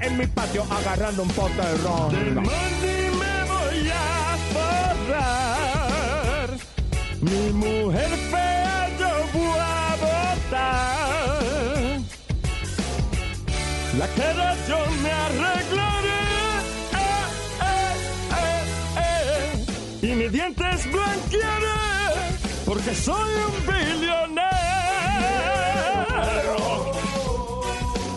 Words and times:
en 0.00 0.18
mi 0.18 0.26
patio 0.26 0.62
agarrando 0.70 1.22
un 1.22 1.28
pote 1.30 1.54
de 1.54 1.76
ron. 1.78 2.12
me 2.12 3.44
voy 3.48 3.90
a 3.90 4.36
forrar. 4.52 6.50
Mi 7.22 7.50
mujer 7.52 8.10
fea 8.30 8.88
yo 8.98 9.08
voy 9.32 9.58
a 9.58 9.96
botar. 10.04 11.00
La 13.98 14.06
cara 14.08 14.54
yo 14.68 14.78
me 15.02 15.10
arreglaré. 15.10 16.22
Eh, 16.92 17.24
eh, 17.62 17.94
eh, 18.36 18.62
eh. 20.02 20.06
Y 20.06 20.08
mis 20.14 20.30
dientes 20.30 20.92
blanquearé. 20.92 21.80
Porque 22.66 22.94
soy 22.94 23.30
un 23.46 23.54
billonero. 23.66 24.46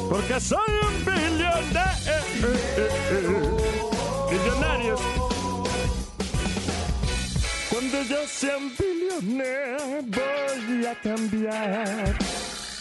Porque 0.09 0.39
soy 0.41 0.59
un 0.88 1.06
billonero. 1.06 1.32
Millonarios. 4.31 5.02
Cuando 7.69 8.03
yo 8.03 8.28
sea 8.28 8.58
un 8.58 8.72
billonero 8.78 9.78
voy 10.08 10.86
a 10.86 10.95
cambiar. 11.02 12.17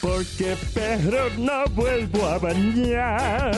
Porque 0.01 0.57
perro 0.75 1.31
no 1.39 1.65
vuelvo 1.75 2.27
a 2.27 2.39
bañar. 2.39 3.53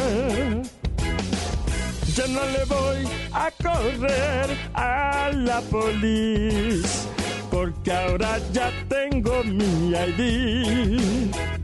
Yo 2.14 2.28
no 2.28 2.44
le 2.46 2.64
voy 2.66 3.08
a 3.32 3.50
correr 3.62 4.56
a 4.74 5.30
la 5.34 5.60
policía. 5.62 7.10
Porque 7.50 7.92
ahora 7.92 8.38
ya 8.52 8.70
tengo 8.88 9.42
mi 9.44 9.90
ID. 9.90 11.63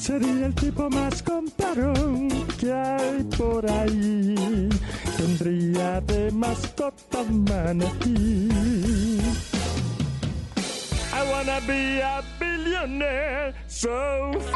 Sería 0.00 0.46
el 0.46 0.54
tipo 0.54 0.88
más 0.88 1.22
comparón 1.22 2.28
que 2.58 2.72
hay 2.72 3.22
por 3.36 3.70
ahí. 3.70 4.68
Tendría 5.16 6.00
de 6.00 6.30
mascota 6.32 7.22
manatí. 7.28 8.48
I 11.12 11.22
wanna 11.30 11.60
be 11.66 12.00
a 12.02 12.22
billionaire, 12.38 13.54
so 13.68 14.30
f 14.32 14.50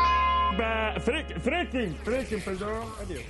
ba- 0.57 0.95
freak- 1.05 1.39
freaking, 1.43 1.95
freaking, 2.05 2.41
perdón, 2.41 2.87
adiós. 3.03 3.23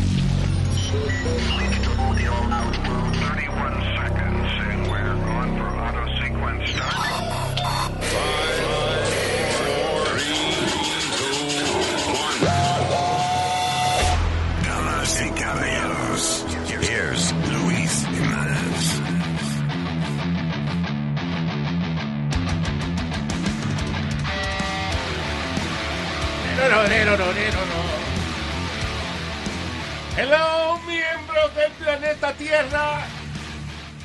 Hello, 30.17 30.79
miembros 30.87 31.55
del 31.55 31.71
planeta 31.73 32.33
Tierra. 32.33 33.05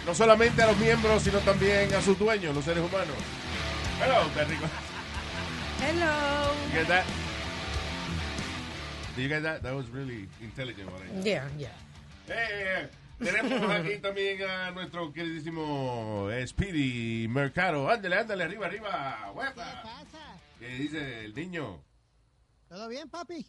No 0.04 0.12
solamente 0.12 0.62
a 0.62 0.66
los 0.66 0.77
miembros, 0.77 1.22
sino 1.22 1.38
también 1.41 1.94
a 1.94 2.00
sus 2.03 2.19
dueños, 2.19 2.53
los 2.54 2.65
seres 2.65 2.82
humanos. 2.82 3.16
Hello, 4.03 4.28
qué 4.34 4.44
rico. 4.44 4.66
Hello. 5.81 6.54
You 6.72 6.78
get 6.81 6.88
that? 6.88 7.04
Did 9.15 9.22
you 9.22 9.28
get 9.28 9.43
that? 9.44 9.62
That 9.62 9.75
was 9.75 9.88
really 9.91 10.28
intelligent. 10.41 10.91
what 10.91 11.03
I 11.03 11.15
did. 11.15 11.25
Yeah, 11.25 11.48
yeah. 11.56 11.72
Eh, 12.28 12.88
tenemos 13.21 13.71
aquí 13.71 13.98
también 13.98 14.43
a 14.43 14.72
nuestro 14.72 15.12
queridísimo 15.12 16.28
eh, 16.33 16.44
Speedy 16.48 17.28
Mercado. 17.28 17.88
Ándale, 17.88 18.16
ándale, 18.16 18.43
arriba, 18.43 18.66
arriba. 18.66 19.33
¡Huepa! 19.34 19.83
pasa? 19.83 20.37
¿Qué 20.59 20.66
dice 20.69 21.27
el 21.27 21.34
niño? 21.34 21.85
¿Todo 22.76 22.91
bien, 22.91 23.09
papi? 23.09 23.47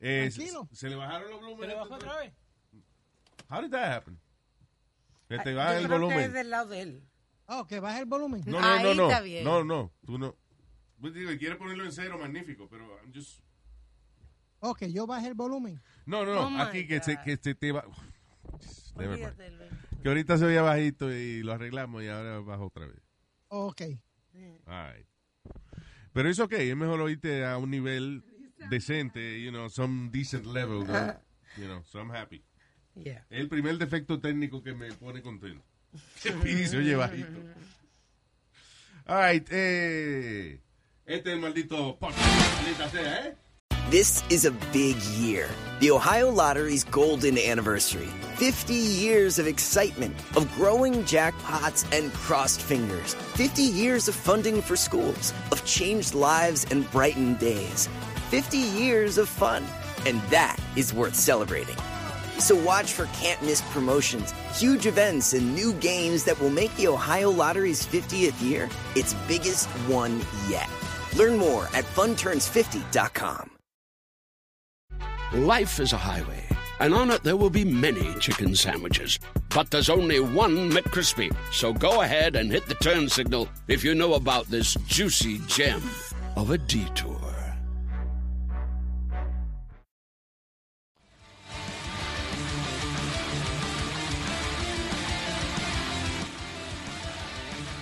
Eh, 0.00 0.30
se, 0.30 0.38
Tranquilo. 0.38 0.66
se 0.72 0.88
le 0.88 0.96
bajaron 0.96 1.30
los 1.30 1.40
volúmenes. 1.42 1.60
¿Se 1.60 1.66
le 1.66 1.74
bajó 1.74 1.94
otra 1.94 2.18
vez? 2.20 2.32
How 3.50 3.60
did 3.60 3.70
that 3.70 3.92
happen? 3.92 4.18
Que 5.28 5.38
te 5.40 5.52
baja 5.52 5.76
el 5.76 5.82
que 5.82 5.92
volumen. 5.92 6.20
es 6.20 6.32
del 6.32 6.48
lado 6.48 6.68
de 6.70 6.80
él. 6.80 7.02
Oh, 7.48 7.66
que 7.66 7.80
baje 7.80 8.00
el 8.00 8.06
volumen. 8.06 8.42
No, 8.46 8.62
no, 8.62 8.66
Ahí 8.66 8.82
no, 8.82 8.94
no. 8.94 9.10
está 9.10 9.20
bien. 9.20 9.44
No, 9.44 9.62
no. 9.62 9.92
Tú 10.06 10.18
no. 10.18 10.34
Pues 11.02 11.12
digo, 11.12 11.30
quiere 11.38 11.56
ponerlo 11.56 11.84
en 11.84 11.92
cero, 11.92 12.16
magnífico, 12.18 12.66
pero 12.70 12.86
I'm 13.02 13.12
just... 13.12 13.40
Oh, 14.60 14.74
que 14.74 14.90
yo 14.90 15.06
baje 15.06 15.26
el 15.26 15.34
volumen. 15.34 15.78
No, 16.06 16.24
no, 16.24 16.34
no. 16.34 16.56
Oh, 16.56 16.62
aquí 16.62 16.86
que 16.86 17.02
se, 17.02 17.20
que 17.20 17.36
se 17.36 17.54
te 17.54 17.72
va... 17.72 17.84
Que 20.02 20.08
ahorita 20.08 20.38
se 20.38 20.46
veía 20.46 20.62
bajito 20.62 21.12
y 21.12 21.42
lo 21.42 21.52
arreglamos 21.52 22.02
y 22.02 22.08
ahora 22.08 22.40
baja 22.40 22.64
otra 22.64 22.86
vez. 22.86 23.00
Ok. 23.48 23.82
All 24.66 24.94
right. 24.94 25.06
Pero 26.14 26.28
es 26.28 26.40
ok, 26.40 26.52
es 26.52 26.76
mejor 26.76 27.00
oírte 27.02 27.44
a 27.44 27.58
un 27.58 27.70
nivel 27.70 28.24
decente, 28.72 29.40
you 29.40 29.50
know, 29.50 29.68
some 29.68 30.08
decent 30.10 30.46
level, 30.46 30.84
¿no? 30.86 31.14
you 31.56 31.68
know, 31.68 31.82
so 31.90 31.98
I'm 32.00 32.10
happy. 32.10 32.42
Yeah. 32.94 33.20
El 33.30 33.48
primer 33.48 33.78
defecto 33.78 34.20
técnico 34.20 34.62
que 34.62 34.74
me 34.74 34.90
pone 34.92 35.22
contento. 35.22 35.62
Que 36.22 36.30
Speedy 36.32 36.66
se 36.66 36.78
oye 36.78 36.96
bajito. 36.96 37.38
All 39.06 39.16
right, 39.16 39.46
eh, 39.50 40.58
este 41.04 41.28
es 41.30 41.34
el 41.34 41.40
maldito 41.40 41.98
podcast, 41.98 42.92
sea, 42.92 43.26
¿eh? 43.26 43.34
This 43.90 44.22
is 44.30 44.46
a 44.46 44.52
big 44.72 44.96
year. 45.18 45.48
The 45.80 45.90
Ohio 45.90 46.30
Lottery's 46.30 46.84
golden 46.84 47.36
anniversary. 47.36 48.08
50 48.36 48.72
years 48.72 49.38
of 49.38 49.46
excitement, 49.46 50.14
of 50.36 50.50
growing 50.54 51.02
jackpots 51.02 51.84
and 51.92 52.10
crossed 52.14 52.62
fingers. 52.62 53.14
50 53.34 53.62
years 53.62 54.08
of 54.08 54.14
funding 54.14 54.62
for 54.62 54.76
schools, 54.76 55.34
of 55.50 55.62
changed 55.66 56.14
lives 56.14 56.64
and 56.70 56.90
brightened 56.90 57.38
days. 57.38 57.88
50 58.32 58.56
years 58.56 59.18
of 59.18 59.28
fun. 59.28 59.62
And 60.06 60.22
that 60.30 60.56
is 60.74 60.94
worth 60.94 61.14
celebrating. 61.14 61.76
So 62.38 62.56
watch 62.56 62.94
for 62.94 63.04
can't 63.20 63.40
miss 63.42 63.60
promotions, 63.72 64.32
huge 64.54 64.86
events, 64.86 65.34
and 65.34 65.54
new 65.54 65.74
games 65.74 66.24
that 66.24 66.40
will 66.40 66.48
make 66.48 66.74
the 66.76 66.88
Ohio 66.88 67.30
Lottery's 67.30 67.84
50th 67.84 68.40
year 68.42 68.70
its 68.96 69.12
biggest 69.28 69.68
one 69.86 70.22
yet. 70.48 70.66
Learn 71.14 71.36
more 71.36 71.64
at 71.74 71.84
funturns50.com. 71.84 73.50
Life 75.34 75.78
is 75.78 75.92
a 75.92 75.98
highway, 75.98 76.46
and 76.80 76.94
on 76.94 77.10
it 77.10 77.22
there 77.22 77.36
will 77.36 77.50
be 77.50 77.66
many 77.66 78.14
chicken 78.14 78.54
sandwiches. 78.54 79.18
But 79.54 79.70
there's 79.70 79.90
only 79.90 80.20
one 80.20 80.70
McCrispy. 80.70 81.36
So 81.52 81.74
go 81.74 82.00
ahead 82.00 82.36
and 82.36 82.50
hit 82.50 82.64
the 82.64 82.76
turn 82.76 83.10
signal 83.10 83.50
if 83.68 83.84
you 83.84 83.94
know 83.94 84.14
about 84.14 84.46
this 84.46 84.74
juicy 84.86 85.38
gem 85.48 85.82
of 86.34 86.50
a 86.50 86.56
detour. 86.56 87.11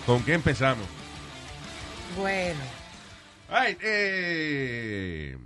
¿Con 0.06 0.23
qué 0.25 0.35
empezamos? 0.35 0.87
Bueno. 2.17 2.61
Ay, 3.49 3.76
eh, 3.82 5.37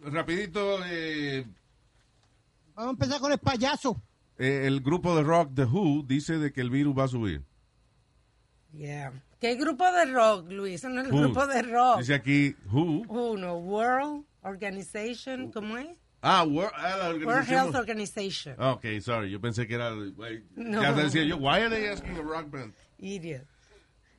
rapidito, 0.00 0.80
eh, 0.86 1.44
Vamos 2.74 2.88
a 2.88 2.92
empezar 2.92 3.20
con 3.20 3.32
el 3.32 3.38
payaso. 3.38 4.00
eh, 4.38 4.62
el 4.66 4.80
grupo 4.80 5.14
de 5.16 5.22
rock 5.22 5.50
The 5.54 5.64
Who 5.64 6.02
dice 6.06 6.38
de 6.38 6.52
que 6.52 6.60
el 6.62 6.70
virus 6.70 6.96
va 6.98 7.04
a 7.04 7.08
subir. 7.08 7.42
Yeah. 8.72 9.12
¿Qué 9.40 9.54
grupo 9.56 9.84
de 9.90 10.06
rock, 10.06 10.50
Luis? 10.50 10.82
No 10.84 11.00
es 11.00 11.06
el 11.08 11.12
Who. 11.12 11.20
grupo 11.20 11.46
de 11.46 11.62
rock. 11.62 11.98
Dice 11.98 12.14
aquí 12.14 12.54
Who. 12.70 13.02
Uno, 13.08 13.56
World 13.58 14.24
Organization, 14.42 15.50
¿cómo 15.52 15.76
es? 15.76 15.88
Ah, 16.22 16.44
World, 16.44 16.72
ah, 16.76 17.12
World. 17.24 17.48
Health 17.48 17.74
Organization. 17.74 18.54
Ah, 18.58 18.72
Ok, 18.72 18.84
sorry, 19.00 19.30
yo 19.30 19.40
pensé 19.40 19.66
que 19.66 19.74
era. 19.74 19.90
No. 20.54 20.82
Ya 20.82 20.92
decía 20.92 21.24
yo, 21.24 21.36
why 21.38 21.60
are 21.62 21.70
they 21.70 21.88
asking 21.88 22.16
a 22.16 22.22
rock 22.22 22.50
band? 22.50 22.74
Idiot. 22.98 23.46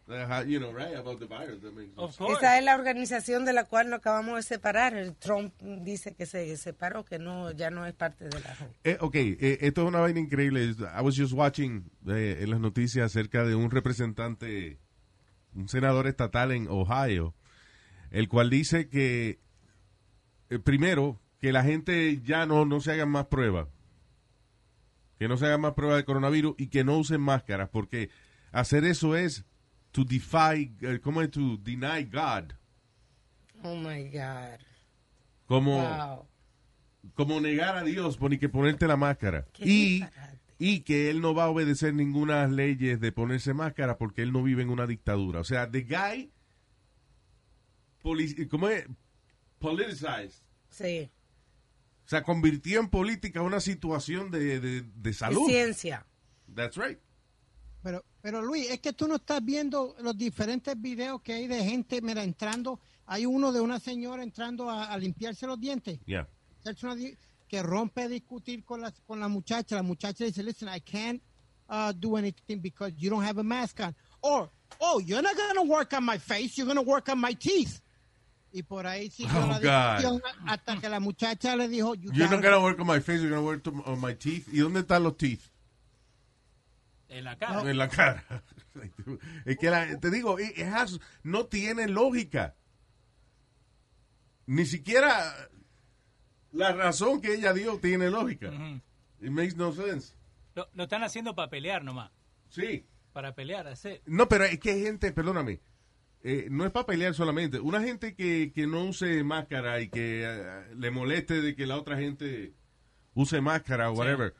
Uh, 0.08 0.44
you 0.46 0.60
know, 0.60 0.74
right, 0.74 0.96
about 0.96 1.20
the 1.20 1.26
virus. 1.28 1.62
That 1.62 1.74
makes 1.74 1.96
sense. 1.96 2.34
Esa 2.34 2.58
es 2.58 2.66
la 2.66 2.76
organización 2.76 3.46
de 3.46 3.54
la 3.54 3.64
cual 3.64 3.90
nos 3.90 4.00
acabamos 4.00 4.36
de 4.36 4.44
separar. 4.44 4.94
El 4.96 5.16
Trump 5.16 5.54
dice 5.62 6.16
que 6.16 6.26
se 6.26 6.58
separó, 6.58 7.06
que 7.06 7.18
no 7.18 7.52
ya 7.52 7.70
no 7.70 7.86
es 7.86 7.94
parte 7.94 8.26
de 8.28 8.40
la 8.42 8.56
Eh, 8.84 8.98
ok, 9.00 9.16
eh, 9.16 9.58
esto 9.62 9.84
es 9.84 9.88
una 9.88 10.00
vaina 10.00 10.20
increíble. 10.20 10.64
I 10.66 11.02
was 11.02 11.16
just 11.16 11.32
watching 11.34 11.90
eh, 12.08 12.40
en 12.42 12.50
las 12.50 12.60
noticias 12.60 13.06
acerca 13.06 13.46
de 13.46 13.56
un 13.56 13.72
representante, 13.72 14.80
un 15.56 15.70
senador 15.70 16.08
estatal 16.08 16.52
en 16.52 16.68
Ohio, 16.68 17.34
el 18.10 18.28
cual 18.28 18.50
dice 18.50 18.90
que, 18.90 19.40
eh, 20.50 20.60
primero, 20.60 21.22
que 21.42 21.52
la 21.52 21.64
gente 21.64 22.22
ya 22.24 22.46
no, 22.46 22.66
no 22.66 22.80
se 22.82 22.92
hagan 22.92 23.10
más 23.10 23.26
pruebas. 23.26 23.68
Que 25.20 25.28
no 25.28 25.38
se 25.38 25.46
hagan 25.48 25.62
más 25.62 25.74
pruebas 25.74 25.98
de 25.98 26.06
coronavirus 26.06 26.56
y 26.58 26.68
que 26.68 26.84
no 26.84 26.98
usen 26.98 27.20
máscaras, 27.22 27.70
porque 27.70 28.10
hacer 28.52 28.86
eso 28.86 29.16
es 29.16 29.44
to 29.92 30.04
defy, 30.06 30.74
eh, 30.82 31.00
¿cómo 31.02 31.22
es? 31.22 31.32
To 31.32 31.58
deny 31.58 32.06
God. 32.06 32.54
Oh 33.64 33.76
my 33.76 34.04
God. 34.10 34.60
Como, 35.46 35.78
Wow. 35.82 36.28
como 37.14 37.42
negar 37.42 37.76
a 37.78 37.84
Dios 37.84 38.18
por 38.18 38.30
ni 38.32 38.38
que 38.38 38.48
ponerte 38.50 38.88
la 38.88 38.96
máscara. 38.98 39.46
Qué 39.54 39.64
Y, 39.66 40.00
disparate. 40.00 40.40
y 40.60 40.80
que 40.82 41.10
él 41.10 41.22
no 41.22 41.34
va 41.36 41.44
a 41.46 41.50
obedecer 41.50 41.94
ninguna 41.94 42.48
leyes 42.48 43.00
de 43.00 43.12
ponerse 43.12 43.54
máscara 43.54 43.98
porque 43.98 44.22
él 44.22 44.32
no 44.32 44.42
vive 44.44 44.62
en 44.62 44.70
una 44.70 44.88
dictadura. 44.88 45.40
O 45.40 45.44
sea, 45.44 45.70
the 45.70 45.82
guy, 45.82 46.32
¿cómo 48.50 48.70
es? 48.70 48.86
Politicized. 49.60 50.42
Sí. 50.70 51.10
O 52.06 52.10
sea, 52.12 52.24
convirtió 52.24 52.80
en 52.80 52.90
política 52.90 53.42
una 53.42 53.60
situación 53.60 54.32
de, 54.32 54.60
de, 54.60 54.82
de 54.82 55.10
Y 55.10 55.14
salud. 55.14 55.48
ciencia. 55.48 56.06
That's 56.54 56.76
right. 56.76 57.00
Pero, 57.84 58.04
pero 58.22 58.42
Luis, 58.42 58.70
es 58.70 58.80
que 58.80 58.94
tú 58.94 59.08
no 59.08 59.16
estás 59.16 59.44
viendo 59.44 59.96
los 60.02 60.18
diferentes 60.18 60.80
videos 60.80 61.22
que 61.22 61.34
hay 61.34 61.48
de 61.48 61.64
gente, 61.64 62.02
mira, 62.02 62.24
entrando. 62.24 62.80
Hay 63.06 63.26
uno 63.26 63.52
de 63.52 63.62
una 63.62 63.80
señora 63.80 64.24
entrando 64.24 64.70
a, 64.70 64.86
a 64.86 64.98
limpiarse 64.98 65.48
los 65.48 65.60
dientes. 65.60 66.00
Yeah. 66.06 66.28
que 67.48 67.62
rompe 67.62 68.04
a 68.04 68.08
discutir 68.08 68.64
con 68.64 68.80
la, 68.80 68.94
con 69.06 69.20
la 69.20 69.28
muchacha. 69.28 69.76
La 69.76 69.84
muchacha 69.84 70.24
dice, 70.24 70.42
listen, 70.42 70.70
I 70.70 70.80
can't 70.80 71.22
uh, 71.68 71.92
do 71.92 72.16
anything 72.16 72.62
because 72.62 72.94
you 72.98 73.10
don't 73.10 73.26
have 73.26 73.40
a 73.40 73.44
mask 73.44 73.82
on. 73.82 73.94
Or, 74.22 74.50
oh, 74.80 75.00
you're 75.00 75.22
not 75.22 75.36
going 75.36 75.56
to 75.56 75.64
work 75.64 75.92
on 75.94 76.06
my 76.06 76.18
face, 76.18 76.58
you're 76.58 76.66
going 76.66 76.78
to 76.78 76.82
work 76.90 77.10
on 77.10 77.20
my 77.20 77.34
teeth. 77.34 77.82
Y 78.54 78.64
por 78.64 78.86
ahí 78.86 79.10
siguió 79.10 79.32
Oh, 79.44 79.60
la 79.62 79.96
discusión 79.96 80.22
hasta 80.46 80.78
que 80.80 80.90
la 80.90 81.00
muchacha 81.00 81.56
le 81.56 81.68
dijo, 81.70 81.96
you 81.96 82.12
You're 82.12 82.30
not 82.30 82.44
gonna 82.44 82.60
work 82.60 82.80
on 82.80 82.88
my 82.88 83.00
face, 83.00 83.20
you're 83.22 83.30
gonna 83.30 83.42
work 83.46 83.66
on 83.88 84.02
my 84.02 84.14
teeth. 84.16 84.48
¿Y 84.52 84.58
dónde 84.60 84.82
están 84.82 85.04
los 85.04 85.16
teeth? 85.18 85.42
En 87.08 87.24
la 87.26 87.38
cara. 87.38 87.62
En 87.70 87.78
la 87.78 87.88
cara. 87.90 88.24
Es 89.46 89.58
que 89.58 89.70
la- 89.70 90.00
te 90.00 90.10
digo, 90.10 90.40
it- 90.40 90.58
has- 90.60 91.00
no 91.24 91.46
tiene 91.46 91.88
lógica. 91.88 92.56
Ni 94.46 94.66
siquiera 94.66 95.34
la 96.52 96.74
razón 96.74 97.22
que 97.22 97.34
ella 97.36 97.54
dio 97.54 97.78
tiene 97.80 98.10
lógica. 98.10 98.48
It 99.22 99.30
makes 99.30 99.56
no 99.56 99.72
sense. 99.74 100.14
Lo, 100.56 100.68
lo 100.74 100.84
están 100.84 101.04
haciendo 101.04 101.36
para 101.36 101.50
pelear 101.50 101.84
nomás. 101.84 102.12
Sí. 102.50 102.86
Para 103.14 103.34
pelear, 103.36 103.68
hacer. 103.68 104.02
No, 104.06 104.28
pero 104.28 104.46
es 104.46 104.60
que 104.60 104.72
hay 104.72 104.84
gente, 104.84 105.12
perdóname, 105.12 105.60
eh, 106.24 106.48
no 106.52 106.66
es 106.66 106.72
para 106.72 106.86
pelear 106.86 107.14
solamente. 107.14 107.60
Una 107.60 107.82
gente 107.82 108.14
que, 108.16 108.52
que 108.54 108.68
no 108.68 108.86
use 108.86 109.24
máscara 109.24 109.82
y 109.82 109.90
que 109.90 110.24
eh, 110.26 110.76
le 110.78 110.92
moleste 110.92 111.42
de 111.42 111.56
que 111.56 111.66
la 111.66 111.78
otra 111.78 111.98
gente 111.98 112.54
use 113.14 113.42
máscara 113.42 113.90
o 113.90 113.94
whatever. 113.94 114.36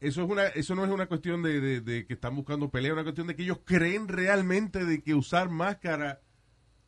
Eso, 0.00 0.22
es 0.24 0.30
una, 0.30 0.46
eso 0.48 0.74
no 0.74 0.84
es 0.84 0.90
una 0.90 1.06
cuestión 1.06 1.42
de, 1.42 1.60
de- 1.60 1.80
de 1.80 2.06
que 2.06 2.14
están 2.14 2.34
buscando 2.36 2.70
pelea, 2.70 2.90
es 2.90 2.94
una 2.94 3.04
cuestión 3.04 3.26
de 3.26 3.36
que 3.36 3.42
ellos 3.42 3.60
creen 3.64 4.08
realmente 4.08 4.84
de 4.84 5.02
que 5.02 5.14
usar 5.14 5.48
máscara 5.50 6.20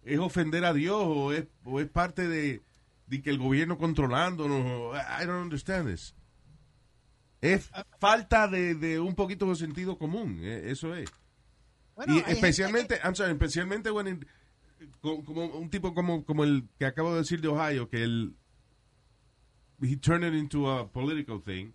es 0.02 0.18
ofender 0.18 0.64
a 0.64 0.72
Dios 0.72 1.02
o 1.02 1.32
es, 1.32 1.46
o 1.64 1.80
es 1.80 1.88
parte 1.88 2.28
de, 2.28 2.62
de 3.06 3.22
que 3.22 3.30
el 3.30 3.38
gobierno 3.38 3.78
controlándonos. 3.78 4.94
I 4.96 5.24
don't 5.26 5.42
understand 5.42 5.88
this. 5.88 6.14
Es 7.40 7.70
falta 7.98 8.48
de, 8.48 8.74
de 8.74 8.98
un 9.00 9.14
poquito 9.14 9.46
de 9.48 9.56
sentido 9.56 9.98
común, 9.98 10.40
eh, 10.42 10.70
eso 10.70 10.94
es. 10.94 11.10
Bueno, 11.96 12.14
y 12.14 12.18
especialmente, 12.30 12.98
I'm 13.02 13.14
sorry, 13.14 13.32
especialmente 13.32 13.90
when 13.90 14.24
como, 15.00 15.46
un 15.46 15.70
tipo 15.70 15.94
como, 15.94 16.24
como 16.24 16.44
el 16.44 16.68
que 16.78 16.84
acabo 16.86 17.12
de 17.12 17.18
decir 17.20 17.40
de 17.40 17.48
Ohio, 17.48 17.88
que 17.88 18.02
él 18.04 18.36
he 19.82 19.96
turned 19.96 20.24
it 20.34 20.38
into 20.38 20.70
a 20.70 20.90
political 20.92 21.40
thing 21.42 21.72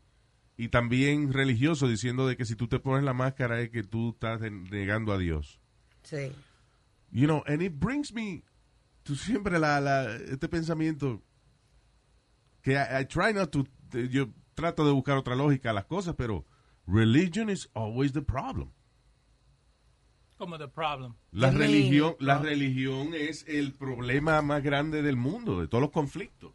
y 0.58 0.68
también 0.70 1.34
religioso 1.34 1.88
diciendo 1.88 2.28
de 2.28 2.38
que 2.38 2.46
si 2.46 2.56
tú 2.56 2.68
te 2.68 2.80
pones 2.80 3.04
la 3.04 3.14
máscara 3.14 3.60
es 3.62 3.70
que 3.72 3.84
tú 3.84 4.12
estás 4.12 4.40
negando 4.42 5.12
a 5.12 5.18
Dios. 5.18 5.60
Sí. 6.04 6.32
You 7.12 7.26
know, 7.26 7.44
and 7.48 7.62
it 7.62 7.74
brings 7.80 8.14
me 8.14 8.44
to 9.04 9.16
siempre 9.16 9.58
la, 9.60 9.80
la- 9.82 10.16
este 10.16 10.48
pensamiento 10.48 11.22
que 12.62 12.74
I, 12.74 13.02
I 13.02 13.06
try 13.06 13.34
not 13.34 13.50
to, 13.52 13.66
yo 14.10 14.30
trato 14.54 14.86
de 14.86 14.92
buscar 14.92 15.18
otra 15.18 15.36
lógica 15.36 15.72
a 15.72 15.74
las 15.74 15.86
cosas, 15.86 16.14
pero 16.16 16.46
religion 16.86 17.50
is 17.50 17.68
always 17.74 18.14
the 18.14 18.22
problem. 18.22 18.70
Como 20.42 20.58
the 20.58 20.68
problem. 20.68 21.14
La 21.32 21.52
religión, 21.52 22.16
la 22.18 22.40
religión 22.40 23.14
es 23.14 23.46
el 23.48 23.74
problema 23.74 24.42
más 24.42 24.64
grande 24.64 25.04
del 25.04 25.16
mundo, 25.16 25.62
de 25.62 25.68
todos 25.68 25.84
los 25.84 25.92
conflictos. 25.92 26.52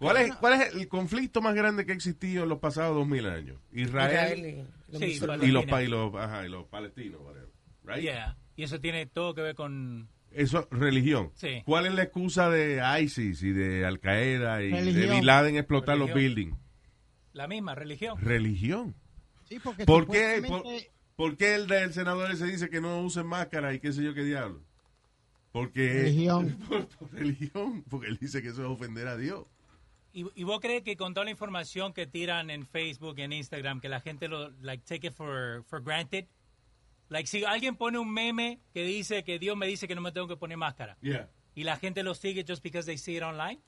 ¿Cuál 0.00 0.16
es, 0.16 0.34
cuál 0.34 0.60
es 0.60 0.74
el 0.74 0.88
conflicto 0.88 1.40
más 1.40 1.54
grande 1.54 1.86
que 1.86 1.92
ha 1.92 1.94
existido 1.94 2.42
en 2.42 2.48
los 2.48 2.58
pasados 2.58 2.96
dos 2.96 3.06
mil 3.06 3.24
años? 3.28 3.56
Israel, 3.70 4.36
Israel 4.36 4.66
y 4.90 4.96
los 4.96 5.00
Sí, 5.00 5.04
y, 5.04 5.52
los, 5.52 5.82
y, 5.82 5.86
los, 5.86 6.14
ajá, 6.16 6.44
y 6.44 6.48
los 6.48 6.66
palestinos, 6.66 7.20
whatever, 7.20 7.50
right? 7.84 8.02
Yeah. 8.02 8.36
Y 8.56 8.64
eso 8.64 8.80
tiene 8.80 9.06
todo 9.06 9.32
que 9.32 9.42
ver 9.42 9.54
con. 9.54 10.08
Eso, 10.32 10.66
religión. 10.72 11.30
Sí. 11.36 11.62
¿Cuál 11.64 11.86
es 11.86 11.94
la 11.94 12.02
excusa 12.02 12.50
de 12.50 12.82
ISIS 13.00 13.44
y 13.44 13.52
de 13.52 13.86
Al 13.86 14.00
Qaeda 14.00 14.60
y 14.64 14.72
de. 14.72 15.06
Bin 15.08 15.24
Laden 15.24 15.54
explotar 15.54 15.96
los 15.96 16.12
buildings? 16.12 16.58
La 17.32 17.46
misma 17.46 17.76
religión. 17.76 18.18
Religión. 18.20 18.96
Sí, 19.44 19.60
porque 19.60 19.84
¿Por 19.84 20.10
qué, 20.10 20.42
por, 20.48 20.64
por 21.20 21.36
qué 21.36 21.54
el 21.54 21.66
del 21.66 21.92
senador 21.92 22.34
se 22.34 22.46
dice 22.46 22.70
que 22.70 22.80
no 22.80 23.02
usen 23.02 23.26
máscara 23.26 23.74
y 23.74 23.78
qué 23.78 23.92
sé 23.92 24.02
yo 24.02 24.14
qué 24.14 24.24
diablo? 24.24 24.62
Porque 25.52 26.04
Religión. 26.04 26.56
Por, 26.68 26.86
por 26.88 27.12
religión, 27.12 27.84
porque 27.90 28.06
él 28.08 28.16
dice 28.18 28.40
que 28.40 28.48
eso 28.48 28.62
es 28.62 28.68
ofender 28.70 29.06
a 29.06 29.18
Dios. 29.18 29.44
¿Y, 30.14 30.24
y 30.34 30.44
vos 30.44 30.60
crees 30.60 30.82
que 30.82 30.96
con 30.96 31.12
toda 31.12 31.24
la 31.26 31.30
información 31.30 31.92
que 31.92 32.06
tiran 32.06 32.48
en 32.48 32.64
Facebook 32.66 33.18
y 33.18 33.22
en 33.22 33.34
Instagram, 33.34 33.80
que 33.82 33.90
la 33.90 34.00
gente 34.00 34.28
lo, 34.28 34.48
like, 34.62 34.82
take 34.86 35.08
it 35.08 35.12
for, 35.12 35.62
for 35.66 35.82
granted? 35.82 36.24
Like, 37.10 37.26
si 37.28 37.44
alguien 37.44 37.76
pone 37.76 37.98
un 37.98 38.10
meme 38.10 38.60
que 38.72 38.82
dice 38.84 39.22
que 39.22 39.38
Dios 39.38 39.58
me 39.58 39.66
dice 39.66 39.86
que 39.86 39.94
no 39.94 40.00
me 40.00 40.12
tengo 40.12 40.26
que 40.26 40.38
poner 40.38 40.56
máscara. 40.56 40.96
Yeah. 41.02 41.28
y 41.54 41.64
la 41.64 41.76
gente 41.76 42.02
lo 42.02 42.14
sigue 42.14 42.44
just 42.48 42.62
because 42.62 42.86
they 42.86 42.96
see 42.96 43.16
it 43.18 43.22
online. 43.22 43.60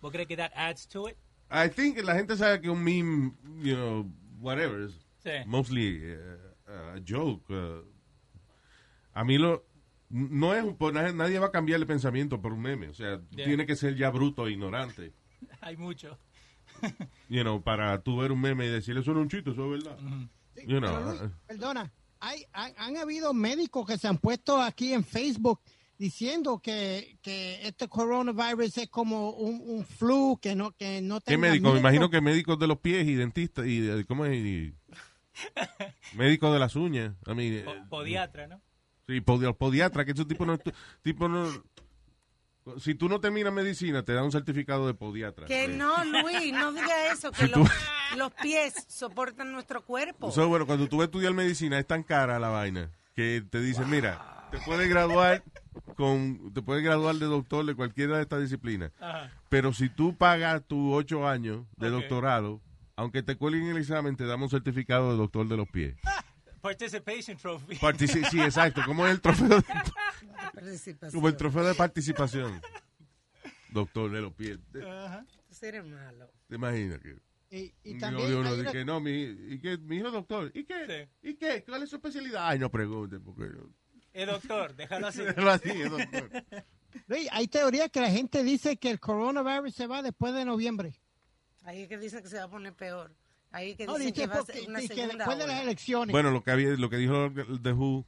¿Vos 0.00 0.10
crees 0.10 0.26
que 0.26 0.36
that 0.38 0.50
adds 0.56 0.88
to 0.88 1.06
it? 1.08 1.16
I 1.52 1.68
think 1.68 2.02
la 2.02 2.14
gente 2.16 2.36
sabe 2.36 2.60
que 2.60 2.68
un 2.68 2.82
meme, 2.82 3.36
you 3.62 3.76
know, 3.76 4.10
whatever, 4.40 4.80
is 4.80 5.06
Sí. 5.22 5.44
mostly 5.46 6.14
uh, 6.14 6.45
a 6.68 6.96
joke. 7.06 7.50
uh, 7.52 7.84
a 9.14 9.24
mí 9.24 9.38
lo 9.38 9.64
no 10.10 10.54
es 10.54 10.62
un- 10.62 10.76
pues, 10.76 10.94
nadie 10.94 11.12
nadie 11.12 11.38
va 11.38 11.46
a 11.46 11.50
cambiar 11.52 11.80
el 11.80 11.86
pensamiento 11.86 12.40
por 12.40 12.52
un 12.52 12.60
meme, 12.62 12.88
o 12.88 12.94
sea, 12.94 13.20
Yeah. 13.30 13.44
tiene 13.46 13.66
que 13.66 13.74
ser 13.76 13.96
ya 13.96 14.10
bruto 14.10 14.46
e 14.46 14.52
ignorante, 14.52 15.12
Hay 15.60 15.76
mucho. 15.76 16.18
you 17.28 17.42
know, 17.42 17.62
para 17.62 18.00
tú 18.02 18.16
ver 18.18 18.30
un 18.32 18.40
meme 18.40 18.66
y 18.66 18.68
decirle 18.68 19.00
eso 19.00 19.12
no 19.12 19.20
es 19.20 19.24
un 19.24 19.30
chiste, 19.30 19.50
eso 19.50 19.74
es 19.74 19.82
verdad. 19.84 19.98
You 20.66 20.78
know, 20.78 20.90
Pero, 20.92 21.04
Luis, 21.10 21.20
uh, 21.22 21.30
perdona, 21.46 21.92
hay, 22.20 22.44
han, 22.52 22.72
han 22.76 22.96
habido 22.98 23.32
médicos 23.34 23.86
que 23.86 23.98
se 23.98 24.08
han 24.08 24.18
puesto 24.18 24.60
aquí 24.60 24.92
en 24.92 25.04
Facebook 25.04 25.60
diciendo 25.98 26.58
que, 26.62 27.18
que 27.22 27.66
este 27.66 27.88
coronavirus 27.88 28.76
es 28.78 28.88
como 28.88 29.30
un, 29.30 29.62
un 29.64 29.84
flu, 29.84 30.38
que 30.40 30.54
no, 30.54 30.72
que 30.72 31.00
no 31.00 31.20
¿Qué 31.22 31.38
médico? 31.38 31.72
Me 31.72 31.80
imagino 31.80 32.10
que 32.10 32.20
médicos 32.20 32.58
de 32.58 32.66
los 32.66 32.78
pies 32.78 33.06
y 33.08 33.14
dentistas 33.14 33.66
y 33.66 33.80
de- 33.80 34.04
¿cómo 34.04 34.24
es? 34.26 34.34
Y- 34.36 34.74
médicos 36.14 36.52
de 36.52 36.58
las 36.58 36.76
uñas. 36.76 37.14
I 37.26 37.34
mean, 37.34 37.54
eh, 37.54 37.62
Po- 37.64 37.88
Podiatra, 37.88 38.46
¿no? 38.46 38.60
Sí, 39.08 39.20
podi- 39.20 39.54
podiatra, 39.56 40.04
que 40.04 40.12
ese 40.12 40.24
tipo 40.24 40.44
no, 40.44 40.58
tipo 41.02 41.28
no, 41.28 41.46
si 42.80 42.96
tú 42.96 43.08
no 43.08 43.20
terminas 43.20 43.52
medicina, 43.52 44.02
te 44.02 44.12
da 44.12 44.24
un 44.24 44.32
certificado 44.32 44.86
de 44.88 44.94
podiatra. 44.94 45.46
Que 45.46 45.66
Sí. 45.66 45.72
no, 45.76 46.04
Luis, 46.04 46.52
no 46.52 46.72
diga 46.72 47.12
eso, 47.12 47.30
que 47.30 47.46
Si 47.46 47.52
tú- 47.52 47.60
los, 47.60 47.70
los 48.16 48.32
pies 48.34 48.74
soportan 48.88 49.52
nuestro 49.52 49.82
cuerpo. 49.84 50.32
So, 50.32 50.48
bueno, 50.48 50.66
cuando 50.66 50.88
tú 50.88 50.96
vas 50.96 51.04
a 51.04 51.06
estudiar 51.06 51.32
medicina 51.34 51.78
es 51.78 51.86
tan 51.86 52.02
cara 52.02 52.38
la 52.40 52.48
vaina 52.48 52.90
que 53.14 53.44
te 53.48 53.60
dicen, 53.60 53.88
mira, 53.88 54.48
te 54.50 54.58
puedes 54.58 54.88
graduar 54.88 55.44
con, 55.96 56.52
te 56.52 56.60
puedes 56.62 56.82
graduar 56.82 57.14
de 57.16 57.26
doctor 57.26 57.64
de 57.64 57.74
cualquiera 57.76 58.16
de 58.16 58.22
estas 58.22 58.40
disciplinas, 58.40 58.90
pero 59.48 59.72
si 59.72 59.88
tú 59.88 60.16
pagas 60.16 60.64
tus 60.66 60.92
ocho 60.94 61.28
años 61.28 61.64
de 61.76 61.90
doctorado, 61.90 62.60
aunque 62.96 63.22
te 63.22 63.36
cuelguen 63.36 63.68
el 63.68 63.76
examen, 63.78 64.16
te 64.16 64.24
damos 64.26 64.52
un 64.52 64.58
certificado 64.58 65.12
de 65.12 65.16
doctor 65.18 65.46
de 65.48 65.56
los 65.56 65.68
pies. 65.68 65.96
Participation 66.60 67.36
trophy. 67.36 67.76
Partici- 67.76 68.28
sí, 68.28 68.40
exacto, 68.40 68.80
como 68.84 69.06
es 69.06 69.12
el 69.12 69.20
trofeo 69.20 69.48
de, 69.48 69.62
Participación. 70.54 71.12
como 71.12 71.28
el 71.28 71.36
trofeo 71.36 71.64
de 71.64 71.74
participación. 71.74 72.60
Doctor 73.70 74.10
de 74.10 74.20
los 74.20 74.32
pies. 74.32 74.58
¿Te, 74.72 74.82
Ajá. 74.82 75.24
Tú 75.48 75.66
eres 75.66 75.84
malo. 75.84 76.28
te 76.48 76.54
imaginas 76.56 76.98
que 77.00 77.16
Y, 77.50 77.72
y 77.84 77.98
también 77.98 78.26
hay 78.28 78.42
dice 78.44 78.60
una- 78.62 78.72
que 78.72 78.84
no, 78.84 79.00
mi, 79.00 79.22
y 79.22 79.58
que, 79.60 79.78
mi 79.78 79.96
hijo 79.98 80.08
es 80.08 80.12
doctor. 80.12 80.50
¿Y 80.54 80.64
qué? 80.64 81.08
¿Y 81.22 81.34
qué? 81.34 81.62
¿Cuál 81.64 81.82
es 81.84 81.90
su 81.90 81.96
especialidad? 81.96 82.48
Ay, 82.48 82.58
no 82.58 82.70
pregunte, 82.70 83.20
porque 83.20 83.42
yo- 83.54 83.70
Eh, 84.12 84.26
doctor, 84.26 84.74
déjalo 84.74 85.06
así. 85.08 85.22
Déjalo 85.24 85.50
así, 85.50 85.68
eh, 85.70 85.88
doctor. 85.88 86.30
Luis, 87.06 87.28
hay 87.30 87.46
teorías 87.48 87.90
que 87.90 88.00
la 88.00 88.10
gente 88.10 88.42
dice 88.42 88.76
que 88.78 88.90
el 88.90 88.98
coronavirus 88.98 89.74
se 89.74 89.86
va 89.86 90.02
después 90.02 90.32
de 90.34 90.44
noviembre. 90.44 90.98
Ahí 91.66 91.82
es 91.82 91.88
que 91.88 91.98
dicen 91.98 92.22
que 92.22 92.28
se 92.28 92.38
va 92.38 92.44
a 92.44 92.48
poner 92.50 92.72
peor. 92.74 93.14
Ahí 93.50 93.72
es 93.72 93.76
que 93.76 93.86
No, 93.86 93.96
dice 93.98 94.12
que 94.12 94.26
va 94.26 94.34
a 94.34 94.38
porque- 94.38 94.52
ser 94.54 94.68
una 94.68 94.80
segunda 94.80 95.14
después 95.16 95.38
de 95.38 95.46
las 95.46 95.62
elecciones. 95.62 96.12
Bueno, 96.12 96.30
lo 96.30 96.42
que 96.42 96.50
había, 96.50 96.70
lo 96.70 96.88
que 96.88 96.96
dijo 96.96 97.30
The 97.62 97.72
Who, 97.72 98.06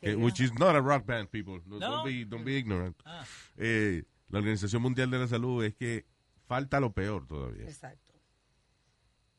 que, 0.00 0.14
which 0.14 0.40
is 0.40 0.52
not 0.58 0.76
a 0.76 0.80
rock 0.80 1.04
band, 1.06 1.28
people. 1.30 1.60
No, 1.66 1.78
No. 1.78 1.90
Don't, 1.90 2.04
be, 2.06 2.24
don't 2.24 2.44
be 2.44 2.56
ignorant. 2.58 2.96
Ah. 3.04 3.24
Eh, 3.56 4.04
la 4.28 4.38
Organización 4.38 4.82
Mundial 4.82 5.10
de 5.10 5.18
la 5.18 5.26
Salud 5.26 5.64
es 5.64 5.74
que 5.74 6.04
falta 6.46 6.78
lo 6.80 6.92
peor 6.92 7.26
todavía. 7.26 7.64
Exacto. 7.64 8.14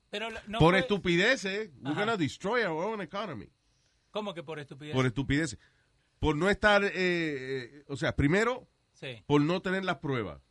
Pero 0.09 0.29
no 0.47 0.59
por 0.59 0.73
fue- 0.73 0.79
estupideces, 0.79 1.69
we're 1.81 1.91
Ajá. 1.91 1.99
gonna 2.01 2.17
destroy 2.17 2.61
our 2.63 2.85
own 2.85 3.01
economy. 3.01 3.49
¿Cómo 4.11 4.33
que 4.33 4.41
por 4.43 4.57
estupidez? 4.59 4.95
Por 4.95 5.05
estupideces. 5.05 5.59
Por 6.19 6.35
no 6.35 6.49
estar, 6.49 6.83
eh, 6.83 6.91
eh, 6.95 7.83
o 7.87 7.95
sea, 7.97 8.15
primero, 8.15 8.67
Sí, 8.93 9.21
por 9.27 9.41
no 9.41 9.61
tener 9.61 9.83
las 9.85 9.97
pruebas. 9.97 10.41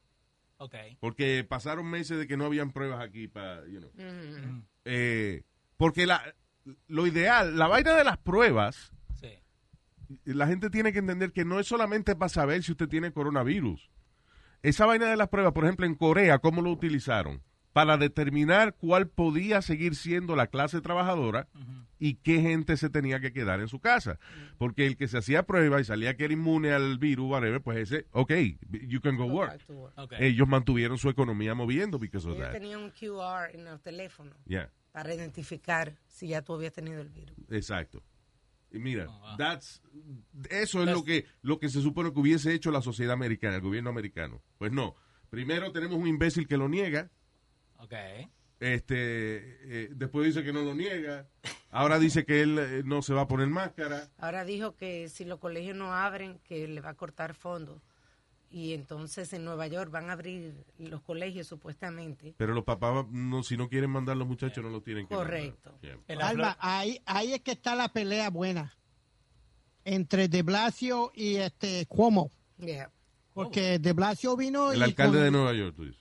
Ok. 0.59 0.75
Porque 1.01 1.45
pasaron 1.49 1.87
meses 1.91 2.19
de 2.19 2.27
que 2.27 2.37
no 2.37 2.45
habían 2.47 2.73
pruebas 2.73 3.01
aquí 3.01 3.29
para, 3.29 3.67
you 3.67 3.79
know. 3.81 3.91
Ujú. 3.91 4.63
Eh, 4.85 5.43
porque 5.77 6.07
la, 6.07 6.23
lo 6.89 7.07
ideal, 7.07 7.57
la 7.59 7.67
vaina 7.69 7.95
de 7.95 8.05
las 8.05 8.19
pruebas, 8.19 8.93
Sí. 9.21 9.31
la 10.25 10.47
gente 10.47 10.71
tiene 10.71 10.93
que 10.93 10.99
entender 11.01 11.33
que 11.33 11.45
no 11.45 11.59
es 11.61 11.67
solamente 11.67 12.15
para 12.17 12.29
saber 12.29 12.63
si 12.63 12.73
usted 12.73 12.89
tiene 12.89 13.13
coronavirus. 13.13 13.91
Esa 14.63 14.87
vaina 14.87 15.07
de 15.07 15.17
las 15.17 15.29
pruebas, 15.29 15.53
por 15.53 15.65
ejemplo, 15.65 15.87
en 15.87 15.95
Corea, 15.95 16.39
¿cómo 16.39 16.63
lo 16.63 16.71
utilizaron? 16.71 17.43
Para 17.77 17.99
determinar 17.99 18.75
cuál 18.79 19.07
podía 19.07 19.61
seguir 19.61 19.97
siendo 19.97 20.35
la 20.35 20.47
clase 20.47 20.81
trabajadora 20.81 21.47
y 21.99 22.15
qué 22.15 22.41
gente 22.41 22.79
se 22.79 22.89
tenía 22.89 23.21
que 23.21 23.35
quedar 23.35 23.61
en 23.61 23.69
su 23.69 23.81
casa. 23.81 24.19
Porque 24.57 24.87
el 24.87 24.97
que 24.97 25.09
se 25.09 25.19
hacía 25.19 25.43
prueba 25.45 25.79
y 25.79 25.85
salía 25.85 26.17
que 26.17 26.25
era 26.25 26.33
inmune 26.33 26.73
al 26.73 26.97
virus, 26.97 27.31
whatever, 27.31 27.61
pues 27.61 27.77
ese, 27.93 28.07
ok, 28.13 28.33
you 28.89 29.03
can 29.03 29.17
go 29.19 29.27
Go 29.27 29.35
work. 29.35 29.61
Ellos 30.19 30.49
mantuvieron 30.49 30.97
su 30.97 31.11
economía 31.11 31.55
moviendo 31.55 31.99
because 31.99 32.27
of 32.27 32.35
Ellos 32.37 32.47
that. 32.47 32.53
tenían 32.55 32.81
un 32.81 32.91
QR 32.93 33.51
en 33.55 33.67
el 33.67 33.79
teléfono 33.81 34.31
Yeah. 34.47 34.71
para 34.93 35.13
identificar 35.15 35.95
si 36.07 36.29
ya 36.29 36.41
tú 36.41 36.55
habías 36.55 36.73
tenido 36.73 37.03
el 37.03 37.11
virus. 37.11 37.37
Exacto. 37.51 38.03
Y 38.73 38.79
mira, 38.79 39.07
Oh, 39.09 39.21
wow. 39.21 39.37
that's, 39.37 39.83
eso 40.49 40.83
es 40.83 40.89
lo 40.91 41.05
que, 41.05 41.27
lo 41.43 41.59
que 41.59 41.69
se 41.69 41.83
supone 41.83 42.11
que 42.13 42.21
hubiese 42.21 42.55
hecho 42.55 42.71
la 42.71 42.81
sociedad 42.81 43.13
americana, 43.13 43.57
el 43.57 43.61
gobierno 43.63 43.91
americano. 43.91 44.43
Pues 44.57 44.73
no. 44.73 44.95
Primero 45.29 45.73
tenemos 45.73 45.99
un 45.99 46.07
imbécil 46.07 46.47
que 46.49 46.57
lo 46.57 46.69
niega, 46.71 47.11
Ok. 47.79 47.93
este, 48.61 49.85
eh, 49.85 49.89
después 49.95 50.27
dice 50.27 50.43
que 50.45 50.53
no 50.53 50.63
lo 50.63 50.75
niega, 50.75 51.27
ahora 51.71 51.99
dice 51.99 52.25
que 52.25 52.43
él 52.43 52.59
eh, 52.59 52.83
no 52.85 53.03
se 53.03 53.13
va 53.15 53.23
a 53.23 53.29
poner 53.29 53.49
máscara. 53.49 54.09
Ahora 54.19 54.45
dijo 54.45 54.77
que 54.77 55.09
si 55.09 55.25
los 55.25 55.39
colegios 55.39 55.77
no 55.77 55.93
abren, 55.95 56.39
que 56.45 56.67
le 56.69 56.81
va 56.81 56.91
a 56.91 56.95
cortar 56.95 57.35
fondos. 57.35 57.81
Y 58.49 58.73
entonces 58.75 59.33
en 59.33 59.45
Nueva 59.45 59.67
York 59.67 59.91
van 59.91 60.09
a 60.09 60.13
abrir 60.13 60.55
los 60.79 61.03
colegios 61.03 61.47
supuestamente. 61.49 62.33
Pero 62.39 62.55
los 62.55 62.65
papás, 62.65 63.05
no, 63.11 63.43
si 63.43 63.57
no 63.57 63.69
quieren 63.69 63.91
mandar 63.91 64.17
los 64.17 64.27
muchachos, 64.29 64.63
no 64.65 64.71
los 64.71 64.85
tienen 64.85 65.07
que 65.07 65.15
Correcto. 65.15 65.73
mandar. 65.83 66.17
La 66.17 66.29
Alma, 66.29 66.57
ahí, 66.61 67.03
ahí 67.07 67.35
es 67.35 67.41
que 67.41 67.51
está 67.51 67.75
la 67.75 67.89
pelea 67.89 68.31
buena 68.31 68.73
entre 69.85 70.29
De 70.29 70.43
Blasio 70.43 71.13
y 71.15 71.37
este 71.37 71.87
Cuomo. 71.87 72.31
Yeah. 72.59 72.91
Porque 73.35 73.79
De 73.79 73.93
Blasio 73.93 74.37
vino 74.37 74.73
El 74.73 74.79
y 74.79 74.83
alcalde 74.83 75.13
con 75.19 75.21
de 75.21 75.27
el- 75.27 75.33
Nueva 75.33 75.53
York, 75.53 75.75
tú 75.77 75.85
dices. 75.85 76.01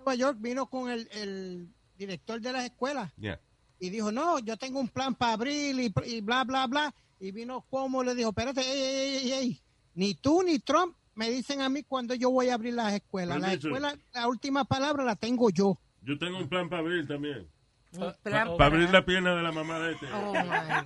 Nueva 0.00 0.14
York 0.14 0.38
vino 0.40 0.66
con 0.66 0.90
el, 0.90 1.08
el 1.12 1.68
director 1.96 2.40
de 2.40 2.52
las 2.52 2.64
escuelas 2.64 3.12
Yeah. 3.18 3.38
y 3.78 3.90
dijo, 3.90 4.10
no, 4.10 4.38
yo 4.38 4.56
tengo 4.56 4.80
un 4.80 4.88
plan 4.88 5.14
para 5.14 5.34
abrir 5.34 5.78
y, 5.78 5.92
y 6.06 6.20
bla, 6.20 6.44
bla, 6.44 6.66
bla. 6.66 6.94
Y 7.18 7.32
vino 7.32 7.60
Cuomo 7.68 8.02
y 8.02 8.06
le 8.06 8.14
dijo, 8.14 8.30
espérate, 8.30 8.62
ey, 8.62 8.80
ey, 8.82 9.16
ey, 9.16 9.32
ey, 9.32 9.62
ni 9.94 10.14
tú 10.14 10.42
ni 10.42 10.58
Trump 10.58 10.96
me 11.14 11.28
dicen 11.30 11.60
a 11.60 11.68
mí 11.68 11.82
cuando 11.82 12.14
yo 12.14 12.30
voy 12.30 12.48
a 12.48 12.54
abrir 12.54 12.72
las 12.74 12.94
escuelas. 12.94 13.38
La 13.40 13.52
escuela, 13.52 13.94
la 14.14 14.26
última 14.26 14.64
palabra 14.64 15.04
la 15.04 15.16
tengo 15.16 15.50
yo. 15.50 15.78
Yo 16.02 16.16
tengo 16.18 16.38
un 16.38 16.48
plan 16.48 16.70
para 16.70 16.80
abrir 16.80 17.06
también. 17.06 17.46
Un 17.92 18.14
plan 18.22 18.48
oh, 18.48 18.56
Para 18.56 18.74
abrir 18.74 18.88
la 18.90 19.04
pierna 19.04 19.34
de 19.34 19.42
la 19.42 19.52
mamá 19.52 19.80
de 19.80 19.92
este. 19.92 20.06
Oh 20.12 20.32
my 20.32 20.38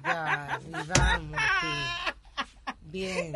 God. 0.02 0.66
Y 0.66 0.88
vamos. 0.88 1.38
Bien, 2.83 3.33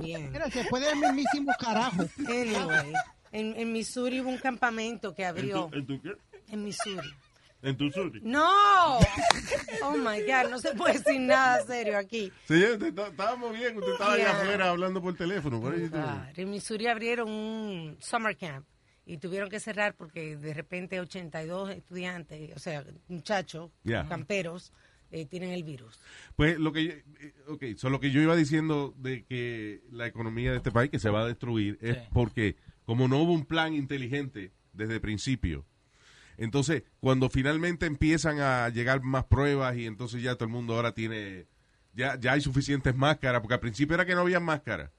bien. 0.00 0.30
Mira, 0.30 0.48
se 0.50 0.64
puede 0.64 0.90
el 0.90 0.98
mismísimo 0.98 1.52
carajo. 1.58 2.04
Anyway, 2.28 2.92
en, 3.34 3.54
en 3.58 3.72
Missouri 3.72 4.20
hubo 4.20 4.30
un 4.30 4.38
campamento 4.38 5.14
que 5.14 5.22
¿En 5.22 5.28
abrió. 5.28 5.68
tu, 5.70 5.76
en 5.78 5.86
tu 5.86 6.00
qué? 6.00 6.12
En 6.48 6.64
Missouri. 6.64 7.08
En 7.62 7.76
tu 7.78 7.90
sur. 7.90 8.12
¡No! 8.22 8.98
Oh 9.82 9.96
my 9.96 10.20
God, 10.22 10.50
no 10.50 10.58
se 10.58 10.74
puede 10.74 10.98
decir 10.98 11.18
nada 11.20 11.64
serio 11.64 11.96
aquí. 11.96 12.30
Está- 12.48 13.06
estábamos 13.08 13.56
bien, 13.58 13.76
usted 13.78 13.92
estaba 13.92 14.12
allá 14.14 14.32
afuera 14.42 14.68
hablando 14.70 15.00
por 15.00 15.14
teléfono. 15.16 15.62
Ah, 15.94 16.28
en 16.36 16.50
Missouri 16.50 16.86
abrieron 16.88 17.30
un 17.30 17.96
summer 18.00 18.36
camp 18.36 18.66
y 19.06 19.16
tuvieron 19.16 19.48
que 19.48 19.60
cerrar 19.60 19.94
porque 19.94 20.36
de 20.36 20.52
repente 20.52 21.00
82 21.00 21.70
estudiantes, 21.70 22.54
o 22.54 22.58
sea, 22.58 22.84
muchachos, 23.08 23.70
Yeah. 23.84 24.06
camperos, 24.08 24.72
eh, 25.10 25.24
tienen 25.26 25.50
el 25.52 25.62
virus. 25.64 26.00
Pues 26.36 26.58
lo 26.58 26.70
que, 26.72 26.84
yo- 26.84 26.92
eh, 27.20 27.32
ok, 27.48 27.64
so 27.76 27.88
lo 27.88 27.98
que 28.00 28.10
yo 28.10 28.20
iba 28.20 28.34
diciendo 28.36 28.92
de 28.98 29.24
que 29.24 29.80
la 29.90 30.06
economía 30.06 30.50
de 30.50 30.58
este 30.58 30.70
país 30.70 30.90
que 30.90 30.98
se 30.98 31.08
va 31.08 31.22
a 31.22 31.26
destruir 31.26 31.78
es 31.80 31.96
Sí. 31.96 32.02
porque 32.12 32.56
como 32.84 33.08
no 33.08 33.18
hubo 33.18 33.32
un 33.32 33.44
plan 33.46 33.74
inteligente 33.74 34.52
desde 34.72 34.94
el 34.94 35.00
principio, 35.00 35.64
entonces 36.36 36.82
cuando 37.00 37.28
finalmente 37.30 37.86
empiezan 37.86 38.40
a 38.40 38.68
llegar 38.68 39.02
más 39.02 39.24
pruebas 39.24 39.76
y 39.76 39.86
entonces 39.86 40.22
ya 40.22 40.34
todo 40.34 40.44
el 40.46 40.50
mundo 40.52 40.74
ahora 40.74 40.92
tiene, 40.92 41.46
ya, 41.94 42.18
ya 42.18 42.32
hay 42.32 42.40
suficientes 42.40 42.94
máscaras, 42.96 43.40
porque 43.40 43.54
al 43.54 43.60
principio 43.60 43.94
era 43.94 44.04
que 44.04 44.14
no 44.14 44.22
había 44.22 44.40
máscaras. 44.40 44.90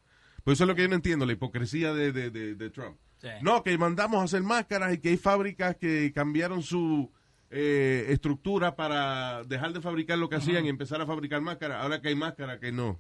Pues 0.44 0.58
eso 0.58 0.64
es 0.64 0.68
lo 0.68 0.76
que 0.76 0.84
yo 0.84 0.88
no 0.90 0.96
entiendo, 0.96 1.26
la 1.26 1.34
hipocresía 1.34 1.94
de, 1.94 2.12
de, 2.12 2.30
de- 2.30 2.56
de 2.56 2.70
Trump. 2.70 2.98
Sí. 3.18 3.30
No, 3.42 3.64
que 3.64 3.78
mandamos 3.78 4.22
a 4.22 4.24
hacer 4.26 4.44
máscaras 4.44 4.94
y 4.94 5.00
que 5.00 5.10
hay 5.10 5.18
fábricas 5.18 5.76
que 5.78 6.12
cambiaron 6.14 6.62
su 6.62 7.12
eh, 7.50 8.06
estructura 8.10 8.76
para 8.76 9.44
dejar 9.46 9.74
de 9.74 9.82
fabricar 9.82 10.18
lo 10.20 10.30
que 10.30 10.36
hacían 10.36 10.66
y 10.66 10.70
empezar 10.70 11.02
a 11.02 11.06
fabricar 11.08 11.42
máscaras. 11.42 11.82
Ahora 11.82 12.00
que 12.02 12.10
hay 12.10 12.16
máscaras, 12.16 12.60
que 12.60 12.72
no. 12.72 13.00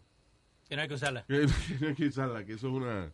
Que 0.67 0.75
no 0.75 0.81
hay 0.81 0.87
que 0.87 0.93
usarla. 0.95 1.25
Que 1.27 1.45
no 1.79 1.87
hay 1.89 1.95
que 1.95 2.07
usarla, 2.07 2.43
que 2.45 2.53
eso 2.53 2.67
es 2.67 2.73
una, 2.73 3.11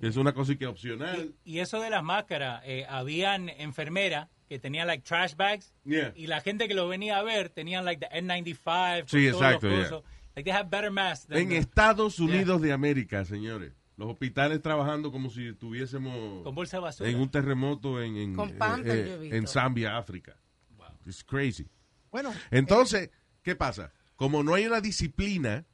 es 0.00 0.16
una 0.16 0.32
cosa 0.32 0.54
que 0.56 0.64
es 0.64 0.70
opcional. 0.70 1.34
Y 1.44 1.58
eso 1.58 1.80
de 1.80 1.90
las 1.90 2.02
máscaras, 2.02 2.62
eh, 2.64 2.86
habían 2.88 3.48
enfermeras 3.48 4.28
que 4.48 4.58
tenían 4.58 4.86
like 4.86 5.02
trash 5.04 5.34
bags 5.34 5.74
Yeah. 5.84 6.12
y 6.16 6.26
la 6.26 6.40
gente 6.40 6.68
que 6.68 6.74
lo 6.74 6.88
venía 6.88 7.18
a 7.18 7.22
ver 7.22 7.50
tenían 7.50 7.84
like 7.84 8.06
the 8.06 8.16
N95. 8.22 9.00
con 9.00 9.08
Sí, 9.08 9.26
exacto, 9.26 9.68
yeah. 9.68 9.90
Like 10.36 10.44
they 10.44 10.52
have 10.52 10.68
better 10.70 10.90
masks. 10.90 11.26
than 11.26 11.38
En 11.38 11.48
the- 11.50 11.58
Estados 11.58 12.18
Unidos 12.18 12.62
de 12.62 12.72
América, 12.72 13.24
señores. 13.24 13.72
Los 13.96 14.08
hospitales 14.10 14.62
trabajando 14.62 15.10
como 15.10 15.28
si 15.28 15.48
estuviésemos 15.48 16.44
Con 16.44 16.54
bolsa 16.54 16.76
de 16.76 16.82
basura. 16.84 17.10
en 17.10 17.16
un 17.20 17.28
terremoto 17.30 18.00
en, 18.00 18.16
en, 18.16 18.34
Con 18.36 18.50
eh, 18.50 18.54
eh, 18.86 19.30
en 19.32 19.46
Zambia, 19.48 19.96
África. 19.98 20.36
It's 21.04 21.24
crazy. 21.24 21.66
Bueno, 22.12 22.32
Entonces, 22.50 23.10
¿qué 23.42 23.56
pasa? 23.56 23.92
Como 24.14 24.42
no 24.44 24.54
hay 24.54 24.66
una 24.66 24.80
disciplina 24.80 25.64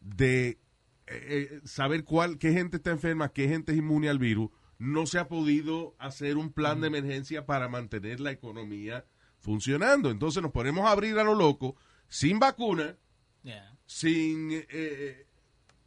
de 0.00 0.58
eh, 1.06 1.48
eh, 1.52 1.60
saber 1.64 2.04
cuál, 2.04 2.38
qué 2.38 2.52
gente 2.52 2.76
está 2.78 2.90
enferma, 2.90 3.32
qué 3.32 3.48
gente 3.48 3.72
es 3.72 3.78
inmune 3.78 4.08
al 4.08 4.18
virus, 4.18 4.50
no 4.78 5.06
se 5.06 5.18
ha 5.18 5.28
podido 5.28 5.94
hacer 5.98 6.36
un 6.36 6.52
plan 6.52 6.80
de 6.80 6.88
emergencia 6.88 7.46
para 7.46 7.68
mantener 7.68 8.20
la 8.20 8.30
economía 8.32 9.04
funcionando. 9.38 10.10
Entonces 10.10 10.42
nos 10.42 10.52
ponemos 10.52 10.86
a 10.86 10.90
abrir 10.92 11.18
a 11.18 11.24
lo 11.24 11.34
loco, 11.34 11.76
sin 12.08 12.38
vacuna, 12.38 12.96
Yeah. 13.42 13.76
sin, 13.84 14.48
eh, 14.70 15.26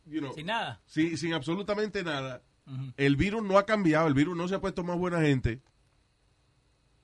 you 0.05 0.19
know, 0.19 0.31
Sin 0.33 0.45
nada. 0.45 0.79
sin, 0.85 1.17
sin 1.17 1.33
absolutamente 1.33 2.03
nada. 2.03 2.43
El 2.97 3.15
virus 3.15 3.41
no 3.43 3.57
ha 3.57 3.65
cambiado, 3.65 4.07
el 4.07 4.13
virus 4.13 4.37
no 4.37 4.47
se 4.47 4.53
ha 4.53 4.61
puesto 4.61 4.83
más 4.83 4.95
buena 4.97 5.21
gente. 5.21 5.61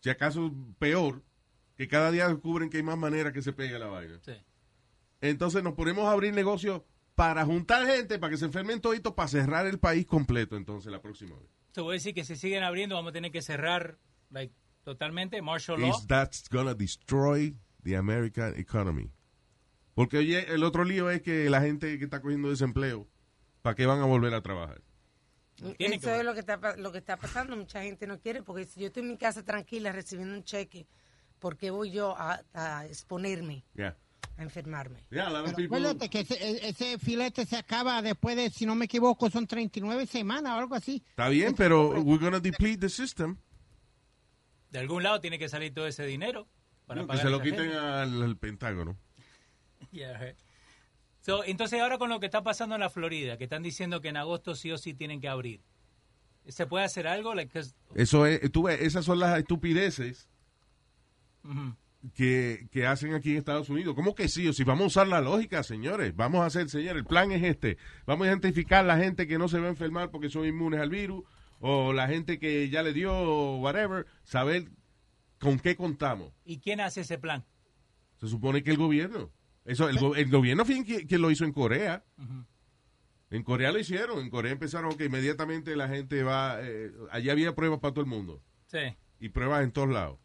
Si 0.01 0.09
acaso 0.09 0.53
peor, 0.77 1.23
que 1.75 1.87
cada 1.87 2.11
día 2.11 2.27
descubren 2.27 2.69
que 2.69 2.77
hay 2.77 2.83
más 2.83 2.97
maneras 2.97 3.33
que 3.33 3.41
se 3.41 3.53
pegue 3.53 3.79
la 3.79 3.87
vaina. 3.87 4.19
Sí. 4.23 4.33
Entonces 5.21 5.63
nos 5.63 5.73
ponemos 5.73 6.05
a 6.05 6.11
abrir 6.11 6.33
negocios 6.33 6.81
para 7.15 7.45
juntar 7.45 7.85
gente, 7.85 8.17
para 8.19 8.31
que 8.31 8.37
se 8.37 8.45
enfermen 8.45 8.81
toditos, 8.81 9.13
para 9.13 9.27
cerrar 9.27 9.67
el 9.67 9.79
país 9.79 10.05
completo 10.05 10.55
entonces 10.57 10.91
la 10.91 11.01
próxima 11.01 11.35
vez. 11.37 11.49
Te 11.71 11.81
voy 11.81 11.91
a 11.91 11.95
decir 11.95 12.13
que 12.13 12.23
si 12.23 12.35
siguen 12.35 12.63
abriendo 12.63 12.95
vamos 12.95 13.09
a 13.11 13.13
tener 13.13 13.31
que 13.31 13.41
cerrar 13.41 13.97
like, 14.29 14.53
totalmente 14.83 15.41
martial 15.41 15.79
law. 15.79 15.89
Is 15.89 16.07
that's 16.07 16.47
gonna 16.49 16.73
destroy 16.73 17.55
the 17.83 17.95
American 17.95 18.57
economy. 18.59 19.11
Porque 19.95 20.17
oye, 20.17 20.51
el 20.53 20.63
otro 20.63 20.83
lío 20.83 21.09
es 21.11 21.21
que 21.21 21.49
la 21.49 21.61
gente 21.61 21.97
que 21.99 22.03
está 22.05 22.19
cogiendo 22.21 22.49
desempleo, 22.49 23.07
¿para 23.61 23.75
qué 23.75 23.85
van 23.85 24.01
a 24.01 24.05
volver 24.05 24.33
a 24.33 24.41
trabajar? 24.41 24.81
Eso 25.77 26.11
es 26.15 26.25
lo 26.25 26.33
que, 26.33 26.39
está, 26.39 26.59
pa- 26.59 26.75
lo 26.77 26.91
que 26.91 26.97
está 26.97 27.15
pasando. 27.17 27.55
Mucha 27.55 27.83
gente 27.83 28.07
no 28.07 28.19
quiere, 28.19 28.41
porque 28.41 28.65
si 28.65 28.79
yo 28.81 28.87
estoy 28.87 29.03
en 29.03 29.09
mi 29.09 29.17
casa 29.17 29.43
tranquila 29.43 29.91
recibiendo 29.91 30.33
un 30.33 30.43
cheque, 30.43 30.87
¿por 31.37 31.57
qué 31.57 31.69
voy 31.69 31.91
yo 31.91 32.15
a, 32.17 32.41
a 32.53 32.85
exponerme 32.87 33.63
Yeah. 33.75 33.95
A 34.37 34.43
enfermarme? 34.43 34.99
Yeah, 35.11 35.27
pero 35.29 35.55
people- 35.55 35.65
acuérdate 35.65 36.09
que 36.09 36.19
ese, 36.21 36.33
e- 36.35 36.69
ese 36.69 36.97
filete 36.97 37.45
se 37.45 37.55
acaba 37.57 38.01
después 38.01 38.35
de, 38.35 38.49
si 38.49 38.65
no 38.65 38.75
me 38.75 38.85
equivoco, 38.85 39.29
son 39.29 39.45
39 39.47 40.07
semanas 40.07 40.53
o 40.53 40.59
algo 40.59 40.75
así. 40.75 41.03
Está 41.09 41.29
bien, 41.29 41.53
pero 41.55 41.89
we're 42.01 42.23
gonna 42.23 42.39
deplete 42.39 42.77
the 42.79 42.89
system. 42.89 43.37
De 44.71 44.79
algún 44.79 45.03
lado 45.03 45.21
tiene 45.21 45.37
que 45.37 45.47
salir 45.49 45.73
todo 45.73 45.85
ese 45.85 46.03
dinero 46.05 46.47
para 46.87 47.01
No, 47.01 47.07
que 47.07 47.17
se 47.17 47.29
lo 47.29 47.39
quiten 47.41 47.71
al, 47.71 48.21
al 48.23 48.37
Pentágono. 48.37 48.97
Yeah, 49.91 50.17
right. 50.17 50.35
So, 51.21 51.43
entonces 51.43 51.79
ahora 51.79 51.97
con 51.99 52.09
lo 52.09 52.19
que 52.19 52.25
está 52.25 52.41
pasando 52.41 52.73
en 52.75 52.81
la 52.81 52.89
Florida, 52.89 53.37
que 53.37 53.43
están 53.45 53.61
diciendo 53.63 54.01
que 54.01 54.09
en 54.09 54.17
agosto 54.17 54.55
sí 54.55 54.71
o 54.71 54.77
sí 54.77 54.93
tienen 54.93 55.21
que 55.21 55.27
abrir, 55.29 55.61
¿se 56.47 56.65
puede 56.65 56.83
hacer 56.85 57.05
algo? 57.07 57.35
Like, 57.35 57.57
Eso 57.93 58.25
es, 58.25 58.51
tú 58.51 58.63
ves, 58.63 58.81
esas 58.81 59.05
son 59.05 59.19
las 59.19 59.37
estupideces 59.37 60.27
Ujú. 61.43 61.75
Que, 62.13 62.67
que 62.71 62.85
hacen 62.85 63.13
aquí 63.13 63.31
en 63.31 63.37
Estados 63.37 63.69
Unidos. 63.69 63.95
¿Cómo 63.95 64.13
que 64.15 64.27
sí? 64.27 64.47
O 64.47 64.53
si 64.53 64.63
vamos 64.63 64.83
a 64.83 64.87
usar 64.87 65.07
la 65.07 65.21
lógica, 65.21 65.63
señores. 65.63 66.15
Vamos 66.15 66.41
a 66.41 66.45
hacer, 66.47 66.69
señores, 66.69 66.97
el 67.01 67.05
plan 67.05 67.31
es 67.31 67.43
este. 67.43 67.77
Vamos 68.05 68.25
a 68.25 68.29
identificar 68.29 68.83
la 68.85 68.97
gente 68.97 69.27
que 69.27 69.37
no 69.37 69.47
se 69.47 69.59
va 69.59 69.67
a 69.67 69.69
enfermar 69.69 70.11
porque 70.11 70.29
son 70.29 70.45
inmunes 70.45 70.79
al 70.79 70.89
virus, 70.89 71.23
o 71.59 71.93
la 71.93 72.07
gente 72.07 72.39
que 72.39 72.69
ya 72.69 72.83
le 72.83 72.91
dio, 72.93 73.57
whatever, 73.57 74.05
saber 74.23 74.65
con 75.39 75.59
qué 75.59 75.75
contamos. 75.75 76.31
¿Y 76.45 76.59
quién 76.59 76.81
hace 76.81 77.01
ese 77.01 77.17
plan? 77.17 77.45
Se 78.17 78.27
supone 78.27 78.63
que 78.63 78.71
el 78.71 78.77
gobierno. 78.77 79.31
Eso, 79.65 79.87
el, 79.87 79.97
go- 79.97 80.15
el 80.15 80.29
gobierno 80.29 80.65
fue 80.65 80.83
quien, 80.83 81.07
quien 81.07 81.21
lo 81.21 81.31
hizo 81.31 81.45
en 81.45 81.53
Corea. 81.53 82.03
En 83.29 83.43
Corea 83.43 83.71
lo 83.71 83.79
hicieron. 83.79 84.19
En 84.19 84.29
Corea 84.29 84.51
empezaron 84.51 84.95
que 84.97 85.05
inmediatamente 85.05 85.75
la 85.75 85.87
gente 85.87 86.21
va. 86.23 86.57
eh, 86.61 86.91
allí 87.11 87.29
había 87.29 87.55
pruebas 87.55 87.79
para 87.79 87.93
todo 87.93 88.03
el 88.03 88.09
mundo. 88.09 88.41
Sí. 88.67 88.79
y 89.19 89.29
pruebas 89.29 89.63
en 89.63 89.71
todos 89.71 89.89
lados. 89.89 90.19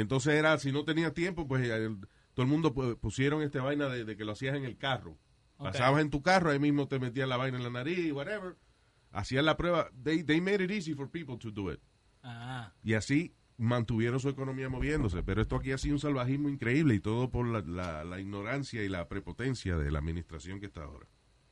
Entonces 0.00 0.34
era, 0.34 0.58
si 0.58 0.72
no 0.72 0.84
tenía 0.84 1.12
tiempo, 1.14 1.46
pues 1.48 1.68
el- 1.68 1.98
todo 2.34 2.44
el 2.44 2.50
mundo 2.52 2.74
pu- 2.74 2.98
pusieron 2.98 3.42
esta 3.42 3.62
vaina 3.62 3.88
de, 3.88 4.04
de 4.04 4.16
que 4.16 4.24
lo 4.24 4.32
hacías 4.32 4.54
en 4.56 4.64
el 4.64 4.76
carro. 4.76 5.16
Pasabas 5.58 6.02
en 6.02 6.10
tu 6.10 6.22
carro, 6.22 6.50
ahí 6.50 6.58
mismo 6.58 6.86
te 6.86 6.98
metías 6.98 7.26
la 7.28 7.38
vaina 7.38 7.56
en 7.56 7.64
la 7.64 7.70
nariz, 7.70 8.12
whatever. 8.12 8.56
Hacían 9.10 9.46
la 9.46 9.56
prueba. 9.56 9.90
They, 10.04 10.22
they 10.22 10.40
made 10.40 10.62
it 10.62 10.70
easy 10.70 10.92
for 10.94 11.10
people 11.10 11.38
to 11.38 11.50
do 11.50 11.72
it. 11.72 11.80
Ah, 12.22 12.72
Y 12.84 12.92
así 12.92 13.34
mantuvieron 13.56 14.20
su 14.20 14.28
economía 14.28 14.68
moviéndose. 14.68 15.22
Pero 15.22 15.40
esto 15.40 15.56
aquí 15.56 15.72
ha 15.72 15.78
sido 15.78 15.94
un 15.94 16.00
salvajismo 16.00 16.50
increíble 16.50 16.94
y 16.94 17.00
todo 17.00 17.30
por 17.30 17.46
la, 17.46 17.60
la- 17.62 18.04
la 18.04 18.20
ignorancia 18.20 18.82
y 18.82 18.88
la 18.90 19.08
prepotencia 19.08 19.78
de 19.78 19.90
la 19.90 19.98
administración 20.00 20.60
que 20.60 20.66
está 20.66 20.82
ahora. 20.82 21.06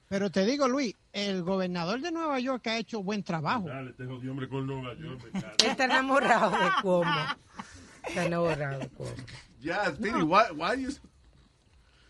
Pero 0.07 0.31
te 0.31 0.45
digo, 0.45 0.69
Luis, 0.69 0.95
el 1.15 1.43
gobernador 1.43 2.03
de 2.03 2.13
Nueva 2.13 2.39
York 2.39 2.67
ha 2.67 2.77
hecho 2.77 3.03
buen 3.03 3.23
trabajo. 3.25 3.69
Dale, 3.69 3.95
te 3.95 4.05
hombre 4.05 4.49
con 4.51 4.67
Nueva 4.67 4.95
York. 4.99 5.31
Él 5.33 5.71
está 5.71 5.87
enamorado 5.87 6.51
de 6.51 6.71
cómo. 6.83 7.11
Está 8.07 8.29
why, 10.25 10.45
why 10.55 10.75
you- 10.83 10.91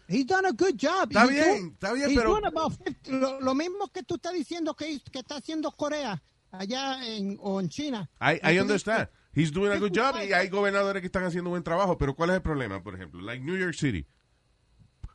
He's 0.06 0.26
done 0.26 0.44
a 0.46 0.52
good 0.52 0.76
job. 0.76 1.10
Está 1.10 1.22
He's 1.24 1.30
bien, 1.30 1.48
doing- 1.48 1.72
está 1.78 1.92
bien, 1.94 2.10
he's 2.10 2.18
pero- 2.18 2.30
doing 2.34 2.44
about 2.46 2.72
50 2.84 3.10
lo, 3.10 3.40
lo 3.40 3.54
mismo 3.54 3.88
que 3.92 4.02
tú 4.02 4.16
estás 4.16 4.34
diciendo 4.34 4.74
que, 4.76 5.00
que 5.10 5.20
está 5.20 5.36
haciendo 5.36 5.70
Corea 5.72 6.22
allá 6.52 7.04
en, 7.06 7.38
o 7.40 7.60
en 7.60 7.68
China. 7.68 8.08
I, 8.20 8.38
I 8.42 8.58
understand. 8.60 9.08
He's 9.32 9.50
doing 9.50 9.72
a 9.72 9.78
good 9.78 9.92
job 9.92 10.14
y 10.16 10.32
hay 10.32 10.48
gobernadores 10.48 11.00
que 11.00 11.06
están 11.08 11.24
haciendo 11.24 11.50
buen 11.50 11.64
trabajo, 11.64 11.96
pero 11.98 12.14
¿cuál 12.14 12.30
es 12.30 12.36
el 12.36 12.42
problema? 12.42 12.82
Por 12.82 12.94
ejemplo, 12.94 13.20
like 13.22 13.42
New 13.42 13.56
York 13.56 13.74
City. 13.74 14.06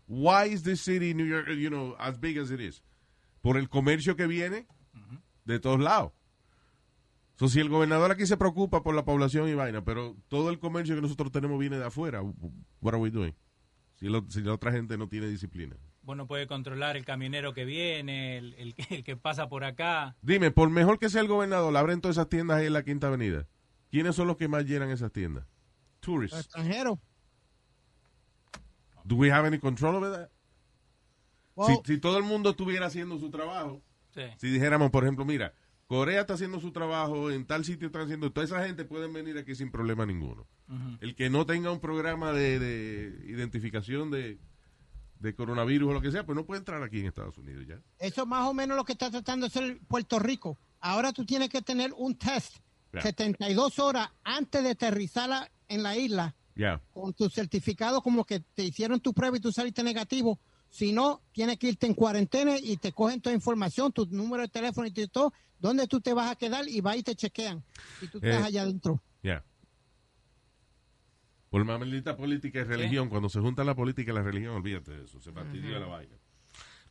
Why 0.07 0.45
is 0.51 0.63
this 0.63 0.81
city, 0.81 1.13
New 1.13 1.25
York, 1.25 1.47
you 1.49 1.69
know, 1.69 1.95
as 1.99 2.17
big 2.19 2.37
as 2.37 2.51
it 2.51 2.59
is? 2.59 2.81
Por 3.41 3.55
el 3.57 3.69
comercio 3.69 4.15
que 4.17 4.27
viene 4.27 4.65
de 5.45 5.59
todos 5.59 5.79
lados. 5.79 6.11
So, 7.39 7.47
si 7.47 7.61
el 7.61 7.69
gobernador 7.69 8.11
aquí 8.11 8.25
se 8.27 8.35
preocupa 8.35 8.83
por 8.83 8.93
la 8.93 9.05
población 9.05 9.47
y 9.47 9.53
vaina, 9.53 9.81
pero 9.81 10.13
todo 10.27 10.49
el 10.49 10.59
comercio 10.59 10.93
que 10.95 11.01
nosotros 11.01 11.31
tenemos 11.31 11.57
viene 11.57 11.77
de 11.79 11.85
afuera, 11.85 12.21
what 12.21 12.93
are 12.93 12.97
we 12.97 13.09
doing? 13.11 13.33
Si, 13.95 14.07
lo- 14.09 14.29
si 14.29 14.41
la 14.41 14.53
otra 14.53 14.73
gente 14.73 14.97
no 14.97 15.07
tiene 15.07 15.27
disciplina. 15.27 15.77
bueno, 16.01 16.27
puede 16.27 16.47
controlar 16.47 16.97
el 16.97 17.05
camionero 17.05 17.53
que 17.53 17.63
viene, 17.65 18.37
el, 18.37 18.53
el 18.55 18.73
que- 18.75 18.95
el 18.95 19.03
que 19.05 19.15
pasa 19.15 19.47
por 19.47 19.63
acá. 19.63 20.17
Dime, 20.21 20.51
por 20.51 20.69
mejor 20.69 20.99
que 20.99 21.09
sea 21.09 21.21
el 21.21 21.27
gobernador, 21.29 21.75
abren 21.77 22.01
todas 22.01 22.17
esas 22.17 22.27
tiendas 22.29 22.57
ahí 22.57 22.65
en 22.65 22.73
la 22.73 22.83
Quinta 22.83 23.07
Avenida. 23.07 23.47
¿Quiénes 23.89 24.15
son 24.15 24.27
los 24.27 24.35
que 24.35 24.47
más 24.49 24.65
llenan 24.65 24.89
esas 24.89 25.11
tiendas? 25.11 25.45
Tourists. 26.01 26.37
extranjeros. 26.39 26.99
Do 29.05 29.15
we 29.15 29.31
have 29.31 29.45
any 29.47 29.59
control 29.59 29.95
over 29.95 30.11
that? 30.11 30.29
Well, 31.55 31.77
si, 31.85 31.93
si 31.93 31.99
todo 31.99 32.17
el 32.17 32.23
mundo 32.23 32.49
estuviera 32.51 32.87
haciendo 32.87 33.17
su 33.17 33.29
trabajo, 33.29 33.81
Sí. 34.13 34.21
si 34.37 34.49
dijéramos, 34.49 34.89
por 34.91 35.03
ejemplo, 35.03 35.23
mira, 35.25 35.53
Corea 35.89 36.21
está 36.21 36.35
haciendo 36.35 36.59
su 36.59 36.71
trabajo, 36.71 37.31
en 37.31 37.47
tal 37.47 37.65
sitio 37.65 37.87
están 37.87 38.03
haciendo, 38.03 38.31
toda 38.31 38.45
esa 38.45 38.63
gente 38.63 38.85
puede 38.85 39.07
venir 39.07 39.39
aquí 39.39 39.55
sin 39.55 39.71
problema 39.71 40.05
ninguno. 40.05 40.45
El 41.01 41.15
que 41.15 41.31
no 41.31 41.47
tenga 41.47 41.71
un 41.71 41.79
programa 41.79 42.31
de, 42.31 42.59
de 42.59 43.25
identificación 43.25 44.11
de, 44.11 44.37
de 45.19 45.33
coronavirus 45.33 45.89
o 45.89 45.93
lo 45.93 46.01
que 46.01 46.11
sea, 46.11 46.27
pues 46.27 46.35
no 46.35 46.45
puede 46.45 46.59
entrar 46.59 46.83
aquí 46.83 46.99
en 46.99 47.07
Estados 47.07 47.35
Unidos 47.39 47.65
ya. 47.67 47.81
Eso 47.97 48.21
es 48.21 48.27
más 48.27 48.47
o 48.47 48.53
menos 48.53 48.77
lo 48.77 48.85
que 48.85 48.91
está 48.91 49.09
tratando 49.09 49.47
de 49.47 49.47
hacer 49.47 49.79
Puerto 49.87 50.19
Rico. 50.19 50.59
Ahora 50.79 51.11
tú 51.11 51.25
tienes 51.25 51.49
que 51.49 51.63
tener 51.63 51.91
un 51.97 52.15
test 52.15 52.57
Ya. 52.93 53.01
72 53.01 53.79
horas 53.79 54.09
antes 54.23 54.63
de 54.63 54.69
aterrizar 54.71 55.51
en 55.67 55.81
la 55.83 55.97
isla 55.97 56.35
con 56.91 57.13
tu 57.13 57.29
certificado 57.29 58.01
como 58.01 58.25
que 58.25 58.41
te 58.41 58.63
hicieron 58.63 58.99
tu 58.99 59.11
prueba 59.13 59.37
y 59.37 59.39
tú 59.39 59.51
saliste 59.51 59.81
negativo. 59.83 60.39
Si 60.69 60.91
no, 60.91 61.21
tienes 61.31 61.57
que 61.57 61.69
irte 61.69 61.87
en 61.87 61.93
cuarentena 61.93 62.57
y 62.57 62.77
te 62.77 62.91
cogen 62.91 63.21
toda 63.21 63.35
información, 63.35 63.91
tu 63.91 64.05
número 64.05 64.43
de 64.43 64.49
teléfono 64.49 64.87
y 64.87 65.07
todo, 65.07 65.33
dónde 65.59 65.87
tú 65.87 65.99
te 65.99 66.13
vas 66.13 66.31
a 66.31 66.35
quedar 66.35 66.67
y 66.67 66.81
va 66.81 66.95
y 66.95 67.03
te 67.03 67.15
chequean. 67.15 67.63
Y 68.01 68.07
tú 68.07 68.19
estás 68.19 68.41
Eh, 68.41 68.45
allá 68.45 68.61
adentro. 68.61 69.01
Ya. 69.23 69.43
Por 71.49 71.65
más 71.65 71.79
maldita 71.79 72.15
política 72.15 72.59
y 72.59 72.63
religión, 72.63 73.09
cuando 73.09 73.27
se 73.29 73.39
junta 73.39 73.63
la 73.63 73.75
política 73.75 74.11
y 74.11 74.15
la 74.15 74.21
religión, 74.21 74.55
olvídate 74.55 74.91
de 74.91 75.05
eso, 75.05 75.19
se 75.19 75.31
fastidia 75.31 75.79
la 75.79 75.87
vaina. 75.87 76.15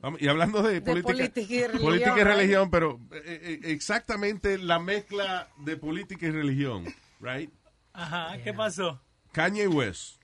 Vamos, 0.01 0.21
y 0.23 0.29
hablando 0.29 0.63
de, 0.63 0.81
política, 0.81 1.13
política 1.13 1.55
y 1.55 1.61
religión, 1.67 1.83
política 1.83 2.11
y 2.11 2.25
right? 2.25 2.27
religión, 2.27 2.71
pero 2.71 3.01
eh, 3.13 3.23
eh, 3.25 3.61
exactamente 3.65 4.59
la 4.59 4.79
mezcla 4.79 5.49
de 5.59 5.77
política 5.77 6.27
y 6.27 6.31
religión, 6.31 6.85
right? 7.21 7.51
Ajá, 7.93 8.39
¿qué 8.43 8.53
pasó? 8.53 9.01
Kanye 9.33 9.67
West, 9.69 10.18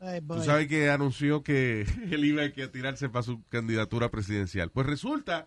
Ay, 0.00 0.20
tú 0.20 0.42
sabes 0.42 0.68
que 0.68 0.90
anunció 0.90 1.42
que 1.42 1.82
él 2.10 2.24
iba 2.24 2.42
a 2.42 2.50
tirarse 2.70 3.08
para 3.08 3.22
su 3.22 3.42
candidatura 3.48 4.10
presidencial. 4.10 4.70
Pues 4.70 4.86
resulta 4.86 5.46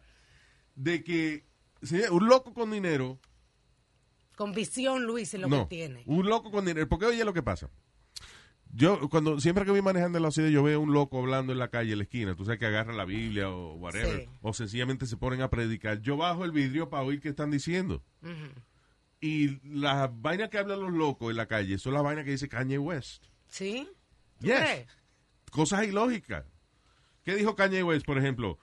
de 0.75 1.03
que 1.03 1.45
un 2.11 2.27
loco 2.27 2.53
con 2.53 2.71
dinero 2.71 3.19
Con 4.35 4.53
visión, 4.53 5.05
Luis, 5.05 5.33
es 5.33 5.39
lo 5.39 5.47
no, 5.47 5.67
que 5.67 5.75
tiene. 5.75 6.03
un 6.05 6.27
loco 6.27 6.51
con 6.51 6.65
dinero. 6.65 6.87
Porque 6.87 7.05
oye 7.05 7.23
lo 7.25 7.33
que 7.33 7.43
pasa. 7.43 7.69
Yo, 8.73 9.07
cuando 9.09 9.39
siempre 9.39 9.63
que 9.63 9.71
voy 9.71 9.81
manejando 9.81 10.17
en 10.17 10.23
la 10.23 10.31
ciudad, 10.31 10.49
yo 10.49 10.61
veo 10.61 10.81
un 10.81 10.91
loco 10.93 11.19
hablando 11.19 11.53
en 11.53 11.59
la 11.59 11.69
calle, 11.69 11.93
en 11.93 11.99
la 11.99 12.03
esquina. 12.03 12.35
Tú 12.35 12.43
sabes 12.43 12.59
que 12.59 12.65
agarra 12.65 12.93
la 12.93 13.05
Biblia 13.05 13.49
o 13.49 13.75
whatever. 13.75 14.23
Sí. 14.25 14.29
O 14.41 14.53
sencillamente 14.53 15.05
se 15.05 15.15
ponen 15.17 15.41
a 15.41 15.49
predicar. 15.49 16.01
Yo 16.01 16.17
bajo 16.17 16.43
el 16.43 16.51
vidrio 16.51 16.89
para 16.89 17.03
oír 17.03 17.21
qué 17.21 17.29
están 17.29 17.49
diciendo. 17.49 18.03
Y 19.21 19.59
las 19.67 20.09
vainas 20.21 20.49
que 20.49 20.57
hablan 20.57 20.81
los 20.81 20.91
locos 20.93 21.31
en 21.31 21.37
la 21.37 21.47
calle 21.47 21.77
son 21.79 21.93
las 21.93 22.03
vainas 22.03 22.25
que 22.25 22.31
dice 22.31 22.49
Kanye 22.49 22.77
West. 22.77 23.25
¿Sí? 23.47 23.87
¿Tú 24.39 24.47
Yes. 24.47 24.59
crees? 24.59 24.87
Cosas 25.51 25.85
ilógicas. 25.85 26.45
¿Qué 27.23 27.35
dijo 27.35 27.55
Kanye 27.55 27.83
West, 27.83 28.05
por 28.05 28.17
ejemplo? 28.17 28.57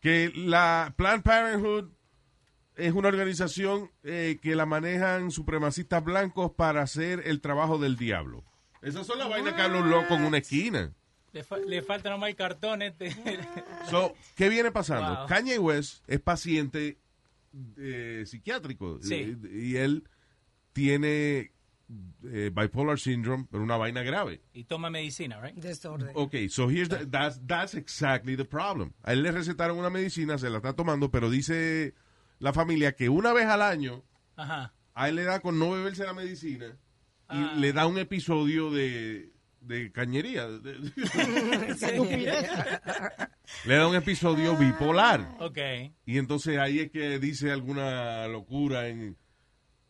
Que 0.00 0.32
la 0.34 0.94
Planned 0.96 1.22
Parenthood 1.22 1.90
es 2.76 2.92
una 2.92 3.08
organización 3.08 3.90
eh, 4.02 4.38
que 4.42 4.56
la 4.56 4.66
manejan 4.66 5.30
supremacistas 5.30 6.02
blancos 6.02 6.52
para 6.56 6.82
hacer 6.82 7.22
el 7.26 7.40
trabajo 7.40 7.78
del 7.78 7.96
diablo. 7.96 8.44
Esas 8.80 9.06
son 9.06 9.18
las 9.18 9.28
vainas 9.28 9.54
que 9.54 9.62
habla 9.62 9.78
un 9.80 9.90
loco 9.90 10.14
en 10.14 10.24
una 10.24 10.38
esquina. 10.38 10.92
Le, 11.32 11.44
fa- 11.44 11.58
le 11.58 11.80
falta 11.82 12.10
nomás 12.10 12.30
el 12.30 12.36
cartón 12.36 12.82
este. 12.82 13.10
So, 13.90 14.14
¿Qué 14.34 14.48
viene 14.48 14.70
pasando? 14.72 15.16
Wow. 15.20 15.26
Kanye 15.28 15.58
West 15.58 16.02
es 16.08 16.20
paciente 16.20 16.98
eh, 17.78 18.24
psiquiátrico 18.26 18.98
Sí. 19.02 19.14
eh, 19.14 19.36
y 19.52 19.76
él 19.76 20.08
tiene 20.72 21.52
eh, 22.24 22.50
bipolar 22.54 22.98
syndrome, 22.98 23.46
pero 23.50 23.62
una 23.62 23.76
vaina 23.76 24.02
grave. 24.02 24.40
y 24.54 24.64
toma 24.64 24.90
medicina, 24.90 25.40
right? 25.40 25.54
Desorden. 25.56 26.10
Okay, 26.14 26.48
so 26.48 26.68
here's 26.68 26.88
the, 26.88 27.06
that's, 27.06 27.40
that's 27.46 27.74
exactly 27.74 28.36
the 28.36 28.44
problem. 28.44 28.92
A 29.02 29.12
él 29.12 29.22
le 29.22 29.30
recetaron 29.32 29.78
una 29.78 29.90
medicina, 29.90 30.38
se 30.38 30.48
la 30.50 30.58
está 30.58 30.72
tomando, 30.74 31.10
pero 31.10 31.28
dice 31.30 31.94
la 32.38 32.52
familia 32.52 32.92
que 32.96 33.08
una 33.08 33.32
vez 33.32 33.46
al 33.46 33.62
año 33.62 34.02
Ajá. 34.36 34.72
a 34.94 35.08
él 35.08 35.16
le 35.16 35.24
da 35.24 35.40
con 35.40 35.58
no 35.58 35.70
beberse 35.72 36.04
la 36.04 36.12
medicina 36.14 36.66
y 37.30 37.34
Ah. 37.34 37.54
le 37.56 37.72
da 37.72 37.86
un 37.86 37.98
episodio 37.98 38.70
de, 38.70 39.32
de 39.60 39.90
cañería. 39.92 40.46
De- 40.48 40.76
le 43.64 43.74
da 43.76 43.86
un 43.88 43.94
episodio 43.96 44.56
bipolar. 44.56 45.36
Ok. 45.40 45.58
Y 46.06 46.18
entonces 46.18 46.58
ahí 46.58 46.80
es 46.80 46.90
que 46.90 47.18
dice 47.18 47.50
alguna 47.50 48.26
locura 48.28 48.88
en... 48.88 49.16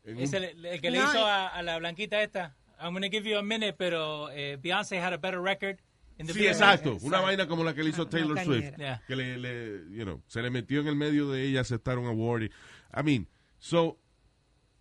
en 0.04 0.18
Es 0.18 0.30
un- 0.30 0.36
el, 0.36 0.66
el 0.66 0.80
que 0.80 0.90
le 0.90 0.98
hizo 0.98 1.26
a, 1.26 1.48
a 1.48 1.62
la 1.62 1.78
blanquita 1.78 2.22
esta. 2.22 2.56
I'm 2.80 2.92
gonna 2.94 3.08
give 3.08 3.28
you 3.28 3.38
a 3.38 3.42
minute, 3.42 3.74
pero 3.74 4.30
eh, 4.30 4.56
Beyoncé 4.60 4.98
had 5.00 5.12
a 5.12 5.16
better 5.18 5.40
record 5.40 5.78
in 6.18 6.26
the 6.26 6.32
Sí, 6.34 6.46
exacto. 6.46 6.98
Una 7.02 7.20
vaina 7.20 7.46
como 7.46 7.62
la 7.64 7.74
que 7.74 7.82
le 7.84 7.90
hizo 7.90 8.08
Taylor 8.08 8.38
Swift. 8.44 8.76
Yeah. 8.76 9.00
Que 9.06 9.14
le, 9.16 9.38
le, 9.38 9.84
you 9.96 10.04
know, 10.04 10.20
se 10.26 10.42
le 10.42 10.50
metió 10.50 10.80
en 10.80 10.88
el 10.88 10.96
medio 10.96 11.30
de 11.30 11.44
ella 11.44 11.60
aceptar 11.60 11.98
un 11.98 12.06
award. 12.06 12.50
I 12.94 13.02
mean, 13.04 13.28
so... 13.58 13.98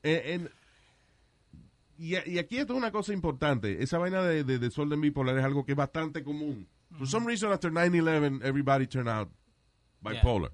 en- 0.03 0.49
y, 1.97 2.15
y 2.27 2.39
aquí 2.39 2.57
esto 2.57 2.73
es 2.73 2.77
una 2.77 2.91
cosa 2.91 3.13
importante. 3.13 3.83
Esa 3.83 3.99
vaina 3.99 4.23
de, 4.23 4.43
de 4.43 4.57
desorden 4.57 4.99
bipolar 5.01 5.37
es 5.37 5.43
algo 5.45 5.63
que 5.65 5.73
es 5.73 5.77
bastante 5.77 6.23
común. 6.23 6.67
For 6.97 7.07
some 7.07 7.25
reason, 7.27 7.51
after 7.51 7.71
9-11, 7.71 8.43
everybody 8.43 8.87
turned 8.87 9.07
out 9.07 9.29
bipolar. 10.01 10.51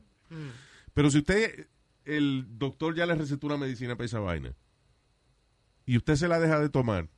Pero 0.94 1.10
si 1.10 1.20
usted, 1.20 1.68
el 2.08 2.46
doctor 2.58 2.96
ya 2.96 3.06
le 3.06 3.16
recetó 3.16 3.48
una 3.48 3.58
medicina 3.58 3.96
para 3.96 4.06
esa 4.06 4.20
vaina, 4.20 4.56
y 5.86 5.98
usted 5.98 6.16
se 6.16 6.28
la 6.28 6.40
deja 6.40 6.60
de 6.60 6.70
tomar, 6.70 7.10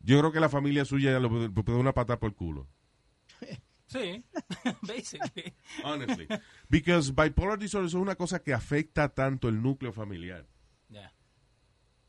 yo 0.00 0.18
creo 0.18 0.32
que 0.32 0.40
la 0.40 0.48
familia 0.48 0.84
suya 0.84 1.12
ya 1.12 1.20
le 1.20 1.28
puede 1.50 1.78
una 1.78 1.92
pata 1.94 2.18
por 2.18 2.30
el 2.30 2.34
culo. 2.36 2.68
Sí, 3.86 4.24
basically. 4.82 5.52
Honestly. 5.84 6.26
Because 6.68 7.12
bipolar 7.12 7.58
disorder 7.58 7.86
es 7.88 7.94
una 7.94 8.14
cosa 8.14 8.42
que 8.42 8.54
afecta 8.54 9.10
tanto 9.10 9.48
el 9.48 9.60
núcleo 9.62 9.92
familiar. 9.92 10.48
Yeah. 10.88 11.12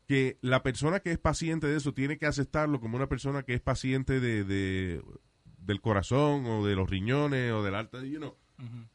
Que 0.06 0.38
la 0.40 0.62
persona 0.62 1.00
que 1.00 1.12
es 1.12 1.18
paciente 1.18 1.66
de 1.66 1.76
eso 1.76 1.92
tiene 1.92 2.16
que 2.16 2.24
aceptarlo 2.26 2.80
como 2.80 2.96
una 2.96 3.08
persona 3.08 3.42
que 3.42 3.52
es 3.54 3.60
paciente 3.60 4.18
de, 4.18 4.44
de- 4.44 5.02
del 5.58 5.80
corazón 5.82 6.46
o 6.46 6.66
de 6.66 6.74
los 6.74 6.88
riñones 6.88 7.52
o 7.52 7.62
del 7.62 7.74
alta, 7.74 8.02
you 8.02 8.18
know, 8.18 8.34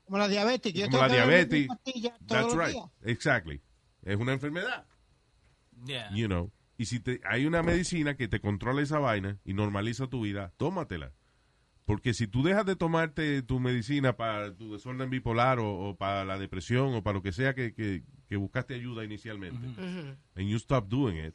Como 0.06 0.17
la 0.17 0.28
diabetes. 0.28 0.74
yo 0.74 0.86
como 0.86 0.98
tengo 1.00 1.08
la 1.08 1.13
diabetes. 1.13 1.62
mi 1.62 1.67
pastilla 1.67 2.17
todos 2.26 2.28
That's 2.28 2.54
los 2.56 2.65
right. 2.65 2.74
días. 2.76 2.89
Exactly. 3.04 3.62
Es 4.04 4.15
una 4.17 4.34
enfermedad. 4.34 4.86
Yeah. 5.86 6.10
you 6.13 6.28
know. 6.28 6.52
Y 6.78 6.86
si 6.86 7.00
te, 7.00 7.19
hay 7.26 7.45
una 7.45 7.62
medicina 7.62 8.15
que 8.15 8.28
te 8.28 8.39
controla 8.39 8.82
esa 8.82 9.00
vaina 9.00 9.38
y 9.43 9.54
normaliza 9.54 10.08
tu 10.08 10.22
vida, 10.22 10.54
tómatela. 10.58 11.12
Porque 11.86 12.13
si 12.13 12.28
tú 12.28 12.43
dejas 12.43 12.65
de 12.65 12.76
tomarte 12.76 13.41
tu 13.41 13.60
medicina 13.60 14.15
para 14.15 14.54
tu 14.56 14.72
desorden 14.74 15.10
bipolar 15.10 15.60
o, 15.60 15.89
o 15.89 15.95
para 15.98 16.24
la 16.24 16.38
depresión 16.38 16.93
o 16.93 17.02
para 17.04 17.15
lo 17.15 17.22
que 17.24 17.32
sea 17.32 17.54
que, 17.56 17.74
que- 17.74 18.04
que 18.28 18.36
buscaste 18.38 18.76
ayuda 18.76 19.04
inicialmente, 19.04 19.58
and 20.36 20.48
you 20.48 20.56
stop 20.58 20.88
doing 20.88 21.17
it, 21.26 21.34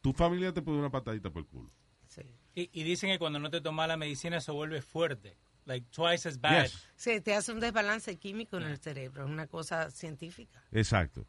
tu 0.00 0.14
familia 0.14 0.50
te 0.54 0.62
puede 0.62 0.78
dar 0.78 0.84
una 0.86 0.90
patadita 0.90 1.28
por 1.30 1.40
el 1.42 1.46
culo. 1.46 1.70
Sí. 2.08 2.22
Y, 2.54 2.70
y 2.72 2.84
dicen 2.84 3.10
que 3.10 3.18
cuando 3.18 3.38
no 3.38 3.50
te 3.50 3.60
tomas 3.60 3.86
la 3.86 3.98
medicina 3.98 4.40
se 4.40 4.50
vuelve 4.50 4.80
fuerte. 4.80 5.36
Like 5.66 5.86
twice 5.90 6.26
as 6.28 6.40
bad. 6.40 6.64
Yes. 6.64 6.88
Sí, 6.96 7.20
te 7.20 7.34
hace 7.34 7.52
un 7.52 7.60
desbalance 7.60 8.16
químico 8.18 8.56
en 8.56 8.64
el 8.64 8.78
cerebro, 8.78 9.24
es 9.24 9.30
una 9.30 9.46
cosa 9.46 9.90
científica. 9.90 10.62
Exacto. 10.72 11.26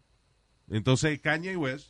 Entonces, 0.69 1.19
Kanye 1.19 1.58
West, 1.58 1.89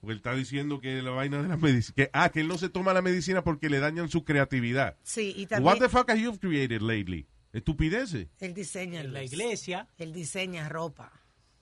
porque 0.00 0.12
él 0.12 0.16
está 0.18 0.34
diciendo 0.34 0.80
que 0.80 1.02
la 1.02 1.10
vaina 1.10 1.42
de 1.42 1.48
la 1.48 1.56
medicina, 1.56 1.94
que, 1.96 2.10
ah, 2.12 2.30
que 2.30 2.40
él 2.40 2.48
no 2.48 2.58
se 2.58 2.68
toma 2.68 2.92
la 2.94 3.02
medicina 3.02 3.42
porque 3.42 3.68
le 3.68 3.80
dañan 3.80 4.08
su 4.08 4.24
creatividad. 4.24 4.96
Sí, 5.02 5.34
y 5.36 5.42
What 5.42 5.48
también 5.48 5.78
the 5.80 5.88
fuck 5.88 6.08
have 6.10 6.20
you 6.20 6.38
created 6.38 6.80
lately? 6.80 7.26
Estupideces. 7.52 8.28
él 8.40 8.54
diseña 8.54 9.00
En 9.00 9.12
la 9.12 9.24
iglesia. 9.24 9.88
Él 9.98 10.12
diseña 10.12 10.68
ropa 10.68 11.12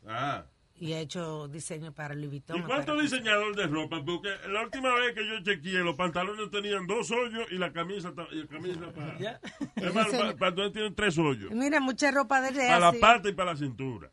Ah. 0.06 0.44
Y 0.78 0.92
ha 0.92 1.00
hecho 1.00 1.48
diseño 1.48 1.92
para 1.92 2.14
Louis 2.14 2.28
Vuitton. 2.30 2.58
¿Y 2.58 2.62
cuántos 2.62 2.86
para- 2.96 3.02
diseñadores 3.02 3.56
de 3.56 3.66
ropa? 3.66 4.02
Porque 4.04 4.28
la 4.48 4.62
última 4.62 4.94
vez 4.94 5.14
que 5.14 5.26
yo 5.26 5.42
chequeé, 5.42 5.78
los 5.84 5.96
pantalones 5.96 6.50
tenían 6.50 6.86
dos 6.86 7.10
hoyos 7.10 7.46
y 7.50 7.56
la 7.56 7.72
camisa, 7.72 8.12
y 8.32 8.36
la 8.36 8.46
camisa 8.46 8.92
para... 8.92 9.18
Yeah. 9.18 9.40
Es 9.76 9.94
más, 9.94 10.12
los 10.12 10.16
pa- 10.34 10.36
pantalones 10.36 10.72
tienen 10.72 10.94
tres 10.94 11.16
hoyos. 11.18 11.50
Mira, 11.52 11.80
mucha 11.80 12.10
ropa 12.10 12.40
de 12.40 12.50
Para 12.56 12.78
la 12.78 12.92
parte 12.92 13.30
y 13.30 13.32
para 13.32 13.52
la 13.52 13.56
cintura. 13.56 14.10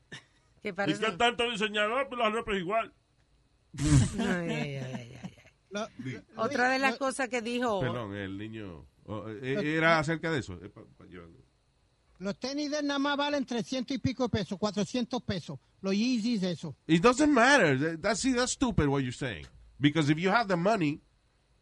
que 0.62 0.70
¿Y 0.70 0.74
qué 0.74 1.12
tanto 1.18 1.50
diseñador? 1.52 2.08
Pues 2.08 2.20
la 2.20 2.30
ropa 2.30 2.54
es 2.54 2.60
igual. 2.60 2.94
Ay, 4.20 4.50
ay, 4.50 4.76
ay, 4.76 4.78
ay, 4.78 5.18
ay. 5.24 5.54
Lo- 5.70 6.44
Otra 6.44 6.70
de 6.70 6.80
las 6.80 6.98
cosas 6.98 7.28
que 7.30 7.42
dijo... 7.42 7.80
Perdón, 7.82 8.16
el 8.16 8.38
niño. 8.38 8.86
oh, 9.06 9.28
eh, 9.28 9.76
era 9.76 10.00
acerca 10.00 10.32
de 10.32 10.40
eso. 10.40 10.58
Eh, 12.20 12.24
Los 12.24 12.40
tenis 12.40 12.72
de 12.72 12.80
él 12.80 12.88
nada 12.88 13.00
más 13.00 13.18
valen 13.18 13.46
300 13.46 13.96
y 13.96 14.00
pico 14.00 14.24
de 14.24 14.30
pesos, 14.30 14.58
400 14.58 15.22
pesos. 15.24 15.60
Los 15.82 15.94
Yeezys, 15.94 16.44
eso. 16.44 16.76
It 16.88 17.02
doesn't 17.02 17.32
matter. 17.32 18.00
That's, 18.00 18.22
see, 18.22 18.34
that's 18.34 18.54
stupid 18.54 18.88
what 18.88 19.02
you're 19.02 19.12
saying. 19.12 19.46
Because 19.80 20.10
if 20.12 20.18
you 20.18 20.30
have 20.32 20.48
the 20.48 20.56
money 20.56 21.02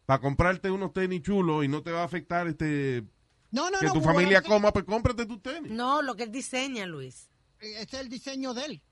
para 0.06 0.20
comprarte 0.20 0.70
unos 0.70 0.92
tenis 0.92 1.22
chulos 1.22 1.64
y 1.64 1.68
no 1.68 1.82
te 1.82 1.90
va 1.90 2.02
a 2.02 2.04
afectar 2.04 2.46
este 2.46 3.02
No, 3.50 3.70
no, 3.70 3.78
que 3.80 3.86
no. 3.86 3.92
tu 3.94 4.00
familia 4.00 4.40
coma, 4.42 4.72
pues 4.72 4.84
cómprate 4.84 5.26
tus 5.26 5.42
tenis. 5.42 5.70
No, 5.72 6.02
lo 6.02 6.14
que 6.14 6.22
él 6.24 6.30
diseña, 6.32 6.86
Luis. 6.86 7.28
Ese 7.60 7.82
es 7.82 7.94
el 7.94 8.08
diseño 8.08 8.54
de 8.54 8.64
él. 8.66 8.82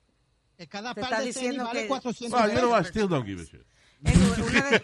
Que 0.56 0.66
cada 0.68 0.94
Te 0.94 1.00
par 1.00 1.10
está 1.12 1.22
de 1.22 1.32
tenis 1.32 1.36
diciendo 1.36 1.64
vale 1.64 1.82
que- 1.82 1.88
400 1.88 2.40
Well, 2.40 2.52
you 2.52 2.58
know, 2.60 2.76
I 2.78 2.84
still 2.84 3.08
don't 3.08 3.24
give 3.26 3.40
a 3.40 3.44
shit. 3.44 3.64
Anyway, 4.02 4.40
una, 4.42 4.70
de, 4.70 4.82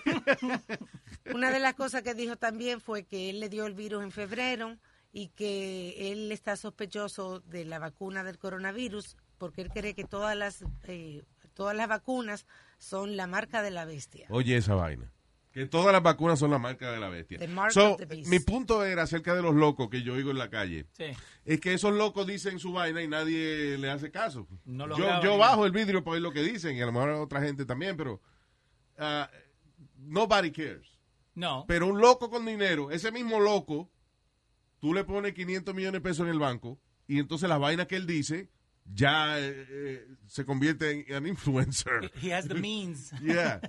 una 1.34 1.50
de 1.50 1.58
las 1.60 1.74
cosas 1.74 2.02
que 2.02 2.14
dijo 2.14 2.36
también 2.36 2.80
fue 2.80 3.04
que 3.04 3.30
él 3.30 3.40
le 3.40 3.48
dio 3.48 3.66
el 3.66 3.74
virus 3.74 4.02
en 4.02 4.12
febrero 4.12 4.76
y 5.16 5.28
que 5.28 6.12
él 6.12 6.30
está 6.30 6.56
sospechoso 6.56 7.40
de 7.40 7.64
la 7.64 7.78
vacuna 7.78 8.22
del 8.22 8.36
coronavirus 8.36 9.16
porque 9.38 9.62
él 9.62 9.70
cree 9.70 9.94
que 9.94 10.04
todas 10.04 10.36
las 10.36 10.62
eh, 10.84 11.22
todas 11.54 11.74
las 11.74 11.88
vacunas 11.88 12.44
son 12.76 13.16
la 13.16 13.26
marca 13.26 13.62
de 13.62 13.70
la 13.70 13.86
bestia. 13.86 14.26
Oye, 14.28 14.58
esa 14.58 14.74
vaina. 14.74 15.10
Que 15.52 15.64
todas 15.64 15.90
las 15.90 16.02
vacunas 16.02 16.38
son 16.38 16.50
la 16.50 16.58
marca 16.58 16.92
de 16.92 17.00
la 17.00 17.08
bestia. 17.08 17.38
The 17.38 17.48
mark 17.48 17.72
So, 17.72 17.92
of 17.92 17.96
the 17.96 18.04
beast. 18.04 18.28
mi 18.28 18.40
punto 18.40 18.84
era 18.84 19.04
acerca 19.04 19.34
de 19.34 19.40
los 19.40 19.54
locos 19.54 19.88
que 19.88 20.02
yo 20.02 20.12
oigo 20.12 20.32
en 20.32 20.36
la 20.36 20.50
calle. 20.50 20.84
Sí. 20.92 21.06
Es 21.46 21.60
que 21.60 21.72
esos 21.72 21.94
locos 21.94 22.26
dicen 22.26 22.58
su 22.58 22.72
vaina 22.72 23.02
y 23.02 23.08
nadie 23.08 23.78
le 23.78 23.90
hace 23.90 24.10
caso. 24.10 24.46
No 24.66 24.86
lo 24.86 24.98
yo 24.98 25.38
bajo 25.38 25.64
el 25.64 25.72
vidrio 25.72 26.04
para 26.04 26.16
oír 26.16 26.22
lo 26.22 26.32
que 26.34 26.42
dicen 26.42 26.76
y 26.76 26.82
a 26.82 26.84
lo 26.86 26.92
mejor 26.92 27.08
otra 27.12 27.40
gente 27.40 27.64
también, 27.64 27.96
pero 27.96 28.20
ah, 28.98 29.30
nobody 29.96 30.52
cares. 30.52 30.86
No. 31.34 31.64
Pero 31.66 31.86
un 31.86 32.02
loco 32.02 32.28
con 32.28 32.44
dinero, 32.44 32.90
ese 32.90 33.10
mismo 33.10 33.40
loco, 33.40 33.90
tú 34.86 34.94
le 34.94 35.02
pones 35.02 35.34
500 35.34 35.74
millones 35.74 36.00
de 36.00 36.08
pesos 36.08 36.20
en 36.26 36.32
el 36.32 36.38
banco 36.38 36.78
y 37.08 37.18
entonces 37.18 37.48
las 37.48 37.58
vainas 37.58 37.88
que 37.88 37.96
él 37.96 38.06
dice 38.06 38.48
ya 38.84 39.36
eh, 39.40 39.66
eh, 39.68 40.06
se 40.28 40.44
convierte 40.44 41.04
en 41.12 41.26
influencer. 41.26 42.12
He 42.22 42.32
has 42.32 42.46
the 42.46 42.54
means. 42.54 43.10
Yeah. 43.20 43.60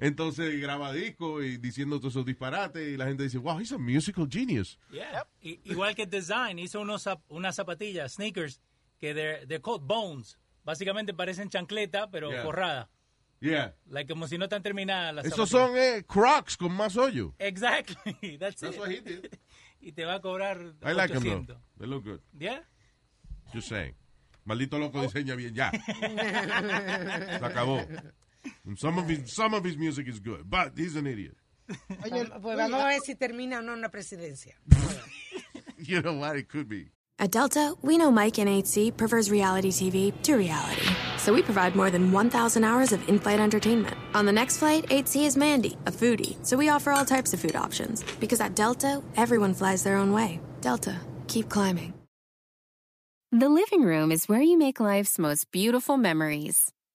Entonces 0.00 0.60
graba 0.60 0.92
disco 0.92 1.42
y 1.44 1.58
diciendo 1.58 2.00
todos 2.00 2.14
esos 2.14 2.26
disparates 2.26 2.88
y 2.88 2.96
la 2.96 3.06
gente 3.06 3.22
dice, 3.22 3.38
wow, 3.38 3.60
he's 3.60 3.70
a 3.70 3.78
musical 3.78 4.26
genius. 4.28 4.76
Yeah. 4.90 5.24
I- 5.42 5.60
igual 5.64 5.94
que 5.94 6.06
Design 6.06 6.58
hizo 6.58 6.80
unos 6.80 7.08
unas 7.28 7.54
zapatillas, 7.54 8.14
sneakers, 8.14 8.60
que 8.98 9.14
they're, 9.14 9.46
they're 9.46 9.62
called 9.62 9.82
bones. 9.86 10.36
Básicamente 10.64 11.14
parecen 11.14 11.48
chancleta, 11.50 12.10
pero 12.10 12.30
Yeah. 12.32 12.42
forrada. 12.42 12.90
Yeah. 13.40 13.74
Like 13.88 14.08
como 14.12 14.26
si 14.26 14.38
no 14.38 14.46
están 14.46 14.62
terminadas 14.62 15.14
las 15.14 15.26
Esos 15.26 15.48
zapatillas. 15.50 15.92
son 15.92 15.98
eh, 15.98 16.04
crocs 16.04 16.56
con 16.56 16.72
más 16.72 16.96
hoyo. 16.96 17.34
Exactly. 17.38 18.36
That's, 18.38 18.60
That's 18.60 18.74
it. 18.74 18.80
what 18.80 18.90
he 18.90 19.00
did. 19.00 19.28
Y 19.84 19.92
te 19.92 20.04
va 20.06 20.14
a 20.14 20.20
cobrar 20.20 20.58
I 20.82 20.92
like 20.94 21.12
them 21.12 21.22
800. 21.26 21.46
though. 21.46 21.60
They 21.78 21.86
look 21.86 22.04
good. 22.04 22.20
Yeah. 22.38 22.60
Just 23.52 23.68
saying. 23.68 23.94
Maldito 24.46 24.78
loco 24.78 25.02
diseña 25.02 25.36
bien. 25.36 25.54
Ya. 25.54 25.70
Se 27.38 27.44
acabó. 27.44 27.86
And 28.66 28.78
Some 28.78 28.98
of, 28.98 29.08
his, 29.08 29.34
some 29.34 29.54
of 29.54 29.64
his 29.64 29.76
music 29.76 30.06
is 30.08 30.18
good, 30.20 30.48
but 30.48 30.72
he's 30.76 30.96
an 30.96 31.06
idiot. 31.06 31.36
Oye, 32.04 32.24
Pues 32.42 32.56
vamos 32.56 32.80
a 32.80 32.88
ver 32.88 33.00
si 33.04 33.14
termina 33.14 33.58
o 33.58 33.62
no 33.62 33.74
en 33.74 33.80
la 33.82 33.88
presidencia. 33.90 34.54
You 35.78 36.00
know 36.00 36.14
what? 36.14 36.36
It 36.36 36.48
could 36.48 36.66
be. 36.68 36.90
At 37.16 37.30
Delta, 37.30 37.74
we 37.80 37.96
know 37.96 38.10
Mike 38.10 38.40
in 38.40 38.48
8C 38.48 38.96
prefers 38.96 39.30
reality 39.30 39.70
TV 39.70 40.12
to 40.22 40.34
reality. 40.34 40.86
So 41.16 41.32
we 41.32 41.42
provide 41.42 41.76
more 41.76 41.90
than 41.90 42.10
1,000 42.10 42.64
hours 42.64 42.92
of 42.92 43.08
in 43.08 43.20
flight 43.20 43.38
entertainment. 43.38 43.96
On 44.14 44.26
the 44.26 44.32
next 44.32 44.58
flight, 44.58 44.84
8C 44.88 45.24
is 45.24 45.36
Mandy, 45.36 45.76
a 45.86 45.92
foodie. 45.92 46.36
So 46.44 46.56
we 46.56 46.68
offer 46.68 46.90
all 46.90 47.04
types 47.04 47.32
of 47.32 47.40
food 47.40 47.54
options. 47.54 48.02
Because 48.18 48.40
at 48.40 48.56
Delta, 48.56 49.00
everyone 49.16 49.54
flies 49.54 49.84
their 49.84 49.96
own 49.96 50.12
way. 50.12 50.40
Delta, 50.60 51.00
keep 51.28 51.48
climbing. 51.48 51.94
The 53.30 53.48
living 53.48 53.82
room 53.82 54.12
is 54.12 54.28
where 54.28 54.42
you 54.42 54.58
make 54.58 54.80
life's 54.80 55.18
most 55.18 55.50
beautiful 55.50 55.96
memories. 55.96 56.73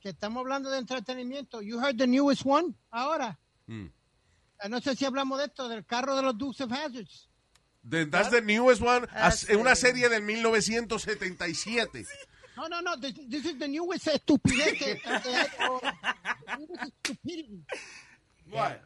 Que 0.00 0.10
estamos 0.10 0.40
hablando 0.40 0.70
de 0.70 0.78
entretenimiento. 0.78 1.60
You 1.62 1.80
heard 1.80 1.96
the 1.98 2.06
newest 2.06 2.42
one 2.44 2.74
ahora. 2.90 3.38
Ah, 4.60 4.68
No 4.68 4.80
sé 4.80 4.94
si 4.96 5.04
hablamos 5.04 5.38
de 5.38 5.46
esto, 5.46 5.68
del 5.68 5.84
carro 5.84 6.16
de 6.16 6.22
los 6.22 6.36
Dukes 6.38 6.60
of 6.60 6.72
Hazzards. 6.72 7.28
The- 7.88 8.06
that's 8.06 8.30
the 8.30 8.42
newest 8.42 8.82
one. 8.82 9.06
Ah, 9.12 9.26
As- 9.28 9.48
en 9.48 9.60
una 9.60 9.74
serie 9.74 10.08
del 10.08 10.22
1977. 10.22 12.04
No, 12.56 12.68
no, 12.68 12.82
no. 12.82 12.98
This, 12.98 13.14
this 13.28 13.44
is 13.44 13.58
the 13.58 13.68
newest 13.68 14.06
estupidez 14.08 14.78
que, 14.78 15.00
hay. 15.04 15.46
Why? 18.46 18.76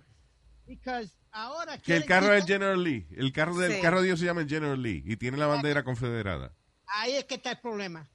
Because 0.66 1.12
ahora 1.30 1.78
Que 1.78 1.96
el 1.96 2.04
carro 2.04 2.34
es 2.34 2.44
General 2.46 2.82
Lee. 2.82 3.06
El 3.16 3.32
carro 3.32 3.56
del 3.56 3.72
Sí. 3.76 3.80
carro 3.80 4.00
de 4.00 4.06
Dios 4.06 4.20
se 4.20 4.26
llama 4.26 4.44
General 4.46 4.80
Lee 4.80 5.02
y 5.06 5.16
tiene 5.16 5.36
la 5.36 5.46
bandera 5.46 5.82
confederada. 5.84 6.52
Ahí 6.86 7.12
es 7.14 7.24
que 7.24 7.34
está 7.36 7.52
el 7.52 7.60
problema. 7.60 8.08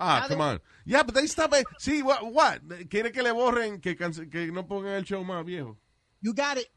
Ah, 0.00 0.22
Ah, 0.24 0.28
come 0.28 0.40
on. 0.40 0.60
Yeah, 0.86 1.02
but 1.02 1.14
they 1.14 1.26
stop 1.26 1.52
it. 1.54 1.66
Sí, 1.78 2.02
what, 2.02 2.24
what? 2.32 2.60
Quiere 2.88 3.12
que 3.12 3.22
le 3.22 3.32
borren, 3.32 3.80
que, 3.80 3.94
que 3.94 4.50
no 4.50 4.66
pongan 4.66 4.94
el 4.94 5.04
show 5.04 5.22
más 5.22 5.44
viejo. 5.44 5.76
You 6.22 6.32
got 6.34 6.56
it. 6.56 6.68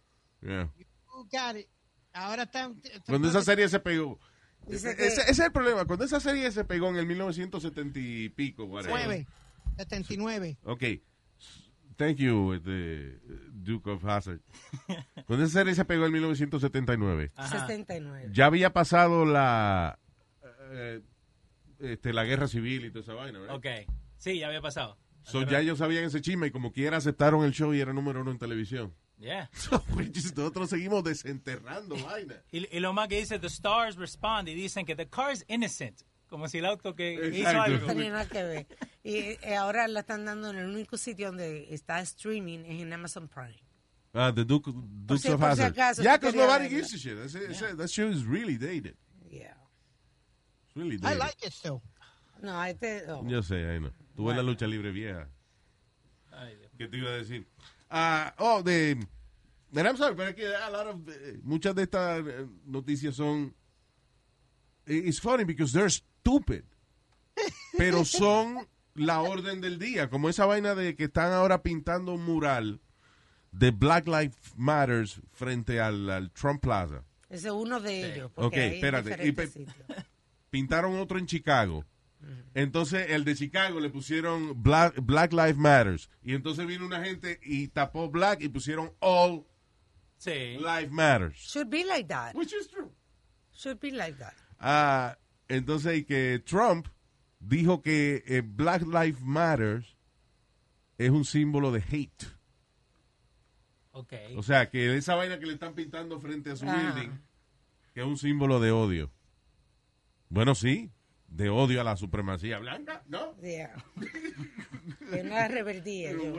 Yeah. 0.42 0.68
You 0.78 1.28
got 1.32 1.56
it. 1.56 1.68
Ahora 2.14 2.44
están... 2.44 2.80
Cuando 3.08 3.30
esa 3.30 3.42
serie 3.42 3.68
se 3.70 3.80
pegó. 3.80 4.20
Ese, 4.68 4.92
es 5.00 5.40
el 5.40 5.52
problema. 5.52 5.86
Cuando 5.86 6.06
esa 6.06 6.20
serie 6.20 6.52
se 6.52 6.64
pegó 6.64 6.90
en 6.90 6.98
el 6.98 7.06
1970 7.06 8.00
y 8.00 8.30
pico, 8.30 8.66
whatever. 8.66 9.06
9, 9.06 9.28
79. 9.78 10.58
Ok. 10.64 10.84
Thank 11.96 12.18
you, 12.18 12.54
este, 12.54 13.20
Duke 13.52 13.90
of 13.90 14.06
Hazard. 14.06 14.42
Cuando 15.28 15.46
esa 15.46 15.60
serie 15.60 15.76
se 15.76 15.86
pegó 15.86 16.06
en 16.06 16.14
1979, 16.14 17.32
69. 17.36 18.30
ya 18.32 18.46
había 18.48 18.74
pasado 18.74 19.26
la 19.26 20.00
eh, 20.72 21.02
este, 21.84 22.14
la 22.14 22.24
guerra 22.24 22.48
civil 22.48 22.86
y 22.86 22.90
toda 22.90 23.02
esa 23.02 23.14
vaina, 23.14 23.40
¿verdad? 23.40 23.56
Ok. 23.56 23.66
Sí, 24.18 24.40
ya 24.40 24.48
había 24.48 24.62
pasado. 24.62 24.98
So, 25.24 25.44
ya 25.44 25.60
ellos 25.60 25.78
sabían 25.78 26.04
ese 26.04 26.20
chisme 26.22 26.48
y 26.48 26.52
como 26.52 26.72
quiera 26.74 26.98
aceptaron 26.98 27.46
el 27.46 27.52
show 27.52 27.74
y 27.74 27.80
era 27.80 27.94
número 27.94 28.22
uno 28.22 28.32
en 28.32 28.38
televisión. 28.40 28.94
Yeah. 29.20 29.50
So, 29.54 29.82
nosotros 30.36 30.70
seguimos 30.70 31.04
desenterrando 31.04 31.96
vaina. 32.04 32.42
Y, 32.52 32.68
y 32.76 32.80
lo 32.82 32.92
más 32.94 33.08
que 33.08 33.20
dice, 33.20 33.40
the 33.40 33.48
stars 33.48 33.96
respond 33.96 34.50
y 34.50 34.54
dicen 34.54 34.86
que 34.86 34.96
the 34.96 35.08
car 35.08 35.32
is 35.32 35.46
innocent. 35.48 36.02
Como 36.28 36.48
si 36.50 36.58
el 36.58 36.66
auto 36.66 36.96
que 36.96 37.14
hizo 37.14 37.48
Exacto. 37.50 37.62
algo. 37.62 37.88
No 37.88 37.94
tenía 37.94 38.10
nada 38.12 38.28
que 38.28 38.44
ver. 38.44 38.68
Y 39.04 39.16
eh, 39.18 39.56
ahora 39.58 39.88
la 39.88 40.00
están 40.02 40.26
dando 40.26 40.50
en 40.50 40.58
el 40.58 40.66
único 40.66 40.98
sitio 40.98 41.28
donde 41.28 41.74
está 41.74 42.00
streaming 42.02 42.60
es 42.66 42.82
en 42.82 42.92
Amazon 42.92 43.28
Prime. 43.30 43.62
Ah, 44.14 44.32
the 44.34 44.44
Duke, 44.44 44.72
Dukes 44.74 45.22
si- 45.22 45.30
of 45.30 45.40
por 45.40 45.56
si 45.56 45.62
Hazzard. 45.62 45.72
acaso 45.74 46.02
yeah, 46.02 46.18
because 46.18 46.36
nobody 46.36 46.70
gives 46.70 46.94
a 46.94 46.98
shit. 46.98 47.16
That's 47.18 47.36
it's- 47.36 47.78
That 47.78 47.88
show 47.88 48.10
is 48.10 48.26
really 48.26 48.58
dated. 48.58 48.96
Yeah. 49.30 49.56
Really 50.76 50.96
I 51.04 51.16
like 51.16 51.38
it 51.46 51.52
still. 51.54 51.82
No, 52.42 52.64
este... 52.64 53.04
oh. 53.10 53.26
Yo 53.28 53.42
sé, 53.44 53.66
ahí 53.70 53.80
no. 53.80 53.92
Tuve 54.16 54.34
la 54.36 54.42
lucha 54.44 54.68
libre 54.68 54.92
vieja. 54.92 55.30
¿Qué 56.78 56.88
te 56.88 56.98
iba 56.98 57.10
a 57.10 57.14
decir? 57.18 57.48
Ah, 57.90 58.34
oh, 58.40 58.62
de... 58.64 58.92
And 59.76 59.88
I'm 59.88 59.98
sorry, 59.98 60.16
pero 60.16 60.30
es 60.30 60.36
que 60.36 60.48
a 60.56 60.70
lot 60.70 60.88
of, 60.88 61.08
eh, 61.10 61.40
muchas 61.44 61.74
de 61.76 61.84
estas 61.84 62.24
eh, 62.28 62.48
noticias 62.66 63.16
son... 63.16 63.56
eh, 64.86 65.04
It's 65.06 65.20
funny 65.20 65.46
because 65.46 65.72
they're 65.74 65.90
stupid. 65.90 66.64
Pero 67.78 68.06
son 68.06 68.68
la 68.94 69.22
orden 69.22 69.60
del 69.62 69.80
día. 69.80 70.10
Como 70.10 70.30
esa 70.30 70.46
vaina 70.46 70.76
de 70.76 70.96
que 70.96 71.06
están 71.06 71.32
ahora 71.34 71.64
pintando 71.64 72.14
un 72.14 72.24
mural 72.24 72.80
de 73.52 73.72
Black 73.72 74.06
Lives 74.08 74.38
Matters 74.56 75.20
frente 75.32 75.80
al, 75.82 76.08
al 76.12 76.32
Trump 76.32 76.62
Plaza. 76.62 77.04
Ese 77.30 77.48
es 77.48 77.54
uno 77.54 77.80
de 77.80 78.14
ellos. 78.14 78.28
Ok, 78.36 78.44
Porque 78.44 78.60
hay 78.62 78.76
espérate. 78.76 79.10
Y 79.10 79.32
diferentes 79.32 79.36
pe- 79.36 79.48
sitios. 79.66 80.06
Pintaron 80.54 81.00
otro 81.00 81.18
en 81.18 81.26
Chicago. 81.26 81.84
Entonces, 82.54 83.10
el 83.10 83.26
de 83.26 83.36
Chicago 83.36 83.80
le 83.80 83.90
pusieron 83.90 84.62
Black, 84.62 85.00
Black 85.02 85.34
Lives 85.34 85.58
Matters. 85.58 86.10
Y 86.22 86.36
entonces 86.36 86.68
vino 86.68 86.86
una 86.86 87.04
gente 87.04 87.40
y 87.42 87.70
tapó 87.70 88.08
Black 88.12 88.42
y 88.44 88.50
pusieron 88.50 88.92
All 89.00 89.44
Lives 90.26 90.92
Matters. 90.92 91.36
Should 91.38 91.70
be 91.70 91.84
like 91.84 92.08
that. 92.10 92.36
Which 92.36 92.54
is 92.54 92.68
true. 92.70 92.92
Should 93.52 93.80
be 93.82 93.90
like 93.92 94.18
that. 94.20 94.34
Ah, 94.60 95.18
entonces, 95.50 95.98
y 95.98 96.04
que 96.06 96.40
Trump 96.46 96.88
dijo 97.40 97.82
que 97.82 98.24
eh, 98.28 98.42
Black 98.46 98.84
Lives 98.84 99.20
Matters 99.22 99.98
es 101.00 101.10
un 101.10 101.26
símbolo 101.26 101.72
de 101.72 101.80
hate. 101.82 102.26
Ok. 103.92 104.14
O 104.38 104.44
sea, 104.44 104.70
que 104.70 104.96
esa 104.96 105.16
vaina 105.16 105.40
que 105.40 105.48
le 105.48 105.54
están 105.54 105.74
pintando 105.74 106.20
frente 106.20 106.52
a 106.52 106.56
su 106.56 106.66
Ah. 106.70 106.76
building, 106.94 107.10
que 107.94 108.02
es 108.02 108.06
un 108.06 108.18
símbolo 108.18 108.60
de 108.60 108.72
odio. 108.72 109.12
Bueno, 110.34 110.56
sí, 110.56 110.92
de 111.28 111.50
odio 111.50 111.80
a 111.80 111.84
la 111.84 111.96
supremacía 111.96 112.58
blanca, 112.58 113.04
¿no? 113.08 113.36
Yeah. 113.40 113.76
que 115.12 115.22
una 115.22 115.48
rebeldía. 115.48 116.12
yo. 116.14 116.34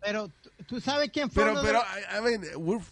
Pero 0.00 0.28
tú- 0.28 0.50
tú 0.66 0.80
sabes 0.80 1.10
quién 1.12 1.30
fue 1.30 1.44
Pero, 1.44 1.60
de 1.60 1.66
pero, 1.68 1.78
los- 1.78 2.32
I- 2.32 2.38
mean, 2.38 2.56
we're 2.56 2.84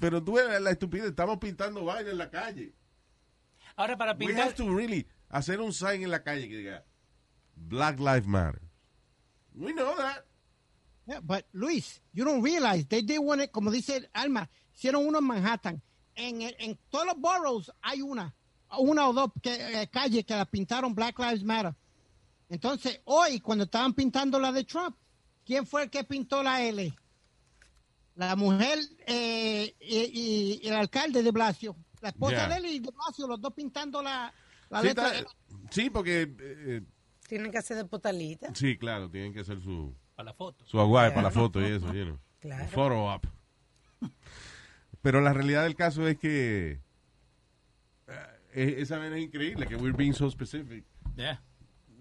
pero 0.00 0.24
tú 0.24 0.38
eres 0.38 0.62
la 0.62 0.70
estupidez, 0.70 1.08
estamos 1.10 1.36
pintando 1.36 1.84
vaina 1.84 2.10
en 2.10 2.16
la 2.16 2.30
calle. 2.30 2.72
Ahora 3.76 3.98
para 3.98 4.12
We 4.12 4.28
pintar... 4.28 4.44
have 4.46 4.54
to 4.54 4.74
really 4.74 5.06
hacer 5.28 5.60
un 5.60 5.74
sign 5.74 6.02
en 6.02 6.10
la 6.10 6.22
calle 6.22 6.48
que 6.48 6.56
diga 6.56 6.84
Black 7.54 7.98
Lives 7.98 8.26
Matter. 8.26 8.62
We 9.54 9.72
know 9.74 9.94
that. 9.96 10.24
Yeah, 11.06 11.20
but 11.20 11.44
Luis, 11.52 12.00
you 12.14 12.24
don't 12.24 12.42
realize 12.42 12.86
they 12.88 13.02
did 13.02 13.18
one, 13.18 13.46
como 13.48 13.70
dice 13.70 14.08
Alma, 14.14 14.48
hicieron 14.74 15.06
uno 15.06 15.18
en 15.18 15.24
Manhattan. 15.24 15.82
En, 16.14 16.40
el- 16.40 16.56
en 16.58 16.78
todos 16.88 17.04
los 17.04 17.16
boroughs 17.18 17.70
hay 17.82 18.00
una, 18.00 18.34
una 18.78 19.08
o 19.08 19.12
dos 19.12 19.30
que, 19.42 19.82
eh, 19.82 19.88
calles 19.88 20.24
que 20.24 20.34
la 20.34 20.44
pintaron 20.44 20.94
Black 20.94 21.18
Lives 21.18 21.42
Matter. 21.44 21.74
Entonces, 22.48 23.00
hoy, 23.04 23.40
cuando 23.40 23.64
estaban 23.64 23.94
pintando 23.94 24.38
la 24.38 24.50
de 24.52 24.64
Trump, 24.64 24.96
¿quién 25.44 25.66
fue 25.66 25.84
el 25.84 25.90
que 25.90 26.04
pintó 26.04 26.42
la 26.42 26.62
L? 26.62 26.92
La 28.16 28.36
mujer 28.36 28.78
eh, 29.06 29.74
y, 29.80 30.60
el 30.66 30.74
alcalde 30.74 31.22
de 31.22 31.30
Blasio. 31.30 31.76
La 32.00 32.08
esposa 32.10 32.36
Yeah. 32.36 32.48
de 32.48 32.56
él 32.56 32.66
y 32.66 32.78
de 32.80 32.90
Blasio, 32.90 33.26
los 33.26 33.40
dos 33.40 33.52
pintando 33.54 34.02
la, 34.02 34.32
la 34.68 34.80
Sí, 34.80 34.86
letra 34.88 35.14
está- 35.18 35.30
sí, 35.70 35.90
porque, 35.90 36.34
eh, 36.40 36.82
Tienen 37.28 37.52
que 37.52 37.58
hacer 37.58 37.76
de 37.76 37.84
potalita. 37.84 38.52
sí, 38.54 38.76
claro, 38.78 39.08
tienen 39.10 39.32
que 39.32 39.40
hacer 39.40 39.60
su, 39.60 39.94
Para 40.16 40.30
la 40.30 40.34
foto. 40.34 40.64
su 40.66 40.80
aguay 40.80 41.10
Claro. 41.10 41.14
para 41.14 41.22
la 41.28 41.30
foto 41.30 41.60
y 41.60 41.64
eso, 41.72 41.86
know. 41.92 42.18
Claro. 42.40 42.68
Photo 42.70 43.04
op. 43.04 43.26
Pero 45.02 45.20
la 45.20 45.32
realidad 45.32 45.62
del 45.64 45.76
caso 45.76 46.06
es 46.08 46.18
que 46.18 46.72
eh, 46.72 46.80
esa 48.54 48.98
vaina 48.98 49.16
es 49.16 49.24
increíble, 49.24 49.66
que 49.66 49.76
we're 49.76 49.96
being 49.96 50.12
so 50.14 50.30
specific. 50.30 50.84
Yeah. 51.16 51.38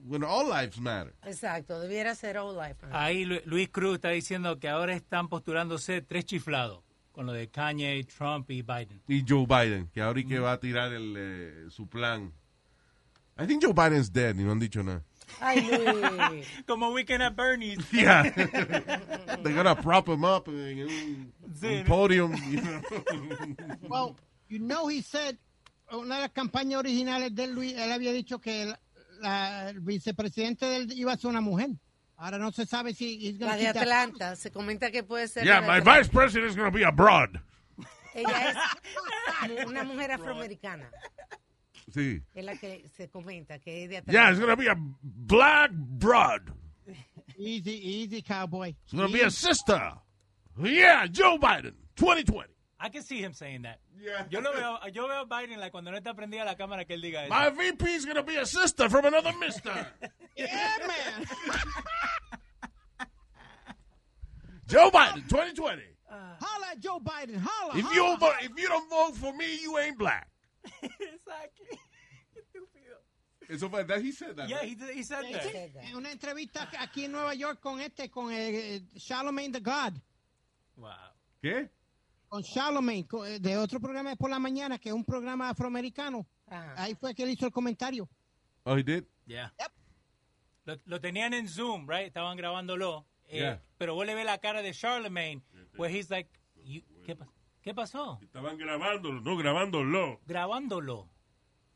When 0.05 0.23
all 0.23 0.47
lives 0.49 0.79
matter. 0.79 1.13
Exacto, 1.25 1.79
debiera 1.81 2.15
ser 2.15 2.37
all 2.37 2.55
life. 2.55 2.77
Ahí 2.91 3.25
Lu- 3.25 3.41
Luis 3.45 3.69
Cruz 3.69 3.95
está 3.95 4.09
diciendo 4.09 4.57
que 4.59 4.69
ahora 4.69 4.93
están 4.95 5.27
postulándose 5.27 6.01
tres 6.01 6.25
chiflados 6.25 6.83
con 7.11 7.25
lo 7.25 7.33
de 7.33 7.49
Kanye, 7.49 8.03
Trump 8.05 8.49
y 8.49 8.61
Biden. 8.61 9.01
Y 9.07 9.25
Joe 9.27 9.45
Biden, 9.45 9.87
que 9.93 10.01
ahora 10.01 10.19
y 10.21 10.25
que 10.25 10.39
va 10.39 10.53
a 10.53 10.59
tirar 10.59 10.93
el, 10.93 11.15
eh, 11.17 11.65
su 11.69 11.87
plan. 11.87 12.31
I 13.37 13.45
think 13.45 13.61
Joe 13.63 13.73
Biden's 13.73 14.11
dead 14.11 14.35
y 14.37 14.43
no 14.43 14.51
han 14.53 14.59
dicho 14.59 14.81
nada. 14.83 15.03
Ay, 15.41 15.61
Luis. 15.61 16.47
Como 16.67 16.91
Weekend 16.91 17.21
at 17.21 17.35
Bernie's. 17.35 17.77
Yeah. 17.91 18.23
They're 19.43 19.53
gonna 19.53 19.75
prop 19.75 20.07
him 20.07 20.23
up 20.23 20.47
en 20.47 20.79
un, 20.83 21.33
Sí, 21.53 21.67
un 21.67 21.79
¿no? 21.79 21.85
podium. 21.85 22.33
you 22.49 22.61
know. 22.61 22.81
Well, 23.89 24.15
you 24.47 24.59
know, 24.59 24.87
he 24.87 25.01
said, 25.01 25.37
una 25.93 26.15
de 26.15 26.21
las 26.21 26.31
campañas 26.31 26.79
originales 26.79 27.33
de 27.35 27.43
él, 27.45 27.51
Luis, 27.53 27.73
él 27.73 27.91
había 27.91 28.11
dicho 28.11 28.39
que 28.39 28.63
el, 28.63 28.75
la- 29.21 29.69
el 29.69 29.79
vicepresidente 29.79 30.65
de 30.65 30.75
él 30.77 30.93
iba 30.93 31.13
a 31.13 31.17
ser 31.17 31.29
una 31.29 31.41
mujer. 31.41 31.69
Ahora 32.17 32.37
no 32.37 32.51
se 32.51 32.65
sabe 32.65 32.93
si 32.93 33.33
La 33.39 33.55
de 33.55 33.67
Atlanta. 33.69 34.35
Se 34.35 34.51
comenta 34.51 34.91
que 34.91 35.03
puede 35.03 35.27
ser. 35.27 35.43
yeah, 35.45 35.61
la 35.61 35.75
de 35.75 35.81
my 35.81 35.97
vice 35.99 36.09
president 36.11 36.49
is 36.51 36.55
gonna 36.57 36.69
be 36.69 36.83
a 36.85 36.91
broad. 36.91 37.29
Ella 38.13 38.51
es 39.47 39.65
una 39.65 39.83
mujer 39.83 40.11
afroamericana. 40.11 40.89
Sí. 41.93 42.21
Es 42.35 42.43
la 42.43 42.55
que 42.57 42.89
se 42.97 43.07
comenta 43.09 43.57
que 43.59 43.83
es 43.85 43.89
de 43.89 43.97
Atlanta. 43.97 44.11
Yeah, 44.11 44.31
it's 44.31 44.39
gonna 44.39 44.55
be 44.55 44.69
a 44.69 44.75
black 45.01 45.71
broad. 45.73 46.41
Easy, 47.37 47.71
easy, 48.03 48.21
cowboy. 48.21 48.69
It's 48.83 48.91
gonna 48.93 49.07
be 49.07 49.21
a 49.23 49.31
sister. 49.31 49.79
Yeah, 50.61 51.05
Joe 51.09 51.37
Biden, 51.39 51.73
2020. 51.95 52.53
I 52.79 52.89
can 52.89 53.03
see 53.03 53.19
him 53.19 53.33
saying 53.33 53.63
that. 53.63 53.79
Yeah. 53.99 54.25
Yo 54.29 54.39
lo 54.39 54.53
veo, 54.53 54.77
yo 54.93 55.07
veo 55.07 55.21
a 55.23 55.25
Biden 55.25 55.59
like, 55.59 55.71
cuando 55.71 55.91
no 55.91 55.97
está 55.97 56.13
prendida 56.13 56.45
la 56.45 56.55
cámara 56.55 56.85
que 56.85 56.93
él 56.95 57.01
diga 57.01 57.23
eso. 57.25 57.29
My 57.29 57.49
VP's 57.49 58.05
gonna 58.05 58.23
be 58.23 58.37
a 58.37 58.45
sister 58.45 58.89
from 58.89 59.05
another 59.05 59.33
mister. 59.39 59.71
Yeah, 60.37 60.77
man. 60.87 61.25
Joe 64.67 64.89
Biden, 64.89 65.27
2020. 65.27 65.81
Holla 66.09 66.67
at 66.71 66.79
Joe 66.79 66.99
Biden. 66.99 67.35
Holla. 67.43 67.77
If 67.77 67.83
holla, 67.83 67.95
you 67.95 68.03
holla. 68.05 68.17
vote, 68.17 68.33
if 68.43 68.51
you 68.57 68.67
don't 68.69 68.89
vote 68.89 69.15
for 69.17 69.33
me, 69.33 69.59
you 69.61 69.77
ain't 69.77 69.97
black. 69.97 70.29
exactly. 70.83 71.77
Eso 73.49 73.67
fue, 73.67 73.83
that 73.83 73.99
he 74.01 74.11
said 74.11 74.37
that. 74.37 74.47
Yeah, 74.47 74.57
right? 74.57 74.77
he, 74.79 74.93
he 74.93 75.03
said 75.03 75.25
Sí, 75.25 75.33
that. 75.33 75.43
sí. 75.43 75.89
En 75.89 75.95
una 75.97 76.11
entrevista 76.11 76.69
aquí 76.79 77.05
en 77.05 77.11
Nueva 77.11 77.33
York 77.33 77.59
con 77.59 77.81
este, 77.81 78.09
con 78.09 78.31
eh, 78.31 78.79
Charlemagne 78.97 79.51
the 79.51 79.59
God. 79.59 79.99
Wow. 80.77 80.91
¿Qué? 81.43 81.67
Con 82.29 82.43
Charlemagne, 82.43 83.07
eh, 83.25 83.39
de 83.39 83.57
otro 83.57 83.79
programa 83.79 84.11
de 84.11 84.15
por 84.15 84.29
la 84.29 84.37
mañana, 84.39 84.77
que 84.77 84.89
es 84.89 84.95
un 84.95 85.03
programa 85.03 85.49
afroamericano. 85.49 86.27
Ahí 86.77 86.93
fue 86.95 87.13
que 87.15 87.23
él 87.23 87.31
hizo 87.31 87.45
el 87.47 87.51
comentario. 87.51 88.07
Oh, 88.63 88.77
he 88.77 88.83
did? 88.83 89.03
Yeah. 89.25 89.51
Lo, 90.65 90.75
lo 90.85 91.01
tenían 91.01 91.33
en 91.33 91.47
Zoom, 91.47 91.87
right? 91.89 92.07
Estaban 92.07 92.37
grabándolo. 92.37 93.05
Eh, 93.27 93.39
Yeah. 93.39 93.61
Pero 93.77 93.95
vos 93.95 94.05
le 94.05 94.13
ves 94.15 94.25
la 94.25 94.37
cara 94.39 94.61
de 94.61 94.71
Charlemagne, 94.73 95.41
where 95.77 95.91
he's 95.95 96.09
like, 96.09 96.29
you- 96.63 96.83
¿qué, 97.05 97.17
¿qué 97.61 97.73
pasó? 97.73 98.19
Estaban 98.21 98.57
grabándolo, 98.57 99.21
no 99.21 99.37
grabándolo. 99.37 100.19
Grabándolo. 100.25 101.09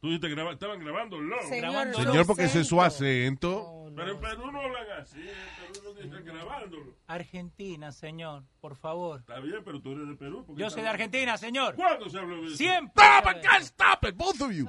Tú 0.04 0.10
dijiste 0.10 0.28
graba, 0.28 0.52
estaban 0.52 0.82
grabándolo. 0.82 1.34
Señor, 1.48 1.96
Señor, 1.96 2.26
porque 2.28 2.44
ese 2.44 2.60
es 2.60 2.68
su 2.68 2.82
acento. 2.82 3.89
Pero 3.96 4.12
en 4.12 4.20
Perú 4.20 4.52
no 4.52 4.60
hablan 4.60 4.86
así, 5.02 5.22
en 5.22 5.72
Perú 5.72 5.82
no 5.86 5.94
dicen 5.94 6.26
grabándolo. 6.26 6.98
Argentina, 7.08 7.89
señor, 7.94 8.44
por 8.60 8.76
favor. 8.76 9.22
Está 9.22 9.39
bien, 9.39 9.63
pero 9.63 9.82
tú 9.82 9.94
eres 9.94 10.10
de 10.10 10.16
Perú. 10.16 10.46
¿por 10.46 10.58
qué 10.58 10.62
Yo 10.62 10.70
soy 10.70 10.82
de 10.82 10.89
Argentina, 10.89 11.38
señor. 11.38 11.76
¿Cuándo 11.76 12.10
se 12.10 12.20
habló 12.20 12.42
de 12.42 12.48
eso? 12.48 12.58
Siempre. 12.58 13.02
Stop 13.02 13.32
it, 13.34 13.44
guys, 13.50 13.63
stop 13.68 14.04
it, 14.04 14.16
both 14.18 14.42
of 14.42 14.52
you. 14.52 14.68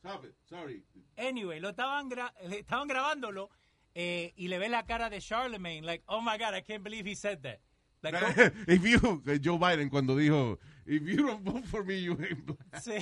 Stop 0.00 0.24
it, 0.24 0.34
sorry. 0.42 0.82
Anyway, 1.16 1.60
lo 1.60 1.68
estaban, 1.68 2.10
gra- 2.10 2.34
estaban 2.50 2.88
grabándolo 2.88 3.48
eh, 3.94 4.32
y 4.34 4.48
le 4.48 4.58
ve 4.58 4.68
la 4.68 4.84
cara 4.86 5.08
de 5.08 5.20
Charlemagne, 5.20 5.82
like, 5.82 6.02
oh 6.08 6.20
my 6.20 6.36
God, 6.36 6.56
I 6.56 6.62
can't 6.62 6.82
believe 6.82 7.08
he 7.08 7.14
said 7.14 7.42
that. 7.42 7.60
Like, 8.02 8.16
oh, 8.16 8.50
if 8.66 8.82
you, 8.84 9.22
Joe 9.40 9.56
Biden 9.56 9.88
cuando 9.88 10.16
dijo, 10.16 10.58
if 10.90 11.02
you 11.06 11.16
don't 11.18 11.42
vote 11.42 11.64
for 11.66 11.84
me, 11.84 11.96
you 11.96 12.12
ain't 12.20 12.44
black. 12.46 12.82
Sí. 12.82 12.98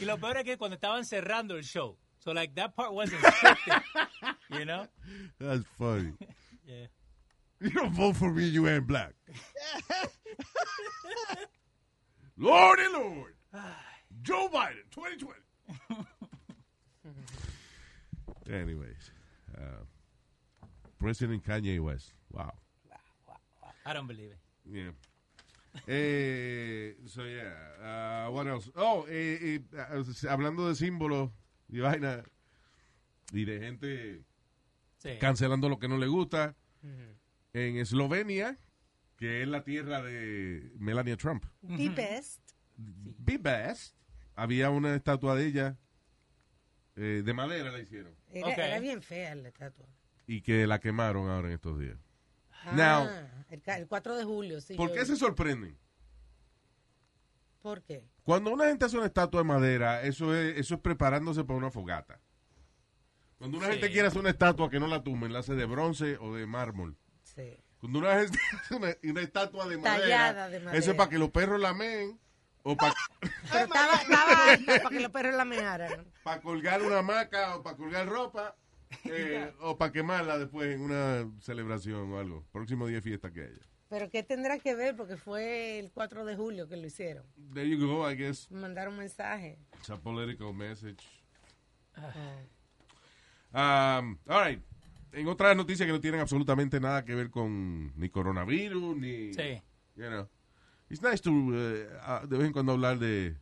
y 0.00 0.04
lo 0.04 0.16
peor 0.18 0.36
es 0.36 0.44
que 0.44 0.56
cuando 0.56 0.76
estaban 0.76 1.04
cerrando 1.04 1.56
el 1.56 1.62
show, 1.64 1.96
so 2.20 2.30
like 2.32 2.54
that 2.54 2.76
part 2.76 2.92
wasn't 2.92 3.20
scripted, 3.20 3.82
you 4.50 4.64
know? 4.64 4.86
That's 5.40 5.64
funny. 5.78 6.12
Yeah. 6.64 6.86
You 7.60 7.70
don't 7.70 7.92
vote 7.92 8.16
for 8.16 8.30
me, 8.32 8.44
you 8.44 8.68
ain't 8.68 8.86
black. 8.86 9.14
Lordy 12.38 12.84
Lord. 12.92 13.34
Joe 14.22 14.48
Biden, 14.48 14.86
2020. 14.92 16.06
Anyways, 18.62 19.10
uh, 19.58 19.84
President 21.00 21.44
Kanye 21.44 21.80
West. 21.80 22.12
Wow. 22.32 22.52
I 23.84 23.92
don't 23.92 24.06
believe 24.06 24.30
it. 24.30 24.38
Yeah. 24.72 24.90
Eh, 25.86 26.96
so 27.06 27.24
yeah. 27.24 28.26
Uh, 28.28 28.30
what 28.32 28.46
else? 28.46 28.70
Oh, 28.76 29.04
eh, 29.08 29.60
eh, 29.72 29.76
uh, 29.98 30.28
hablando 30.28 30.68
de 30.68 30.74
símbolos 30.74 31.30
y 31.68 31.80
vaina 31.80 32.22
y 33.32 33.44
de 33.44 33.58
gente 33.60 34.24
Sí. 34.98 35.18
cancelando 35.18 35.68
lo 35.68 35.78
que 35.78 35.88
no 35.88 35.98
le 35.98 36.06
gusta. 36.06 36.54
En 37.54 37.76
Eslovenia, 37.76 38.58
que 39.16 39.42
es 39.42 39.48
la 39.48 39.64
tierra 39.64 40.02
de 40.02 40.72
Melania 40.78 41.16
Trump. 41.16 41.44
The 41.66 41.88
best. 41.88 42.40
Be 42.76 43.36
best. 43.38 43.96
Había 44.36 44.70
una 44.70 44.94
estatua 44.94 45.34
de 45.34 45.46
ella 45.46 45.78
eh, 46.96 47.22
de 47.24 47.34
madera 47.34 47.70
la 47.70 47.78
hicieron 47.80 48.14
Era, 48.30 48.48
Ok. 48.48 48.58
era 48.58 48.78
bien 48.80 49.02
fea 49.02 49.34
la 49.34 49.48
estatua. 49.48 49.86
y 50.26 50.40
que 50.42 50.66
la 50.66 50.78
quemaron 50.80 51.28
ahora 51.30 51.48
en 51.48 51.54
estos 51.54 51.78
días. 51.80 51.96
Ah, 52.64 52.72
Now, 52.74 53.08
el, 53.50 53.62
el 53.64 53.86
4 53.88 54.16
de 54.16 54.24
julio, 54.24 54.60
sí. 54.60 54.74
¿por 54.74 54.88
yo- 54.90 54.94
qué 54.94 55.04
se 55.06 55.16
sorprenden? 55.16 55.76
¿Por 57.60 57.82
qué? 57.82 58.04
Cuando 58.24 58.52
una 58.52 58.66
gente 58.66 58.84
hace 58.84 58.96
una 58.96 59.06
estatua 59.06 59.40
de 59.40 59.44
madera, 59.46 60.02
eso 60.02 60.34
es, 60.34 60.58
eso 60.58 60.74
es 60.74 60.80
preparándose 60.80 61.44
para 61.44 61.58
una 61.58 61.70
fogata. 61.70 62.20
Cuando 63.38 63.58
una 63.58 63.66
Sí. 63.68 63.72
gente 63.74 63.90
quiere 63.92 64.08
hacer 64.08 64.20
una 64.20 64.30
estatua 64.30 64.70
que 64.70 64.80
no 64.80 64.86
la 64.86 65.02
tumben, 65.02 65.32
la 65.32 65.40
hace 65.40 65.54
de 65.54 65.64
bronce 65.64 66.16
o 66.18 66.34
de 66.34 66.46
mármol. 66.46 66.96
Sí. 67.22 67.56
Cuando 67.78 67.98
una 68.00 68.18
gente 68.20 68.38
hace 68.60 68.74
una, 68.74 68.96
una 69.02 69.20
estatua 69.20 69.66
de 69.68 69.78
madera, 69.78 70.00
Tallada 70.00 70.48
de 70.48 70.56
eso 70.58 70.64
madera. 70.66 70.78
es 70.90 70.94
para 70.94 71.10
que 71.10 71.18
los 71.18 71.30
perros 71.30 71.60
la 71.60 71.74
meen 71.74 72.18
o 72.64 72.76
para 72.76 72.94
Pero 73.20 73.64
estaba, 73.64 73.94
estaba 73.94 74.50
alta 74.52 74.76
para 74.82 74.88
que 74.90 75.00
los 75.00 75.10
perros 75.10 75.34
la 75.34 75.44
mearan. 75.44 76.12
colgar 76.42 76.82
una 76.82 76.98
hamaca 76.98 77.56
o 77.56 77.62
para 77.62 77.76
colgar 77.76 78.08
ropa 78.08 78.56
eh, 79.04 79.52
o 79.60 79.76
para 79.76 79.92
quemarla 79.92 80.38
después 80.38 80.74
en 80.74 80.80
una 80.80 81.30
celebración 81.40 82.12
o 82.12 82.18
algo. 82.18 82.44
Próximo 82.52 82.86
día 82.86 82.96
de 82.96 83.02
fiesta 83.02 83.32
que 83.32 83.42
haya. 83.42 83.60
Pero 83.88 84.08
¿qué 84.08 84.22
tendrá 84.22 84.58
que 84.58 84.74
ver? 84.74 84.96
Porque 84.96 85.16
fue 85.16 85.78
el 85.78 85.90
4 85.92 86.24
de 86.24 86.34
julio 86.34 86.66
que 86.66 86.76
lo 86.76 86.86
hicieron. 86.86 87.24
There 87.52 87.68
you 87.68 87.78
go, 87.86 88.10
I 88.10 88.16
guess. 88.16 88.50
Mandaron 88.50 88.96
mensaje. 88.96 89.58
It's 89.78 89.90
a 89.90 89.98
political 89.98 90.54
message. 90.54 91.04
Ah. 93.52 93.98
Um, 94.00 94.18
all 94.26 94.42
right. 94.42 94.62
En 95.12 95.28
otras 95.28 95.54
noticias 95.54 95.86
que 95.86 95.92
no 95.92 96.00
tienen 96.00 96.20
absolutamente 96.20 96.80
nada 96.80 97.04
que 97.04 97.14
ver 97.14 97.28
con 97.28 97.92
ni 97.98 98.08
coronavirus, 98.08 98.96
ni... 98.96 99.34
Sí. 99.34 99.60
You 99.94 100.08
know. 100.08 100.28
It's 100.88 101.02
nice 101.02 101.20
to, 101.20 101.30
eh, 101.54 101.88
ah, 102.00 102.24
de 102.26 102.38
vez 102.38 102.46
en 102.46 102.52
cuando 102.54 102.72
hablar 102.72 102.98
de 102.98 103.36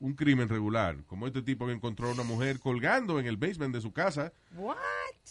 un 0.00 0.14
crimen 0.14 0.48
regular, 0.48 1.04
como 1.04 1.26
este 1.26 1.42
tipo 1.42 1.66
que 1.66 1.72
encontró 1.72 2.08
a 2.08 2.12
una 2.12 2.22
mujer 2.22 2.58
colgando 2.58 3.18
en 3.18 3.26
el 3.26 3.36
basement 3.36 3.74
de 3.74 3.80
su 3.80 3.92
casa. 3.92 4.32
What? 4.54 4.76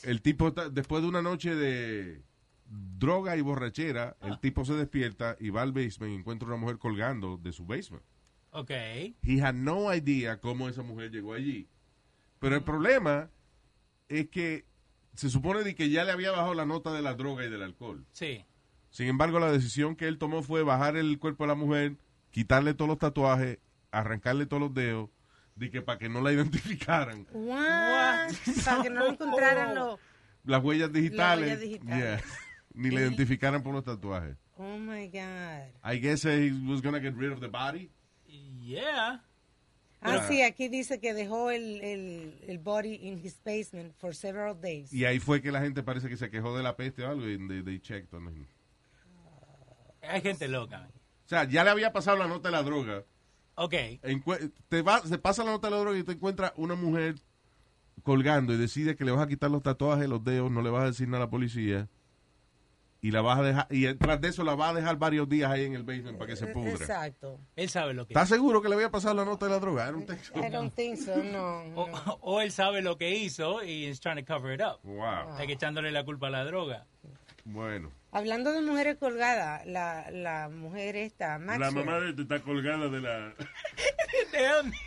El 0.03 0.21
tipo, 0.21 0.51
después 0.51 1.01
de 1.01 1.09
una 1.09 1.21
noche 1.21 1.55
de 1.55 2.21
droga 2.67 3.37
y 3.37 3.41
borrachera, 3.41 4.17
el 4.21 4.39
tipo 4.39 4.65
se 4.65 4.73
despierta 4.73 5.35
y 5.39 5.49
va 5.49 5.61
al 5.61 5.71
basement 5.71 6.13
y 6.13 6.15
encuentra 6.15 6.47
una 6.47 6.57
mujer 6.57 6.77
colgando 6.77 7.37
de 7.37 7.51
su 7.51 7.65
basement. 7.65 8.03
Ok. 8.51 8.71
He 8.71 9.41
had 9.41 9.53
no 9.53 9.93
idea 9.93 10.39
cómo 10.39 10.69
esa 10.69 10.81
mujer 10.81 11.11
llegó 11.11 11.33
allí. 11.33 11.67
Pero 12.39 12.55
el 12.55 12.63
problema 12.63 13.29
es 14.07 14.29
que 14.29 14.65
se 15.13 15.29
supone 15.29 15.63
de 15.63 15.75
que 15.75 15.89
ya 15.89 16.03
le 16.03 16.11
había 16.11 16.31
bajado 16.31 16.53
la 16.53 16.65
nota 16.65 16.93
de 16.93 17.01
la 17.01 17.15
droga 17.15 17.45
y 17.45 17.49
del 17.49 17.63
alcohol. 17.63 18.05
Sí. 18.11 18.45
Sin 18.89 19.07
embargo, 19.07 19.39
la 19.39 19.51
decisión 19.51 19.95
que 19.95 20.07
él 20.07 20.17
tomó 20.17 20.41
fue 20.41 20.63
bajar 20.63 20.95
el 20.95 21.19
cuerpo 21.19 21.43
de 21.43 21.49
la 21.49 21.55
mujer, 21.55 21.97
quitarle 22.31 22.73
todos 22.73 22.89
los 22.89 22.97
tatuajes, 22.97 23.59
arrancarle 23.99 24.45
todos 24.45 24.61
los 24.61 24.73
dedos, 24.73 25.09
de 25.55 25.71
que 25.71 25.81
para 25.81 25.97
que 25.97 26.09
no 26.09 26.21
la 26.21 26.31
identificaran. 26.31 27.27
What? 27.33 28.33
Para 28.63 28.83
que 28.83 28.89
no 28.89 29.07
encontraran 29.09 29.75
los... 29.75 29.99
Las 30.43 30.63
huellas 30.63 30.91
digitales. 30.91 31.45
huellas 31.45 31.59
digitales. 31.61 31.97
yeah, 31.97 32.21
Ni 32.73 32.91
le 32.91 33.01
identificaran 33.01 33.63
por 33.63 33.73
los 33.73 33.83
tatuajes. 33.83 34.37
Oh 34.57 34.77
my 34.77 35.07
God. 35.07 35.71
I 35.83 35.97
guess 35.97 36.23
he 36.23 36.51
was 36.67 36.81
gonna 36.81 36.99
get 36.99 37.15
rid 37.15 37.31
of 37.31 37.39
the 37.39 37.47
body. 37.47 37.89
Yeah. 38.27 39.21
Ah, 40.01 40.25
sí, 40.27 40.43
aquí 40.43 40.67
dice 40.69 40.99
que 40.99 41.13
dejó 41.13 41.49
el, 41.49 41.81
el, 41.81 42.33
el 42.47 42.59
body 42.59 42.95
in 43.01 43.17
his 43.17 43.39
basement 43.43 43.95
for 43.97 44.13
several 44.13 44.53
days. 44.53 44.93
Y 44.93 45.05
ahí 45.05 45.19
fue 45.19 45.41
que 45.41 45.51
la 45.51 45.61
gente 45.61 45.81
parece 45.81 46.09
que 46.09 46.17
se 46.17 46.29
quejó 46.29 46.55
de 46.55 46.61
la 46.61 46.75
peste 46.75 47.03
o 47.03 47.09
algo 47.09 47.27
y 47.27 47.37
they, 47.47 47.63
they 47.63 47.79
checked 47.79 48.13
on 48.13 48.27
him. 48.27 48.45
Hay 50.03 50.21
gente 50.21 50.47
loca. 50.47 50.87
O 51.25 51.27
sea, 51.27 51.45
ya 51.45 51.63
le 51.63 51.71
había 51.71 51.91
pasado 51.91 52.17
la 52.17 52.27
nota 52.27 52.49
de 52.49 52.51
la 52.51 52.61
droga. 52.61 53.03
Ok. 53.55 53.73
Te 54.69 54.81
va, 54.81 55.01
se 55.01 55.17
pasa 55.17 55.43
la 55.43 55.51
nota 55.51 55.67
de 55.67 55.71
la 55.75 55.79
droga 55.79 55.97
y 55.97 56.03
te 56.03 56.13
encuentra 56.13 56.53
una 56.57 56.75
mujer 56.75 57.15
colgando 58.03 58.53
y 58.53 58.57
decide 58.57 58.95
que 58.95 59.05
le 59.05 59.11
vas 59.11 59.23
a 59.23 59.27
quitar 59.27 59.49
los 59.49 59.63
tatuajes, 59.63 60.07
los 60.07 60.23
dedos, 60.23 60.51
no 60.51 60.61
le 60.61 60.69
vas 60.69 60.83
a 60.83 60.87
decir 60.87 61.07
nada 61.07 61.23
a 61.23 61.25
la 61.27 61.29
policía 61.31 61.87
y 63.05 63.11
la 63.11 63.21
vas 63.21 63.37
a 63.37 63.43
dejar 63.43 63.67
y 63.69 63.93
tras 63.93 64.19
de 64.19 64.29
eso 64.29 64.43
la 64.43 64.55
vas 64.55 64.71
a 64.71 64.73
dejar 64.73 64.97
varios 64.97 65.29
días 65.29 65.51
ahí 65.51 65.63
en 65.63 65.75
el 65.75 65.83
basement 65.83 66.17
para 66.17 66.31
que 66.31 66.35
se 66.35 66.47
pudra. 66.47 66.71
Exacto. 66.71 67.39
Él 67.55 67.69
sabe 67.69 67.93
lo 67.93 68.07
que 68.07 68.13
¿Estás 68.13 68.29
seguro 68.29 68.63
que 68.63 68.69
le 68.69 68.73
había 68.73 68.89
pasado 68.89 69.13
la 69.13 69.25
nota 69.25 69.45
de 69.45 69.51
la 69.51 69.59
droga? 69.59 69.87
I 69.87 69.91
don't 69.91 70.07
think 70.07 70.23
so. 70.23 70.39
I 70.39 70.49
don't 70.49 70.73
think 70.73 70.97
so, 70.97 71.15
no. 71.23 71.65
O, 71.75 71.87
o 72.21 72.41
él 72.41 72.51
sabe 72.51 72.81
lo 72.81 72.97
que 72.97 73.15
hizo 73.15 73.63
y 73.63 73.85
is 73.85 73.99
trying 73.99 74.17
to 74.17 74.25
cover 74.25 74.51
it 74.53 74.61
up. 74.61 74.79
Wow. 74.83 75.33
Está 75.33 75.45
que 75.45 75.53
echándole 75.53 75.91
la 75.91 76.03
culpa 76.03 76.27
a 76.27 76.31
la 76.31 76.45
droga. 76.45 76.87
Bueno. 77.43 77.91
Hablando 78.15 78.53
de 78.53 78.61
mujeres 78.61 78.95
colgadas, 78.97 79.65
la, 79.65 80.09
la 80.09 80.47
mujer 80.47 80.95
esta, 80.95 81.37
La 81.37 81.69
mamá 81.69 81.99
de 81.99 82.21
está 82.21 82.39
colgada 82.41 82.87
de 82.87 83.01
la, 83.01 83.33
¿De 84.31 84.47
dónde? 84.47 84.77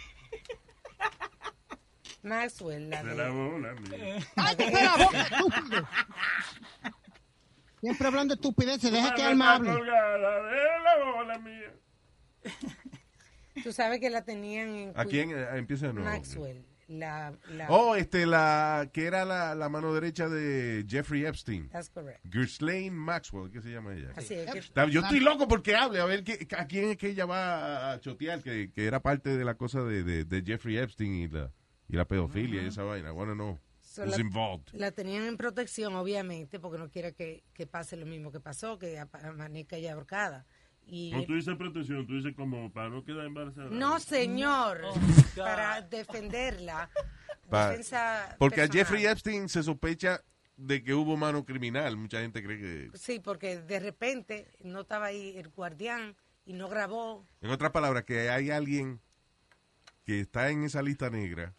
Maxwell, 2.22 2.88
la 2.88 3.02
de 3.02 3.10
de- 3.10 3.14
la 3.16 3.28
bola. 3.28 3.74
mía. 3.74 4.16
¡Ay, 4.34 4.56
te 4.56 4.64
espera, 4.64 4.96
boca, 4.96 5.20
estúpido! 5.22 5.88
Siempre 7.82 8.06
hablando 8.06 8.32
estupideces, 8.34 8.90
deja 8.90 9.14
que 9.14 9.22
Alma 9.22 9.56
hable. 9.56 9.72
colgada 9.72 10.42
de 10.42 10.56
la 10.82 11.12
bola 11.14 11.38
mía. 11.38 11.72
Tú 13.62 13.72
sabes 13.74 14.00
que 14.00 14.08
la 14.08 14.24
tenían 14.24 14.68
en... 14.74 14.92
¿A 14.96 15.04
quién? 15.04 15.32
Eh, 15.32 15.46
empieza 15.56 15.88
de 15.88 15.92
nuevo. 15.92 16.08
Maxwell, 16.08 16.64
La, 16.88 17.34
la, 17.50 17.66
Oh, 17.70 17.94
este, 17.96 18.24
la 18.24 18.88
que 18.92 19.04
era 19.06 19.24
la, 19.26 19.54
la 19.54 19.68
mano 19.68 19.92
derecha 19.92 20.28
de 20.28 20.86
Jeffrey 20.88 21.26
Epstein. 21.26 21.68
That's 21.68 21.90
correct. 21.90 22.24
Ghislaine 22.24 22.94
Maxwell, 22.94 23.50
¿qué 23.50 23.60
se 23.60 23.70
llama 23.70 23.94
ella? 23.94 24.10
Así 24.16 24.34
es. 24.34 24.50
que- 24.50 24.90
Yo 24.90 25.00
estoy 25.02 25.20
loco 25.20 25.46
porque 25.46 25.76
hable, 25.76 26.00
a 26.00 26.06
ver 26.06 26.24
qué- 26.24 26.48
a 26.56 26.66
quién 26.66 26.88
es 26.90 26.96
que 26.96 27.08
ella 27.10 27.26
va 27.26 27.92
a 27.92 28.00
chotear, 28.00 28.42
que, 28.42 28.70
que 28.72 28.86
era 28.86 29.00
parte 29.00 29.36
de 29.36 29.44
la 29.44 29.54
cosa 29.54 29.82
de, 29.82 30.02
de, 30.02 30.24
de 30.24 30.42
Jeffrey 30.42 30.78
Epstein 30.78 31.12
y 31.14 31.28
la, 31.28 31.52
y 31.88 31.96
la 31.96 32.06
pedofilia 32.06 32.62
y 32.62 32.66
esa 32.68 32.82
vaina. 32.84 33.10
I 33.10 33.12
wanna 33.12 33.34
know 33.34 33.58
So, 33.80 34.04
la, 34.06 34.18
involved. 34.20 34.68
la 34.74 34.90
tenían 34.92 35.24
en 35.24 35.36
protección, 35.36 35.94
obviamente, 35.94 36.58
porque 36.60 36.78
no 36.78 36.88
quiere 36.90 37.14
que, 37.14 37.42
que 37.52 37.66
pase 37.66 37.96
lo 37.96 38.06
mismo 38.06 38.30
que 38.32 38.38
pasó, 38.40 38.78
que 38.78 38.98
amanezca 38.98 39.76
ella 39.76 39.92
ahorcada. 39.94 40.46
Y 40.90 41.10
Cuando 41.10 41.26
tú 41.26 41.34
dices 41.34 41.54
protección, 41.56 42.06
tú 42.06 42.14
dices 42.16 42.34
como 42.34 42.72
para 42.72 42.88
no 42.88 43.04
quedar 43.04 43.26
embarazada. 43.26 43.68
no, 43.70 44.00
señor, 44.00 44.80
Oh, 44.84 44.94
para 45.36 45.82
defenderla. 45.82 46.90
Pa- 47.50 47.70
defensa 47.70 48.36
porque 48.38 48.62
a. 48.62 48.68
Jeffrey 48.68 49.06
Epstein 49.06 49.48
se 49.48 49.62
sospecha 49.62 50.22
de 50.56 50.82
que 50.82 50.92
hubo 50.94 51.16
mano 51.16 51.44
criminal. 51.44 51.96
Mucha 51.96 52.20
gente 52.20 52.42
cree 52.42 52.58
que... 52.58 52.98
Sí, 52.98 53.20
porque 53.20 53.58
de 53.60 53.80
repente 53.80 54.48
no 54.64 54.80
estaba 54.80 55.06
ahí 55.06 55.36
el 55.36 55.48
guardián 55.50 56.16
y 56.44 56.52
no 56.52 56.68
grabó. 56.68 57.26
En 57.40 57.50
otras 57.50 57.70
palabras, 57.70 58.04
que 58.04 58.28
hay 58.30 58.50
alguien 58.50 59.00
que 60.04 60.20
está 60.20 60.50
en 60.50 60.64
esa 60.64 60.82
lista 60.82 61.10
negra 61.10 61.54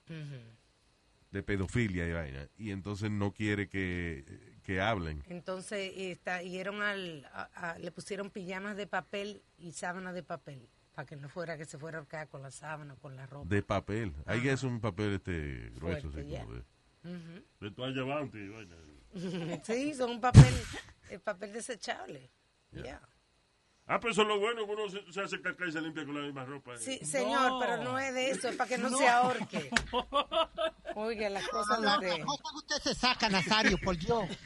de 1.32 1.44
pedofilia 1.44 2.08
y 2.08 2.12
vaina, 2.14 2.50
y 2.58 2.72
entonces 2.72 3.10
no 3.12 3.32
quiere 3.32 3.70
que, 3.70 4.26
que 4.70 4.82
hablen. 4.82 5.24
Entonces 5.30 5.92
y 5.98 6.12
está, 6.12 6.44
al, 6.84 7.26
a- 7.34 7.50
a- 7.72 7.80
le 7.80 7.92
pusieron 7.92 8.30
pijamas 8.30 8.78
de 8.78 8.86
papel 8.86 9.42
y 9.58 9.72
sábanas 9.72 10.14
de 10.14 10.22
papel 10.22 10.70
para 10.94 11.08
que 11.08 11.16
no 11.16 11.28
fuera 11.28 11.58
que 11.58 11.66
se 11.66 11.80
fuera 11.80 11.98
a 11.98 12.02
ahorcar 12.02 12.28
con 12.28 12.44
la 12.44 12.52
sábana, 12.52 12.96
con 13.02 13.16
la 13.16 13.26
ropa. 13.26 13.50
De 13.50 13.64
papel. 13.64 14.14
Ahí 14.28 14.48
es 14.48 14.62
un 14.62 14.80
papel 14.80 15.14
este 15.16 15.72
grueso. 15.74 16.12
Fuerte, 16.12 16.22
así 16.22 16.30
ya. 16.30 16.42
como 16.44 16.54
de- 16.54 16.64
Ujú. 17.02 17.44
De 17.62 17.72
toalla 17.72 18.04
bounty, 18.04 18.52
sí, 19.64 19.94
son 19.96 20.12
un 20.12 20.22
papel, 20.22 20.54
el 21.10 21.20
papel 21.20 21.52
desechable. 21.52 22.30
Ya. 22.72 23.02
Ah, 23.92 24.00
pero 24.00 24.12
eso 24.12 24.22
es 24.22 24.28
lo 24.28 24.40
bueno, 24.40 24.66
que 24.68 24.72
uno 24.72 24.88
se, 24.88 25.12
se 25.12 25.20
hace 25.20 25.42
caca 25.42 25.66
y 25.66 25.72
se 25.72 25.82
limpia 25.82 26.06
con 26.06 26.14
la 26.14 26.22
misma 26.22 26.46
ropa. 26.46 26.78
Sí, 26.78 27.00
señor, 27.04 27.50
No. 27.54 27.60
pero 27.60 27.78
no 27.84 27.98
es 27.98 28.14
de 28.14 28.30
eso, 28.30 28.48
es 28.50 28.56
para 28.56 28.68
que 28.70 28.78
no, 28.78 28.88
No. 28.92 28.98
se 29.00 29.08
ahorque. 29.08 29.72
Oiga, 30.96 31.28
las 31.30 31.48
cosas 31.48 31.82
no 31.82 32.00
de... 32.00 32.18
que 32.18 32.24
usted 32.56 32.76
se 32.84 32.94
saca, 32.94 33.28
Nazario, 33.30 33.78
por 33.80 33.98
Dios. 33.98 34.26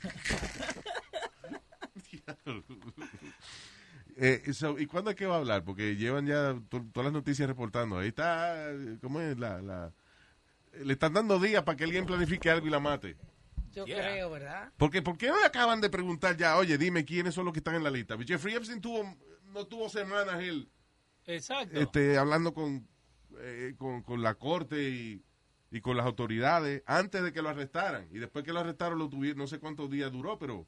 Eh, 4.16 4.54
so, 4.54 4.78
¿Y 4.78 4.86
cuándo 4.86 5.10
es 5.10 5.16
que 5.16 5.26
va 5.26 5.36
a 5.36 5.38
hablar? 5.39 5.64
Porque 5.64 5.96
llevan 5.96 6.28
ya 6.28 6.54
to- 6.70 6.86
todas 6.94 7.06
las 7.06 7.14
noticias 7.14 7.48
reportando. 7.48 7.98
Ahí 7.98 8.10
está, 8.10 8.68
¿cómo 9.02 9.20
es? 9.20 9.38
La, 9.39 9.60
la- 9.60 9.91
le 10.84 10.94
están 10.94 11.14
dando 11.14 11.39
días 11.39 11.64
para 11.64 11.76
que 11.76 11.84
alguien 11.84 12.06
planifique 12.06 12.48
algo 12.50 12.68
y 12.68 12.70
la 12.70 12.80
mate. 12.80 13.18
Yo 13.72 13.86
Yeah. 13.88 13.98
creo, 14.12 14.30
¿verdad? 14.30 14.72
Porque, 14.78 15.02
¿Por 15.02 15.18
qué 15.18 15.30
no 15.30 15.39
le 15.39 15.46
acaban 15.48 15.82
de 15.82 15.89
preguntar 15.89 16.38
ya, 16.38 16.58
oye, 16.58 16.78
dime 16.78 17.04
quiénes 17.06 17.34
son 17.34 17.46
los 17.46 17.54
que 17.54 17.60
están 17.60 17.74
en 17.74 17.84
la 17.84 17.89
lista? 17.89 18.16
Jeffrey 18.24 18.54
Epstein 18.54 18.80
tuvo, 18.82 19.18
no 19.54 19.66
tuvo 19.68 19.89
semanas 19.89 20.41
él 20.41 20.70
Exacto. 21.26 21.80
este, 21.80 22.18
hablando 22.18 22.54
con, 22.54 22.88
eh, 23.39 23.76
con, 23.78 24.01
con 24.04 24.22
la 24.22 24.36
corte 24.36 24.89
y, 24.89 25.24
y 25.72 25.82
con 25.82 25.97
las 25.97 26.06
autoridades 26.06 26.84
antes 26.86 27.24
de 27.24 27.32
que 27.32 27.41
lo 27.41 27.49
arrestaran. 27.49 28.08
Y 28.12 28.20
después 28.20 28.43
que 28.43 28.54
lo 28.54 28.60
arrestaron, 28.60 28.99
lo 28.99 29.10
tuvieron, 29.10 29.38
no 29.39 29.47
sé 29.47 29.60
cuántos 29.60 29.89
días 29.89 30.12
duró, 30.12 30.38
pero 30.38 30.68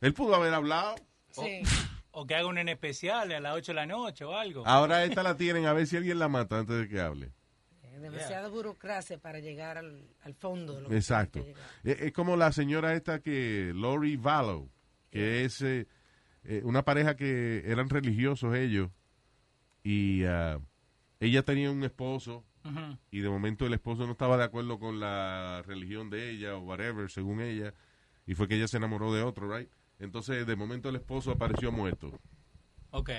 él 0.00 0.12
pudo 0.12 0.34
haber 0.34 0.52
hablado. 0.54 0.96
Sí. 1.30 1.62
O 2.10 2.26
que 2.26 2.34
haga 2.34 2.46
un 2.46 2.58
en 2.58 2.68
especial 2.68 3.30
a 3.32 3.40
las 3.40 3.54
8 3.54 3.72
de 3.72 3.76
la 3.76 3.86
noche 3.86 4.24
o 4.24 4.34
algo. 4.34 4.66
Ahora 4.66 5.04
esta 5.04 5.22
la 5.22 5.36
tienen, 5.36 5.66
a 5.66 5.72
ver 5.72 5.86
si 5.86 5.96
alguien 5.96 6.18
la 6.18 6.28
mata 6.28 6.58
antes 6.58 6.76
de 6.76 6.88
que 6.88 7.00
hable. 7.00 7.32
Eh, 7.84 7.98
Demasiada 8.00 8.48
burocracia 8.48 9.18
para 9.18 9.38
llegar 9.38 9.78
al, 9.78 10.04
al 10.22 10.34
fondo. 10.34 10.74
De 10.74 10.80
lo 10.82 10.88
que 10.88 10.96
Exacto. 10.96 11.40
que 11.40 11.46
llegar. 11.48 11.64
Es, 11.84 12.00
es 12.00 12.12
como 12.12 12.36
la 12.36 12.52
señora 12.52 12.94
esta 12.94 13.20
que, 13.20 13.72
Lori 13.74 14.16
Vallow, 14.16 14.68
que 15.10 15.44
es 15.44 15.62
eh, 15.62 15.86
eh, 16.44 16.62
una 16.64 16.84
pareja 16.84 17.16
que 17.16 17.62
eran 17.66 17.88
religiosos 17.88 18.54
ellos 18.56 18.90
y 19.84 20.24
ah, 20.24 20.60
ella 21.20 21.44
tenía 21.44 21.70
un 21.70 21.82
esposo 21.84 22.44
y 23.10 23.20
de 23.20 23.28
momento 23.28 23.66
el 23.66 23.74
esposo 23.74 24.06
no 24.06 24.12
estaba 24.12 24.36
de 24.36 24.44
acuerdo 24.44 24.78
con 24.78 25.00
la 25.00 25.62
religión 25.66 26.10
de 26.10 26.30
ella 26.30 26.54
o 26.56 26.60
whatever, 26.60 27.10
según 27.10 27.40
ella, 27.40 27.74
y 28.26 28.34
fue 28.34 28.46
que 28.46 28.54
ella 28.54 28.68
se 28.68 28.76
enamoró 28.76 29.12
de 29.12 29.22
otro, 29.22 29.52
right? 29.52 29.68
Entonces, 29.98 30.46
de 30.46 30.54
momento 30.56 30.88
el 30.88 30.96
esposo 30.96 31.32
apareció 31.32 31.72
muerto. 31.72 32.12
Ok. 32.90 33.10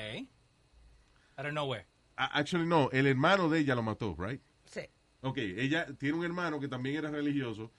Out 1.38 1.48
of 1.48 1.54
nowhere. 1.54 1.86
A- 2.16 2.38
Actually, 2.40 2.66
no, 2.68 2.90
el 2.92 3.08
hermano 3.08 3.50
de 3.50 3.60
ella 3.60 3.76
lo 3.76 3.84
mató, 3.84 4.16
right? 4.18 4.42
Sí. 4.66 4.82
Ok, 5.22 5.38
ella 5.40 5.88
tiene 5.98 6.18
un 6.18 6.26
hermano 6.26 6.60
que 6.60 6.68
también 6.68 6.98
era 6.98 7.10
religioso 7.12 7.72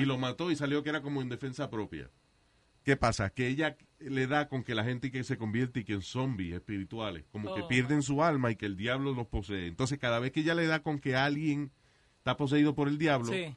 y 0.00 0.04
lo 0.04 0.18
mató 0.18 0.50
y 0.50 0.56
salió 0.56 0.82
que 0.82 0.90
era 0.90 1.02
como 1.02 1.20
en 1.22 1.28
defensa 1.28 1.68
propia. 1.70 2.10
¿Qué 2.84 2.96
pasa? 2.96 3.30
Que 3.30 3.48
ella 3.48 3.76
le 3.98 4.26
da 4.26 4.48
con 4.48 4.62
que 4.62 4.74
la 4.74 4.84
gente 4.84 5.10
que 5.10 5.24
se 5.24 5.38
convierte 5.38 5.80
y 5.80 5.84
que 5.84 5.94
en 5.94 6.02
zombies 6.02 6.54
espirituales, 6.54 7.24
como 7.32 7.54
que 7.54 7.62
pierden 7.62 8.02
su 8.02 8.22
alma 8.22 8.50
y 8.50 8.56
que 8.56 8.66
el 8.66 8.76
diablo 8.76 9.12
los 9.14 9.26
posee. 9.26 9.66
Entonces, 9.66 9.98
cada 9.98 10.18
vez 10.18 10.32
que 10.32 10.40
ella 10.40 10.54
le 10.54 10.66
da 10.66 10.82
con 10.82 10.98
que 10.98 11.16
alguien 11.16 11.72
está 12.18 12.36
poseído 12.36 12.74
por 12.74 12.88
el 12.88 12.98
diablo, 12.98 13.32
Sí. 13.32 13.56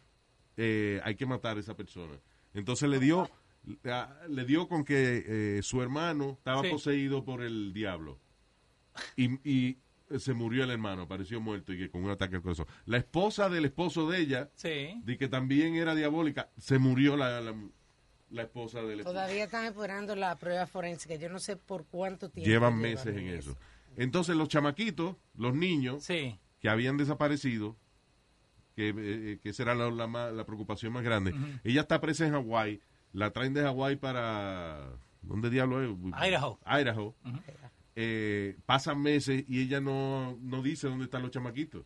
eh, 0.56 1.02
hay 1.04 1.16
que 1.16 1.26
matar 1.26 1.58
a 1.58 1.60
esa 1.60 1.76
persona. 1.76 2.14
Entonces 2.54 2.90
le 2.90 3.00
dio, 3.00 3.30
le 4.30 4.46
dio 4.46 4.68
con 4.70 4.86
que 4.86 5.24
eh, 5.28 5.62
su 5.62 5.82
hermano 5.82 6.32
estaba 6.38 6.64
Sí. 6.64 6.70
poseído 6.70 7.26
por 7.26 7.42
el 7.44 7.74
diablo. 7.74 8.20
Y, 9.18 9.26
y 9.50 9.78
se 10.18 10.34
murió 10.34 10.64
el 10.64 10.72
hermano, 10.72 11.02
apareció 11.04 11.42
muerto 11.42 11.74
y 11.74 11.78
que 11.78 11.90
con 11.90 12.04
un 12.04 12.10
ataque 12.12 12.38
al 12.38 12.42
corazón. 12.42 12.66
La 12.86 12.98
esposa 12.98 13.50
del 13.50 13.66
esposo 13.66 14.10
de 14.10 14.20
ella, 14.22 14.50
Sí. 14.56 15.02
de 15.04 15.18
que 15.18 15.28
también 15.28 15.76
era 15.76 15.94
diabólica, 15.96 16.50
se 16.58 16.80
murió 16.80 17.18
la, 17.18 17.42
la, 17.42 17.54
la 18.30 18.44
esposa 18.44 18.82
del 18.82 19.00
esposo. 19.00 19.14
Todavía 19.14 19.46
están 19.46 19.66
esperando 19.66 20.16
la 20.16 20.36
prueba 20.38 20.66
forense, 20.68 21.18
yo 21.18 21.30
no 21.30 21.40
sé 21.40 21.56
por 21.56 21.86
cuánto 21.86 22.30
tiempo. 22.30 22.50
Llevan 22.50 22.78
meses 22.78 23.16
en 23.16 23.28
eso. 23.28 23.58
Entonces 23.96 24.36
los 24.36 24.48
chamaquitos, 24.50 25.16
los 25.36 25.56
niños 25.56 26.04
Sí. 26.04 26.38
que 26.60 26.70
habían 26.70 26.98
desaparecido, 26.98 27.76
que, 28.76 28.94
eh, 28.96 29.40
que 29.42 29.50
esa 29.50 29.64
era 29.64 29.76
la, 29.76 29.90
la 29.90 30.08
más- 30.08 30.34
la 30.34 30.46
preocupación 30.46 30.94
más 30.94 31.04
grande, 31.04 31.34
ella 31.64 31.82
está 31.82 32.00
presa 32.00 32.26
en 32.28 32.34
Hawái, 32.34 32.80
la 33.14 33.32
traen 33.32 33.54
de 33.54 33.62
Hawái 33.64 33.96
para... 33.96 34.92
¿Dónde 35.24 35.50
diablo 35.50 35.82
es? 35.84 35.90
Idaho. 36.30 36.60
Idaho. 36.66 37.16
Eh, 37.96 38.56
pasan 38.66 39.02
meses 39.02 39.44
y 39.48 39.62
ella 39.64 39.82
no, 39.82 40.38
no 40.42 40.62
dice 40.62 40.88
dónde 40.88 41.06
están 41.06 41.24
los 41.24 41.32
chamaquitos. 41.32 41.84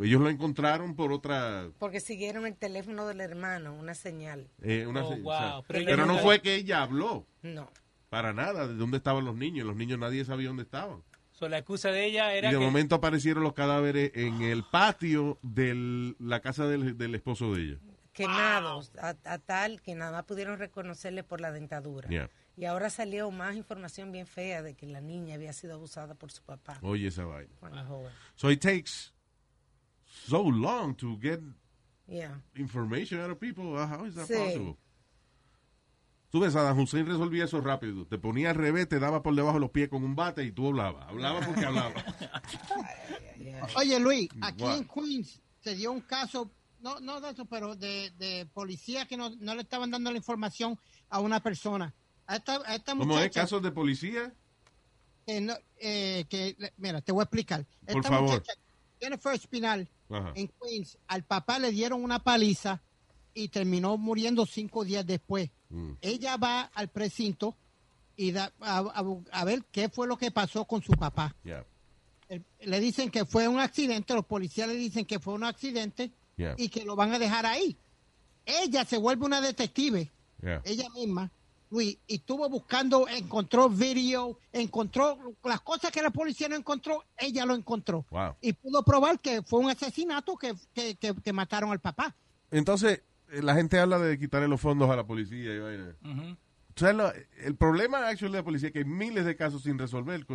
Ellos 0.00 0.20
lo 0.20 0.28
encontraron 0.30 0.94
por 0.94 1.12
otra... 1.12 1.68
Porque 1.78 2.00
siguieron 2.00 2.46
el 2.46 2.56
teléfono 2.56 3.06
del 3.06 3.20
hermano, 3.20 3.74
una 3.74 3.94
señal. 3.94 4.48
eh, 4.62 4.86
una 4.86 5.04
Oh, 5.04 5.08
se- 5.14 5.20
o 5.20 5.22
wow. 5.24 5.32
sea, 5.38 5.84
Pero 5.84 6.06
no 6.06 6.18
fue 6.18 6.40
que 6.40 6.54
ella 6.54 6.82
habló, 6.82 7.26
No. 7.42 7.70
para 8.08 8.32
nada, 8.32 8.66
de 8.68 8.74
dónde 8.74 8.96
estaban 8.98 9.24
los 9.24 9.36
niños. 9.36 9.66
Los 9.66 9.76
niños 9.76 9.98
nadie 9.98 10.24
sabía 10.24 10.48
dónde 10.48 10.62
estaban. 10.64 11.02
So, 11.32 11.48
la 11.48 11.58
excusa 11.58 11.90
de 11.90 12.04
ella 12.04 12.32
era 12.34 12.50
Y 12.50 12.52
de 12.54 12.58
que... 12.58 12.64
momento 12.64 12.94
aparecieron 12.94 13.42
los 13.42 13.54
cadáveres 13.54 14.12
en 14.14 14.42
el 14.42 14.64
patio 14.64 15.38
de 15.42 16.14
la 16.18 16.40
casa 16.40 16.66
del, 16.66 16.96
del 16.96 17.14
esposo 17.14 17.52
de 17.54 17.62
ella. 17.62 17.78
Quemados, 18.12 18.92
a, 19.00 19.16
a 19.24 19.38
tal 19.38 19.80
que 19.80 19.94
nada 19.94 20.12
más 20.12 20.24
pudieron 20.24 20.58
reconocerle 20.58 21.24
por 21.24 21.40
la 21.40 21.50
dentadura. 21.50 22.08
Yeah. 22.10 22.28
Y 22.58 22.66
ahora 22.66 22.90
salió 22.90 23.30
más 23.30 23.56
información 23.56 24.12
bien 24.12 24.26
fea 24.26 24.62
de 24.62 24.74
que 24.74 24.86
la 24.86 25.00
niña 25.00 25.36
había 25.36 25.54
sido 25.54 25.72
abusada 25.74 26.14
por 26.14 26.30
su 26.30 26.42
papá. 26.42 26.78
Oye 26.82 27.08
esa 27.08 27.24
vaina. 27.24 27.50
joven. 27.88 28.10
So 28.34 28.50
it 28.50 28.60
takes 28.60 29.12
so 30.26 30.42
long 30.50 30.94
to 30.96 31.18
get 31.20 31.40
Yeah. 32.08 32.34
information 32.56 33.20
out 33.20 33.30
of 33.30 33.38
people. 33.38 33.74
Uh, 33.74 33.86
How 33.86 34.04
is 34.04 34.14
that 34.14 34.26
Sí. 34.26 34.34
possible? 34.34 34.76
Tú 36.30 36.40
ves, 36.40 36.54
Saddam 36.54 36.78
Hussein 36.78 37.06
resolvía 37.06 37.44
eso 37.44 37.60
rápido. 37.60 38.06
Te 38.06 38.16
ponía 38.18 38.50
al 38.50 38.56
revés, 38.56 38.88
te 38.88 38.98
daba 38.98 39.22
por 39.22 39.34
debajo 39.34 39.54
de 39.54 39.60
los 39.60 39.70
pies 39.70 39.88
con 39.90 40.02
un 40.02 40.14
bate 40.16 40.42
y 40.44 40.50
tú 40.52 40.68
hablabas. 40.68 41.06
Hablaba 41.08 41.40
porque 41.44 41.64
hablaba. 41.66 41.92
Oye, 43.76 43.98
Luis, 44.00 44.28
aquí 44.40 44.62
What? 44.62 44.76
en 44.78 44.88
Queens 44.88 45.40
se 45.60 45.74
dio 45.76 45.92
un 45.92 46.00
caso, 46.00 46.50
no, 46.80 47.00
no 47.00 47.20
de 47.20 47.30
eso, 47.30 47.44
pero 47.44 47.76
de, 47.76 48.10
de 48.18 48.46
policía 48.52 49.06
que 49.06 49.16
no, 49.16 49.30
no 49.40 49.54
le 49.54 49.62
estaban 49.62 49.90
dando 49.90 50.10
la 50.10 50.16
información 50.18 50.78
a 51.10 51.20
una 51.20 51.40
persona. 51.40 51.92
A 52.26 52.36
esta, 52.36 52.60
a 52.66 52.76
esta 52.76 52.92
¿Cómo 52.92 53.02
es? 53.02 53.08
muchacha 53.08 53.40
¿Casos 53.42 53.62
de 53.62 53.70
policía? 53.72 54.32
que, 55.26 55.40
no- 55.40 55.56
eh, 55.78 56.24
que, 56.28 56.56
mira, 56.78 57.00
te 57.00 57.12
voy 57.12 57.20
a 57.20 57.24
explicar. 57.24 57.64
Por 57.86 57.96
Esta 57.96 58.08
favor. 58.08 58.30
muchacha, 58.30 58.52
Jennifer 59.02 59.34
Espinal, 59.34 59.88
Ajá. 60.08 60.32
en 60.36 60.48
Queens, 60.60 60.96
al 61.08 61.24
papá 61.24 61.58
le 61.58 61.72
dieron 61.72 62.04
una 62.04 62.22
paliza 62.22 62.80
y 63.34 63.48
terminó 63.48 63.96
muriendo 63.98 64.46
cinco 64.46 64.84
días 64.84 65.04
después. 65.04 65.50
Mm. 65.70 65.92
Ella 66.00 66.36
va 66.36 66.62
al 66.74 66.88
precinto 66.88 67.56
y 68.16 68.30
da, 68.30 68.52
a, 68.60 68.78
a- 68.78 69.04
a 69.32 69.44
ver 69.44 69.64
qué 69.72 69.88
fue 69.88 70.06
lo 70.06 70.16
que 70.16 70.30
pasó 70.30 70.64
con 70.66 70.82
su 70.82 70.92
papá. 70.92 71.34
Yeah. 71.44 71.64
Le 72.60 72.80
dicen 72.80 73.10
que 73.10 73.24
fue 73.26 73.48
un 73.48 73.58
accidente, 73.58 74.14
los 74.14 74.24
policías 74.24 74.68
le 74.68 74.74
dicen 74.74 75.04
que 75.04 75.18
fue 75.18 75.34
un 75.34 75.44
accidente 75.44 76.12
Yeah. 76.36 76.54
y 76.56 76.68
que 76.70 76.84
lo 76.84 76.96
van 76.96 77.12
a 77.12 77.18
dejar 77.18 77.44
ahí. 77.44 77.76
Ella 78.46 78.84
se 78.86 78.96
vuelve 78.98 79.26
una 79.26 79.40
detective, 79.40 80.10
Yeah. 80.42 80.62
ella 80.64 80.88
misma, 80.94 81.30
Luis, 81.72 81.96
y 82.06 82.16
estuvo 82.16 82.46
buscando, 82.50 83.08
encontró 83.08 83.70
video, 83.70 84.38
encontró 84.52 85.18
las 85.42 85.62
cosas 85.62 85.90
que 85.90 86.02
la 86.02 86.10
policía 86.10 86.46
no 86.48 86.54
encontró, 86.54 87.02
ella 87.16 87.46
lo 87.46 87.54
encontró. 87.54 88.04
Wow. 88.10 88.34
Y 88.42 88.52
pudo 88.52 88.84
probar 88.84 89.18
que 89.18 89.40
fue 89.42 89.60
un 89.60 89.70
asesinato 89.70 90.36
que, 90.36 90.54
que, 90.74 90.96
que- 90.96 91.14
que 91.14 91.32
mataron 91.32 91.70
al 91.72 91.80
papá. 91.80 92.14
Entonces, 92.50 93.02
eh, 93.30 93.40
la 93.42 93.54
gente 93.54 93.78
habla 93.78 93.98
de 93.98 94.18
quitarle 94.18 94.48
los 94.48 94.60
fondos 94.60 94.90
a 94.90 94.96
la 94.96 95.06
policía 95.06 95.54
y 95.54 95.58
vaina. 95.60 95.96
Ujú. 96.04 96.32
O 96.74 96.78
sea, 96.78 96.92
lo- 96.92 97.10
el 97.38 97.56
problema 97.56 98.06
actually 98.06 98.32
de 98.32 98.38
la 98.40 98.44
policía 98.44 98.66
es 98.68 98.72
que 98.74 98.80
hay 98.80 98.84
miles 98.84 99.24
de 99.24 99.34
casos 99.34 99.62
sin 99.62 99.78
resolver 99.78 100.26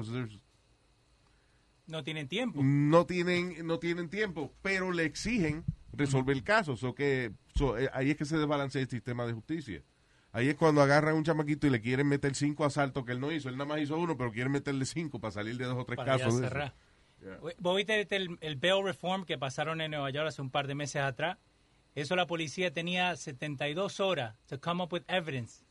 No 1.85 2.03
tienen 2.03 2.27
tiempo. 2.27 2.59
no 2.63 3.05
tienen 3.05 3.65
no 3.65 3.77
tienen 3.77 4.09
tiempo, 4.09 4.51
pero 4.63 4.91
le 4.91 5.05
exigen 5.05 5.63
resolver 5.93 6.35
el 6.35 6.43
caso. 6.43 6.75
So 6.75 6.95
que, 6.95 7.31
so, 7.55 7.77
eh, 7.77 7.89
ahí 7.93 8.09
es 8.09 8.17
que 8.17 8.25
se 8.25 8.37
desbalancea 8.37 8.81
el 8.81 8.89
sistema 8.89 9.27
de 9.27 9.33
justicia. 9.33 9.83
Ahí 10.33 10.49
es 10.49 10.55
cuando 10.55 10.81
agarran 10.81 11.13
a 11.13 11.17
un 11.17 11.23
chamaquito 11.23 11.65
y 11.67 11.69
le 11.69 11.81
quieren 11.81 12.07
meter 12.07 12.35
cinco 12.35 12.65
asaltos 12.65 13.05
que 13.05 13.11
él 13.13 13.19
no 13.19 13.31
hizo. 13.31 13.49
Él 13.49 13.57
nada 13.57 13.67
más 13.69 13.79
hizo 13.79 13.97
uno, 13.97 14.17
pero 14.17 14.31
quieren 14.31 14.51
meterle 14.51 14.85
cinco 14.85 15.19
para 15.19 15.31
salir 15.31 15.57
de 15.57 15.65
dos 15.65 15.77
o 15.77 15.85
tres 15.85 15.97
para 15.97 16.17
casos. 16.17 16.39
de 16.41 16.47
eso. 16.47 16.73
¿Vos 17.59 17.75
viste 17.75 17.99
este, 17.99 18.15
el, 18.17 18.37
el 18.41 18.55
bail 18.57 18.83
reform 18.83 19.25
que 19.25 19.37
pasaron 19.37 19.81
en 19.81 19.91
Nueva 19.91 20.09
York 20.11 20.27
hace 20.27 20.41
un 20.41 20.51
par 20.51 20.67
de 20.67 20.75
meses 20.75 21.01
atrás? 21.01 21.37
Eso 21.95 22.15
la 22.15 22.27
policía 22.27 22.71
tenía 22.71 23.15
72 23.15 23.99
horas 23.99 24.35
to 24.47 24.59
come 24.59 24.83
up 24.83 24.93
with 24.93 25.01
evidence 25.07 25.63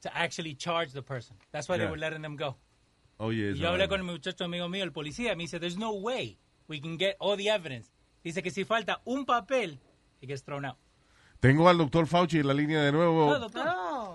to 0.00 0.08
actually 0.14 0.54
charge 0.54 0.92
the 0.92 1.02
person. 1.02 1.36
That's 1.50 1.68
why 1.68 1.76
they 1.76 1.84
Yeah. 1.84 1.90
were 1.90 1.98
letting 2.00 2.22
them 2.22 2.36
go. 2.36 2.56
Oye, 3.18 3.36
Y 3.36 3.52
esa 3.52 3.58
yo 3.62 3.68
hablé 3.68 3.88
con 3.88 4.00
el 4.00 4.04
muchacho 4.06 4.44
amigo 4.44 4.68
mío, 4.70 4.84
el 4.84 4.92
policía, 4.92 5.36
me 5.36 5.42
dice, 5.44 5.58
there's 5.60 5.76
no 5.76 5.92
way 5.92 6.38
we 6.68 6.80
can 6.80 6.98
get 6.98 7.16
all 7.18 7.36
the 7.36 7.48
evidence. 7.50 7.90
Dice 8.24 8.42
que 8.42 8.50
si 8.50 8.64
falta 8.64 9.00
un 9.04 9.26
papel, 9.26 9.78
it 10.22 10.28
gets 10.28 10.42
thrown 10.42 10.64
out. 10.64 10.78
Tengo 11.40 11.68
al 11.68 11.76
doctor 11.76 12.06
Fauci 12.06 12.38
en 12.38 12.46
la 12.46 12.54
línea 12.54 12.80
de 12.82 12.92
nuevo. 12.92 13.30
Ah, 13.34 13.38
doctor. 13.38 13.62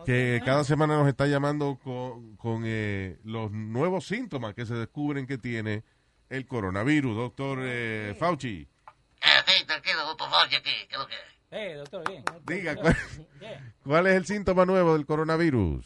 Que 0.06 0.42
cada 0.46 0.64
semana 0.64 0.98
nos 0.98 1.08
está 1.08 1.28
llamando 1.28 1.80
con, 1.84 2.36
con, 2.38 2.64
eh, 2.66 3.20
los 3.24 3.52
nuevos 3.52 4.06
síntomas 4.06 4.54
que 4.54 4.66
se 4.66 4.74
descubren 4.74 5.28
que 5.28 5.38
tiene 5.38 5.84
el 6.30 6.48
coronavirus, 6.48 7.16
doctor 7.16 7.60
eh, 7.62 8.16
Fauci. 8.20 8.68
Eh, 9.22 9.28
sí, 9.46 9.66
tranquilo, 9.66 10.06
doctor 10.06 10.30
Fauci 10.30 10.56
aquí, 10.56 10.72
¿qué 10.88 10.96
es 10.96 11.00
lo 11.00 11.08
que 11.08 11.16
es? 11.16 11.32
Eh, 11.52 11.74
doctor, 11.76 12.04
bien. 12.08 12.24
Diga, 12.44 12.76
¿cuál, 12.76 12.98
cuál 13.84 14.08
es 14.08 14.16
el 14.16 14.26
síntoma 14.26 14.66
nuevo 14.66 14.94
del 14.94 15.06
coronavirus? 15.06 15.86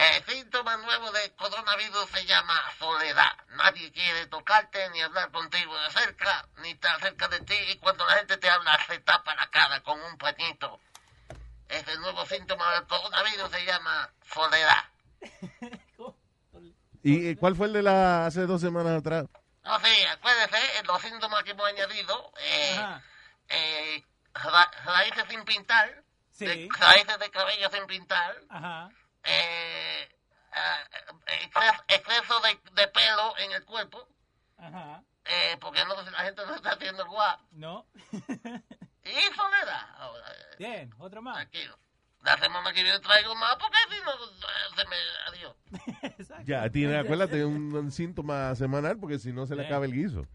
El 0.00 0.24
síntoma 0.24 0.78
nuevo 0.78 1.12
del 1.12 1.30
coronavirus 1.34 2.08
se 2.10 2.24
llama 2.24 2.54
soledad. 2.78 3.32
Nadie 3.56 3.92
quiere 3.92 4.26
tocarte 4.28 4.88
ni 4.90 5.02
hablar 5.02 5.30
contigo 5.30 5.76
de 5.78 5.90
cerca, 5.90 6.48
ni 6.62 6.70
estar 6.70 6.98
cerca 7.00 7.28
de 7.28 7.40
ti. 7.40 7.54
Y 7.70 7.76
cuando 7.76 8.06
la 8.06 8.14
gente 8.14 8.38
te 8.38 8.48
habla, 8.48 8.78
se 8.86 8.98
tapa 9.00 9.34
la 9.34 9.50
cara 9.50 9.82
con 9.82 10.00
un 10.00 10.16
pañito. 10.16 10.80
Ese 11.70 11.96
nuevo 11.98 12.26
síntoma 12.26 12.72
del 12.74 12.86
coronavirus 12.86 13.50
se 13.50 13.64
llama 13.64 14.10
soledad. 14.32 14.84
¿Y 17.02 17.28
eh, 17.28 17.36
cuál 17.36 17.56
fue 17.56 17.66
el 17.68 17.72
de 17.72 17.82
la 17.82 18.26
hace 18.26 18.42
dos 18.46 18.60
semanas 18.60 18.98
atrás? 18.98 19.26
No, 19.64 19.78
sí, 19.80 20.04
acuérdese, 20.04 20.56
eh, 20.78 20.82
los 20.86 21.00
síntomas 21.00 21.42
que 21.44 21.52
hemos 21.52 21.66
añadido, 21.66 22.32
eh, 22.40 22.80
eh, 23.48 24.04
ra- 24.34 24.70
raíces 24.84 25.24
sin 25.28 25.44
pintar, 25.44 26.02
de- 26.38 26.68
raíces 26.78 27.18
de 27.18 27.30
cabello 27.30 27.70
sin 27.70 27.86
pintar, 27.86 28.36
Ajá. 28.48 28.88
eh, 29.24 30.08
exceso, 31.26 31.84
exceso 31.88 32.40
de, 32.40 32.60
de 32.72 32.88
pelo 32.88 33.38
en 33.38 33.52
el 33.52 33.64
cuerpo, 33.64 34.06
Ajá. 34.58 35.02
eh, 35.24 35.56
porque 35.60 35.84
no, 35.84 35.94
la 36.02 36.18
gente 36.24 36.44
no 36.46 36.54
está 36.56 36.72
haciendo 36.72 37.02
el 37.04 37.08
guap. 37.08 37.40
No. 37.52 37.86
Y 39.04 39.34
soledad. 39.34 39.86
Bien, 40.58 40.92
otro 40.98 41.22
más. 41.22 41.36
Tranquilo. 41.36 41.78
La 42.22 42.36
semana 42.38 42.72
que 42.74 42.82
viene 42.82 42.98
traigo 43.00 43.34
más 43.34 43.56
porque 43.56 43.78
si 43.88 44.00
no 44.04 44.76
se 44.76 44.88
me... 44.88 44.96
Adiós. 45.28 45.56
Ya, 46.46 46.68
tiene, 46.70 46.96
acuérdate, 46.98 47.44
un, 47.44 47.74
un 47.74 47.90
síntoma 47.92 48.54
semanal 48.54 48.98
porque 48.98 49.18
si 49.18 49.32
no 49.32 49.46
se 49.46 49.54
le 49.56 49.64
acaba 49.66 49.84
el 49.86 49.92
guiso. 49.94 50.26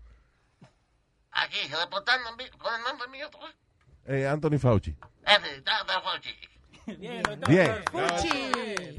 Aquí, 1.31 1.57
reportando 1.67 2.29
en 2.29 2.37
vi- 2.37 2.49
con 2.57 2.73
el 2.73 2.81
nombre 2.83 3.07
mío. 3.09 3.29
pues. 3.31 3.53
Eh, 4.07 4.27
Anthony 4.27 4.57
Fauci. 4.59 4.95
Ese, 5.25 5.57
está 5.57 5.83
Fauci. 6.01 6.33
Bien, 6.97 7.21
doctor. 7.23 7.49
Bien. 7.49 7.83
Fuchi. 7.91 8.51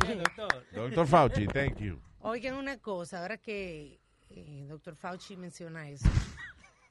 Bien, 0.06 0.22
doctor. 0.22 0.66
Doctor 0.72 1.06
Fauci, 1.06 1.46
thank 1.46 1.78
you. 1.78 2.00
Oigan 2.20 2.54
una 2.54 2.76
cosa, 2.78 3.20
ahora 3.22 3.38
que 3.38 4.00
eh, 4.30 4.66
doctor 4.68 4.96
Fauci 4.96 5.36
menciona 5.36 5.88
eso, 5.88 6.08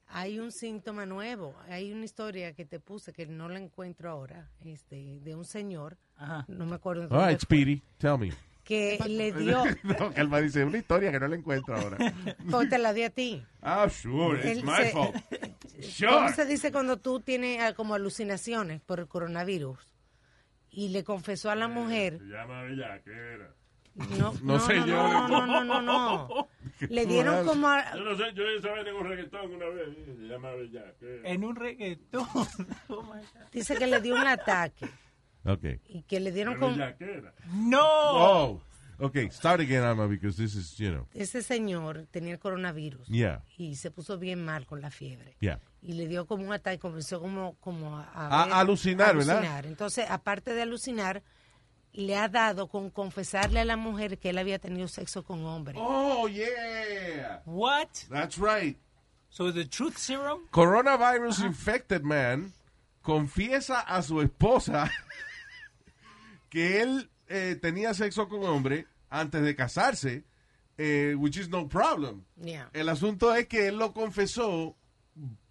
hay 0.08 0.40
un 0.40 0.52
síntoma 0.52 1.06
nuevo, 1.06 1.56
hay 1.68 1.92
una 1.92 2.06
historia 2.06 2.54
que 2.54 2.66
te 2.66 2.80
puse 2.80 3.12
que 3.14 3.26
no 3.26 3.50
la 3.50 3.60
encuentro 3.60 4.10
ahora, 4.10 4.50
este, 4.64 5.20
de 5.22 5.36
un 5.36 5.46
señor, 5.46 5.98
no 6.48 6.66
me 6.66 6.76
acuerdo. 6.76 7.08
All 7.16 7.28
right, 7.30 7.40
Speedy, 7.40 7.82
tell 7.98 8.18
me. 8.18 8.32
Que 8.64 8.98
le 9.08 9.32
dio, 9.32 9.64
no, 9.84 10.12
Calma 10.14 10.42
dice, 10.42 10.64
una 10.64 10.78
historia 10.80 11.12
que 11.12 11.20
no 11.20 11.28
la 11.28 11.36
encuentro 11.36 11.76
ahora. 11.76 11.98
pues 12.50 12.68
te 12.70 12.78
la 12.80 12.94
di 12.94 13.04
a 13.04 13.10
ti. 13.12 13.46
Ah, 13.62 13.88
sure, 13.90 14.40
it's 14.40 14.58
Él 14.60 14.64
my 14.64 14.76
se- 14.86 14.90
fault. 14.92 15.16
¿Cómo 16.10 16.30
se 16.30 16.46
dice 16.46 16.72
cuando 16.72 16.98
tú 16.98 17.20
tienes 17.20 17.62
ah, 17.62 17.74
como 17.74 17.94
alucinaciones 17.94 18.82
por 18.82 19.00
el 19.00 19.08
coronavirus? 19.08 19.78
Y 20.72 20.90
le 20.90 21.04
confesó 21.04 21.52
a 21.52 21.56
la 21.56 21.68
mujer, 21.68 22.18
Se 22.18 22.26
llama 22.26 22.64
bellaquera. 22.64 23.54
No, 23.96 24.34
No 24.44 24.60
sé 24.60 24.76
no, 24.76 24.86
yo. 24.88 24.96
no, 25.08 25.28
no, 25.28 25.46
no, 25.48 25.64
no, 25.64 25.82
no. 25.82 26.48
Le 26.90 27.06
dieron 27.06 27.46
como 27.46 27.68
a- 27.68 27.96
Yo 27.96 28.04
no 28.04 28.18
sé, 28.18 28.24
yo 28.34 28.44
estaba 28.50 28.82
en 28.82 28.94
un 28.96 29.08
reggaetón 29.08 29.54
una 29.54 29.66
vez. 29.68 29.96
Se 30.06 30.24
llama 30.28 30.52
bellaquera. 30.52 31.30
En 31.30 31.44
un 31.44 31.56
reggaetón. 31.56 32.28
Oh, 32.90 33.02
my 33.04 33.20
God. 33.20 33.52
dice 33.52 33.76
que 33.78 33.88
le 33.88 34.02
dio 34.02 34.16
un 34.16 34.28
ataque 34.28 34.86
Ok. 35.46 35.64
y 35.88 36.04
que 36.04 36.20
le 36.20 36.32
dieron 36.32 36.56
como 36.60 36.72
bellaquera. 36.76 37.34
No. 37.54 37.80
Oh, 37.82 38.62
okay. 39.00 39.30
Start 39.32 39.62
again, 39.62 39.84
Alma, 39.84 40.08
because 40.08 40.36
this 40.42 40.56
is, 40.56 40.78
you 40.78 40.90
know, 40.92 41.08
ese 41.14 41.42
señor 41.42 42.08
tenía 42.12 42.34
el 42.34 42.40
coronavirus 42.40 43.08
Yeah. 43.08 43.44
y 43.58 43.76
se 43.76 43.92
puso 43.92 44.18
bien 44.18 44.44
mal 44.44 44.66
con 44.66 44.82
la 44.82 44.92
fiebre 44.92 45.38
yeah. 45.40 45.60
y 45.82 45.94
le 45.94 46.08
dio 46.08 46.26
como 46.26 46.44
un 46.46 46.52
ataque 46.54 46.80
comenzó 46.80 47.22
como 47.22 47.56
como 47.60 47.98
a, 47.98 48.04
A- 48.14 48.46
ver- 48.46 48.54
a 48.54 48.60
alucinar, 48.60 49.16
¿verdad? 49.16 49.38
alucinar. 49.38 49.66
entonces 49.68 50.06
aparte 50.10 50.54
de 50.54 50.62
alucinar 50.64 51.24
le 51.96 52.18
ha 52.18 52.28
dado 52.28 52.68
con 52.68 52.90
confesarle 52.90 53.60
a 53.60 53.66
la 53.66 53.78
mujer 53.78 54.18
que 54.18 54.30
él 54.30 54.38
había 54.38 54.60
tenido 54.60 54.88
sexo 54.88 55.24
con 55.24 55.46
hombres 55.46 55.78
Oh, 55.80 56.28
yeah. 56.28 57.42
What? 57.46 57.88
That's 58.10 58.38
right. 58.38 58.78
So 59.30 59.52
the 59.52 59.66
truth 59.66 59.98
serum? 59.98 60.48
Coronavirus 60.52 61.44
infected 61.46 62.04
man 62.04 62.54
confiesa 63.02 63.82
a 63.82 64.02
su 64.02 64.22
esposa 64.22 64.90
que 66.50 66.82
él 66.82 67.10
eh, 67.28 67.58
tenía 67.62 67.94
sexo 67.94 68.28
con 68.28 68.44
hombre 68.44 68.88
antes 69.10 69.42
de 69.42 69.56
casarse, 69.56 70.24
eh, 70.78 71.16
which 71.18 71.38
is 71.38 71.50
no 71.50 71.68
problem. 71.68 72.26
Yeah. 72.42 72.70
El 72.74 72.90
asunto 72.90 73.34
es 73.36 73.48
que 73.48 73.68
él 73.68 73.78
lo 73.78 73.94
confesó 73.94 74.76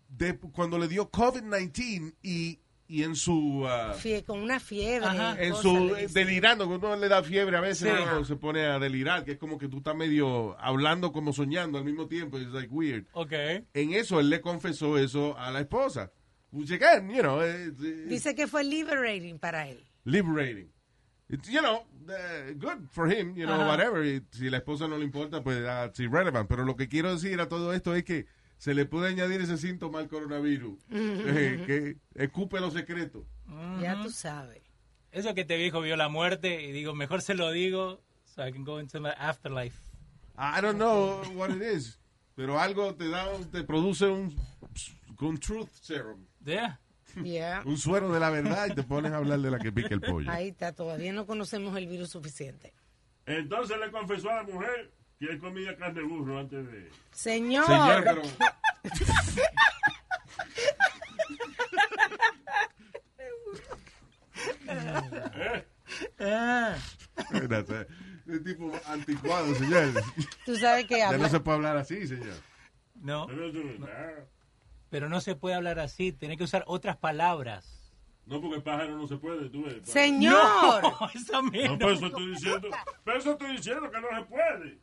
de, 0.08 0.38
cuando 0.38 0.78
le 0.78 0.88
dio 0.88 1.10
COVID-19 1.10 2.14
y, 2.22 2.60
y 2.86 3.02
en 3.02 3.16
su... 3.16 3.64
ah, 3.66 3.94
Fie- 3.96 4.24
con 4.24 4.40
una 4.40 4.60
fiebre 4.60 5.08
en 5.38 5.50
cosa, 5.52 5.62
su 5.62 5.96
delirando, 6.12 6.66
cuando 6.66 6.88
uno 6.88 6.96
le 6.96 7.08
da 7.08 7.22
fiebre 7.22 7.56
a 7.56 7.60
veces 7.60 7.90
Sí. 7.96 8.02
uno 8.02 8.24
se 8.24 8.36
pone 8.36 8.64
a 8.66 8.78
delirar, 8.78 9.24
que 9.24 9.32
es 9.32 9.38
como 9.38 9.58
que 9.58 9.68
tú 9.68 9.78
estás 9.78 9.96
medio 9.96 10.56
hablando 10.60 11.10
como 11.12 11.32
soñando 11.32 11.78
al 11.78 11.84
mismo 11.84 12.06
tiempo, 12.06 12.38
it's 12.38 12.52
like 12.52 12.68
weird. 12.70 13.06
Ok. 13.12 13.32
En 13.72 13.94
eso 13.94 14.20
él 14.20 14.28
le 14.30 14.40
confesó 14.40 14.98
eso 14.98 15.36
a 15.38 15.50
la 15.50 15.60
esposa. 15.60 16.12
Which 16.52 16.70
again, 16.70 17.10
you 17.10 17.20
know, 17.22 17.40
it's, 17.42 17.80
it's 17.82 18.08
dice 18.08 18.34
que 18.34 18.46
fue 18.46 18.62
liberating 18.64 19.38
para 19.38 19.68
él 19.68 19.84
liberating. 20.04 20.70
It's, 21.30 21.48
you 21.48 21.60
know, 21.62 21.86
uh, 22.06 22.52
good 22.58 22.86
for 22.90 23.10
him, 23.10 23.34
you 23.34 23.46
know, 23.46 23.54
Ajá. 23.54 23.66
whatever. 23.66 24.04
Y 24.04 24.22
si 24.30 24.50
la 24.50 24.58
esposa 24.58 24.86
no 24.86 24.98
le 24.98 25.04
importa, 25.04 25.42
pues 25.42 25.64
that's 25.64 25.98
irrelevant. 25.98 26.46
Pero 26.48 26.64
lo 26.66 26.76
que 26.76 26.86
quiero 26.86 27.12
decir 27.14 27.40
a 27.40 27.48
todo 27.48 27.72
esto 27.72 27.94
es 27.94 28.04
que 28.04 28.26
se 28.58 28.74
le 28.74 28.86
puede 28.86 29.08
añadir 29.08 29.40
ese 29.40 29.58
síntoma 29.58 29.98
al 29.98 30.08
coronavirus, 30.08 30.78
eh, 30.90 31.62
que 31.66 32.22
escupe 32.22 32.60
los 32.60 32.72
secretos. 32.72 33.24
ya 33.80 34.00
tú 34.02 34.10
sabes 34.10 34.62
Eso 35.12 35.34
que 35.34 35.44
te 35.44 35.56
dijo 35.56 35.80
vio 35.80 35.96
la 35.96 36.08
muerte 36.08 36.62
y 36.62 36.72
digo, 36.72 36.94
mejor 36.94 37.22
se 37.22 37.34
lo 37.34 37.50
digo 37.52 38.00
so 38.24 38.46
I 38.46 38.52
can 38.52 38.64
go 38.64 38.80
into 38.80 39.00
my 39.00 39.10
afterlife. 39.16 39.78
I 40.36 40.60
don't 40.60 40.76
know 40.78 41.22
what 41.36 41.50
it 41.50 41.62
is, 41.62 42.00
pero 42.34 42.58
algo 42.58 42.94
te 42.96 43.08
da, 43.08 43.26
te 43.52 43.62
produce 43.62 44.06
un, 44.06 44.34
un 45.20 45.38
truth 45.38 45.68
serum, 45.80 46.24
Yeah. 46.44 46.80
Yeah. 47.22 47.62
un 47.64 47.78
suero 47.78 48.12
de 48.12 48.18
la 48.18 48.28
verdad 48.30 48.66
y 48.68 48.74
te 48.74 48.82
pones 48.82 49.12
a 49.12 49.18
hablar 49.18 49.38
de 49.38 49.48
la 49.52 49.60
que 49.60 49.70
pica 49.70 49.94
el 49.94 50.00
pollo. 50.00 50.28
ahí 50.32 50.48
está 50.48 50.72
todavía 50.72 51.12
no 51.12 51.26
conocemos 51.26 51.76
el 51.76 51.86
virus 51.86 52.10
suficiente 52.10 52.74
Entonces 53.24 53.78
le 53.78 53.92
confesó 53.92 54.30
a 54.30 54.36
la 54.36 54.42
mujer 54.42 54.90
que 55.26 55.32
él 55.32 55.38
comía 55.38 55.76
carne 55.76 56.00
de 56.00 56.06
burro 56.06 56.38
antes 56.38 56.70
de... 56.70 56.90
señor, 57.12 57.66
Señor, 57.66 58.04
pero- 58.04 58.22
Ah. 66.18 66.76
Espérate, 67.16 67.86
Es 68.26 68.42
tipo 68.44 68.72
anticuado, 68.86 69.54
señor. 69.54 69.92
tú 70.46 70.56
sabes 70.56 70.86
que 70.86 70.98
Ya 70.98 71.08
habla 71.08 71.18
no 71.18 71.28
se 71.28 71.40
puede 71.40 71.56
hablar 71.56 71.76
así, 71.76 72.06
señor. 72.06 72.36
No. 72.94 73.26
Verdad. 73.26 74.24
Pero 74.90 75.08
no 75.08 75.20
se 75.20 75.34
puede 75.36 75.54
hablar 75.54 75.78
así. 75.78 76.12
Tiene 76.12 76.36
que 76.36 76.44
usar 76.44 76.64
otras 76.66 76.96
palabras. 76.96 77.92
No, 78.26 78.40
porque 78.40 78.60
pájaro 78.60 78.96
no 78.96 79.06
se 79.06 79.16
puede, 79.16 79.50
tú 79.50 79.64
ves. 79.64 79.76
Señor. 79.84 80.34
No, 80.82 81.10
esa 81.14 81.42
mierda. 81.42 81.68
No, 81.68 81.78
pero 81.78 81.90
eso 81.92 82.06
estoy 82.06 82.30
diciendo. 82.30 82.68
Pero 83.04 83.18
eso 83.18 83.32
estoy 83.32 83.56
diciendo 83.56 83.90
que 83.90 84.00
no 84.00 84.08
se 84.16 84.24
puede. 84.24 84.78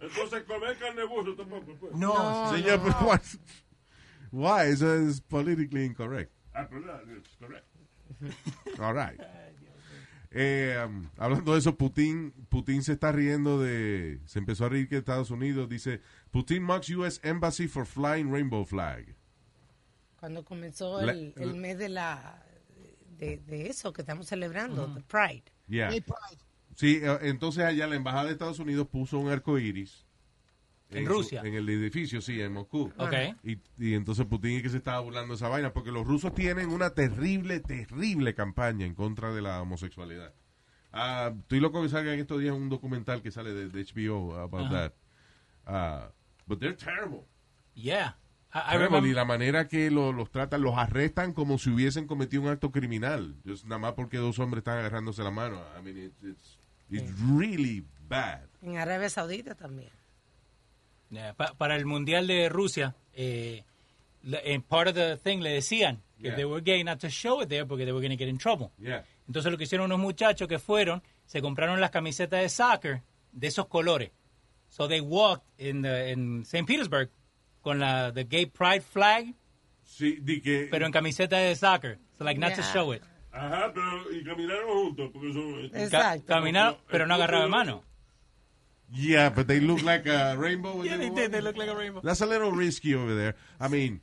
Entonces 0.00 0.42
comer 0.44 0.76
carne 0.78 1.04
burro 1.04 1.34
tampoco 1.36 1.74
puede. 1.76 1.96
No. 1.96 2.50
Señor, 2.54 2.80
pero 2.82 2.96
why? 3.02 3.18
Why? 4.32 4.72
Eso 4.72 4.94
es 4.94 5.20
politically 5.20 5.84
incorrect. 5.84 6.32
Ah, 6.54 6.66
pero 6.68 6.80
no, 6.80 7.16
it's 7.16 7.36
correct. 7.38 7.66
All 8.80 8.94
right. 8.94 9.20
Eh, 10.32 10.76
um, 10.86 11.08
hablando 11.16 11.52
de 11.52 11.58
eso, 11.58 11.76
Putin, 11.76 12.32
Putin 12.48 12.82
se 12.82 12.92
está 12.92 13.10
riendo 13.12 13.60
de. 13.60 14.20
Se 14.26 14.38
empezó 14.38 14.66
a 14.66 14.68
reír 14.68 14.88
que 14.88 14.96
Estados 14.98 15.30
Unidos 15.30 15.68
dice: 15.68 16.00
Putin 16.30 16.62
mocks 16.62 16.88
U.S. 16.90 17.20
Embassy 17.24 17.66
for 17.66 17.84
flying 17.84 18.30
rainbow 18.32 18.64
flag. 18.64 19.16
Cuando 20.20 20.44
comenzó 20.44 21.00
La- 21.02 21.12
el, 21.12 21.32
el 21.36 21.54
mes 21.56 21.78
de 21.78 21.88
la 21.88 22.44
de, 23.18 23.38
de 23.38 23.68
eso 23.68 23.92
que 23.92 24.02
estamos 24.02 24.26
celebrando, 24.28 24.92
the 24.94 25.00
Pride. 25.02 25.44
Yeah. 25.66 25.90
Sí, 26.80 26.98
eh, 27.02 27.18
entonces 27.24 27.62
allá 27.62 27.86
la 27.86 27.96
embajada 27.96 28.24
de 28.24 28.32
Estados 28.32 28.58
Unidos 28.58 28.88
puso 28.88 29.18
un 29.18 29.30
arco 29.30 29.58
iris. 29.58 30.06
En 30.88 31.04
su- 31.04 31.12
Rusia. 31.12 31.42
en 31.44 31.52
el 31.54 31.68
edificio, 31.68 32.22
sí, 32.22 32.40
en 32.40 32.54
Moscú. 32.54 32.90
Ok. 32.96 33.12
Y, 33.44 33.58
y 33.78 33.92
entonces 33.94 34.24
Putin 34.24 34.56
es 34.56 34.62
que 34.62 34.70
se 34.70 34.78
estaba 34.78 34.98
burlando 35.00 35.34
de 35.34 35.36
esa 35.36 35.48
vaina, 35.50 35.74
porque 35.74 35.92
los 35.92 36.06
rusos 36.06 36.34
tienen 36.34 36.70
una 36.70 36.90
terrible, 36.94 37.60
terrible 37.60 38.34
campaña 38.34 38.86
en 38.86 38.94
contra 38.94 39.30
de 39.34 39.42
la 39.42 39.60
homosexualidad. 39.60 40.32
Ah, 40.90 41.32
estoy 41.38 41.60
loco 41.60 41.82
que 41.82 41.90
salga 41.90 42.14
en 42.14 42.20
estos 42.20 42.40
días 42.40 42.54
un 42.54 42.70
documental 42.70 43.20
que 43.22 43.30
sale 43.30 43.52
de, 43.52 43.68
de 43.68 43.84
HBO 43.84 44.34
about 44.36 44.62
Ajá. 44.66 44.70
that. 44.70 44.92
Ah, 45.66 46.10
but 46.46 46.58
they're 46.60 46.74
terrible. 46.76 47.20
Yeah. 47.74 48.16
I, 48.52 48.58
I 48.58 48.62
Terrible, 48.72 48.86
remember- 48.86 49.10
y 49.10 49.14
la 49.14 49.24
manera 49.26 49.68
que 49.68 49.90
lo- 49.92 50.12
los 50.12 50.30
tratan, 50.32 50.62
los 50.62 50.76
arrestan 50.76 51.34
como 51.34 51.58
si 51.58 51.70
hubiesen 51.70 52.06
cometido 52.08 52.42
un 52.42 52.48
acto 52.48 52.72
criminal. 52.72 53.36
Just 53.46 53.64
nada 53.66 53.78
más 53.78 53.92
porque 53.92 54.16
dos 54.16 54.38
hombres 54.40 54.62
están 54.62 54.78
agarrándose 54.78 55.22
la 55.22 55.30
mano. 55.30 55.60
I 55.78 55.82
mean, 55.84 55.98
it's, 55.98 56.22
it's, 56.24 56.58
it's 56.90 57.12
really 57.20 57.84
bad. 58.08 58.40
En 58.62 58.76
Arabia 58.76 59.08
Saudita 59.08 59.54
también. 59.54 59.90
Yeah, 61.10 61.32
pa- 61.34 61.54
para 61.54 61.76
el 61.76 61.86
Mundial 61.86 62.26
de 62.26 62.48
Rusia, 62.48 62.94
eh, 63.14 63.64
en 64.22 64.62
part 64.62 64.88
of 64.88 64.94
the 64.94 65.16
thing 65.16 65.40
le 65.40 65.50
decían 65.50 66.02
que 66.18 66.28
Yeah. 66.28 66.36
they 66.36 66.44
were 66.44 66.60
gay 66.62 66.84
not 66.84 66.98
to 67.00 67.08
show 67.08 67.40
it 67.42 67.48
there 67.48 67.64
porque 67.66 67.84
they 67.84 67.92
were 67.92 68.00
going 68.06 68.16
to 68.16 68.22
get 68.22 68.28
in 68.28 68.38
trouble. 68.38 68.70
Yeah. 68.78 69.04
Entonces 69.26 69.50
lo 69.50 69.56
que 69.58 69.64
hicieron 69.64 69.86
unos 69.86 69.98
muchachos 69.98 70.46
que 70.48 70.58
fueron, 70.58 71.02
se 71.26 71.40
compraron 71.40 71.80
las 71.80 71.90
camisetas 71.90 72.40
de 72.42 72.48
soccer 72.48 73.02
de 73.32 73.46
esos 73.48 73.66
colores. 73.66 74.10
So 74.68 74.86
they 74.86 75.00
walked 75.00 75.44
in, 75.58 75.82
the, 75.82 76.10
in 76.12 76.42
St. 76.42 76.66
Petersburg 76.66 77.10
con 77.62 77.80
la 77.80 78.12
the 78.12 78.24
gay 78.24 78.46
pride 78.46 78.82
flag, 78.82 79.34
Sí, 79.84 80.18
di 80.22 80.40
que... 80.40 80.68
pero 80.70 80.86
en 80.86 80.92
camiseta 80.92 81.38
de 81.38 81.56
soccer. 81.56 81.98
So 82.18 82.24
like 82.24 82.38
not 82.38 82.54
to 82.54 82.62
show 82.62 82.92
it. 82.92 83.02
Ajá, 83.32 83.72
pero 83.72 84.12
y 84.12 84.24
caminaron 84.24 84.68
juntos. 84.68 85.10
Porque 85.12 85.32
son, 85.32 85.68
Ca- 85.70 85.82
Exacto. 85.84 86.26
caminaron, 86.26 86.76
pero 86.90 87.06
no 87.06 87.14
agarraban 87.14 87.46
de 87.46 87.50
mano. 87.50 87.84
Yeah, 88.92 89.30
but 89.30 89.46
they 89.46 89.60
look 89.60 89.82
like 89.82 90.08
a 90.08 90.34
rainbow. 90.36 90.82
Yeah, 90.82 90.96
did. 90.96 91.30
They 91.30 91.40
look 91.40 91.56
like 91.56 91.68
a 91.70 91.74
rainbow. 91.76 92.00
That's 92.02 92.22
a 92.22 92.26
little 92.26 92.50
risky 92.50 92.94
over 92.96 93.14
there. 93.14 93.36
I 93.60 93.68
mean, 93.68 94.00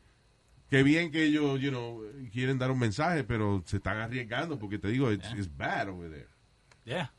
qué 0.69 0.81
bien 0.81 1.11
que 1.11 1.25
ellos, 1.25 1.59
you 1.59 1.71
know, 1.71 2.01
quieren 2.31 2.57
dar 2.57 2.71
un 2.71 2.79
mensaje, 2.79 3.25
pero 3.25 3.61
se 3.65 3.77
están 3.77 3.97
arriesgando 3.97 4.57
porque 4.57 4.79
te 4.79 4.87
digo, 4.87 5.11
it's, 5.11 5.29
it's 5.33 5.49
bad 5.57 5.89
over 5.89 6.09
there. 6.09 6.27
Yeah. 6.85 7.11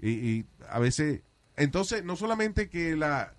Y, 0.00 0.10
y 0.10 0.44
a 0.68 0.80
veces, 0.80 1.20
entonces, 1.56 2.02
no 2.02 2.16
solamente 2.16 2.68
que 2.68 2.96
la, 2.96 3.32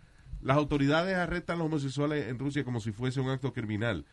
las 0.43 0.57
autoridades 0.57 1.15
arrestan 1.15 1.55
a 1.55 1.59
los 1.59 1.67
homosexuales 1.67 2.27
en 2.27 2.37
Rusia 2.37 2.63
como 2.63 2.79
si 2.79 2.91
fuese 2.91 3.21
un 3.21 3.29
acto 3.29 3.53
criminal. 3.53 4.05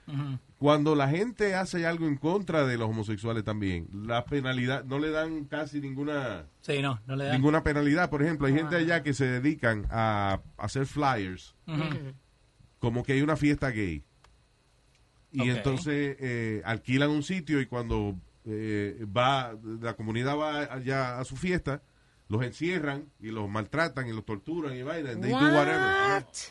Cuando 0.59 0.95
la 0.95 1.09
gente 1.09 1.55
hace 1.55 1.87
algo 1.87 2.07
en 2.07 2.16
contra 2.16 2.66
de 2.66 2.78
los 2.78 2.89
homosexuales 2.89 3.45
también, 3.45 3.89
la 3.93 4.24
penalidad, 4.24 4.85
no 4.85 4.99
le 4.99 5.11
dan 5.11 5.45
casi 5.45 5.81
ninguna 5.81 6.47
Sí, 6.61 6.81
no, 6.83 7.01
no 7.07 7.16
le 7.16 7.24
dan. 7.24 7.35
ninguna 7.35 7.62
penalidad. 7.62 8.11
Por 8.11 8.22
ejemplo, 8.22 8.47
hay 8.47 8.55
gente 8.55 8.76
allá 8.76 9.03
que 9.03 9.14
se 9.14 9.26
dedican 9.26 9.87
a 9.91 10.41
hacer 10.57 10.87
flyers 10.87 11.55
como 12.78 13.03
que 13.03 13.12
hay 13.12 13.22
una 13.22 13.37
fiesta 13.37 13.70
gay. 13.70 14.03
Y 15.33 15.49
entonces 15.49 16.16
eh, 16.18 16.62
alquilan 16.64 17.11
un 17.11 17.22
sitio 17.22 17.61
y 17.61 17.66
cuando 17.66 18.16
eh, 18.45 19.05
va 19.16 19.55
la 19.81 19.95
comunidad 19.95 20.37
va 20.37 20.61
allá 20.62 21.20
a 21.20 21.24
su 21.24 21.37
fiesta, 21.37 21.83
los 22.31 22.43
encierran 22.45 23.11
y 23.20 23.33
los 23.33 23.49
maltratan 23.49 24.07
y 24.07 24.12
los 24.12 24.24
torturan 24.24 24.76
y 24.76 24.83
vaina. 24.83 25.11
and 25.11 25.22
they 25.22 25.31
do 25.31 25.37
whatever. 25.37 26.14
What? 26.14 26.49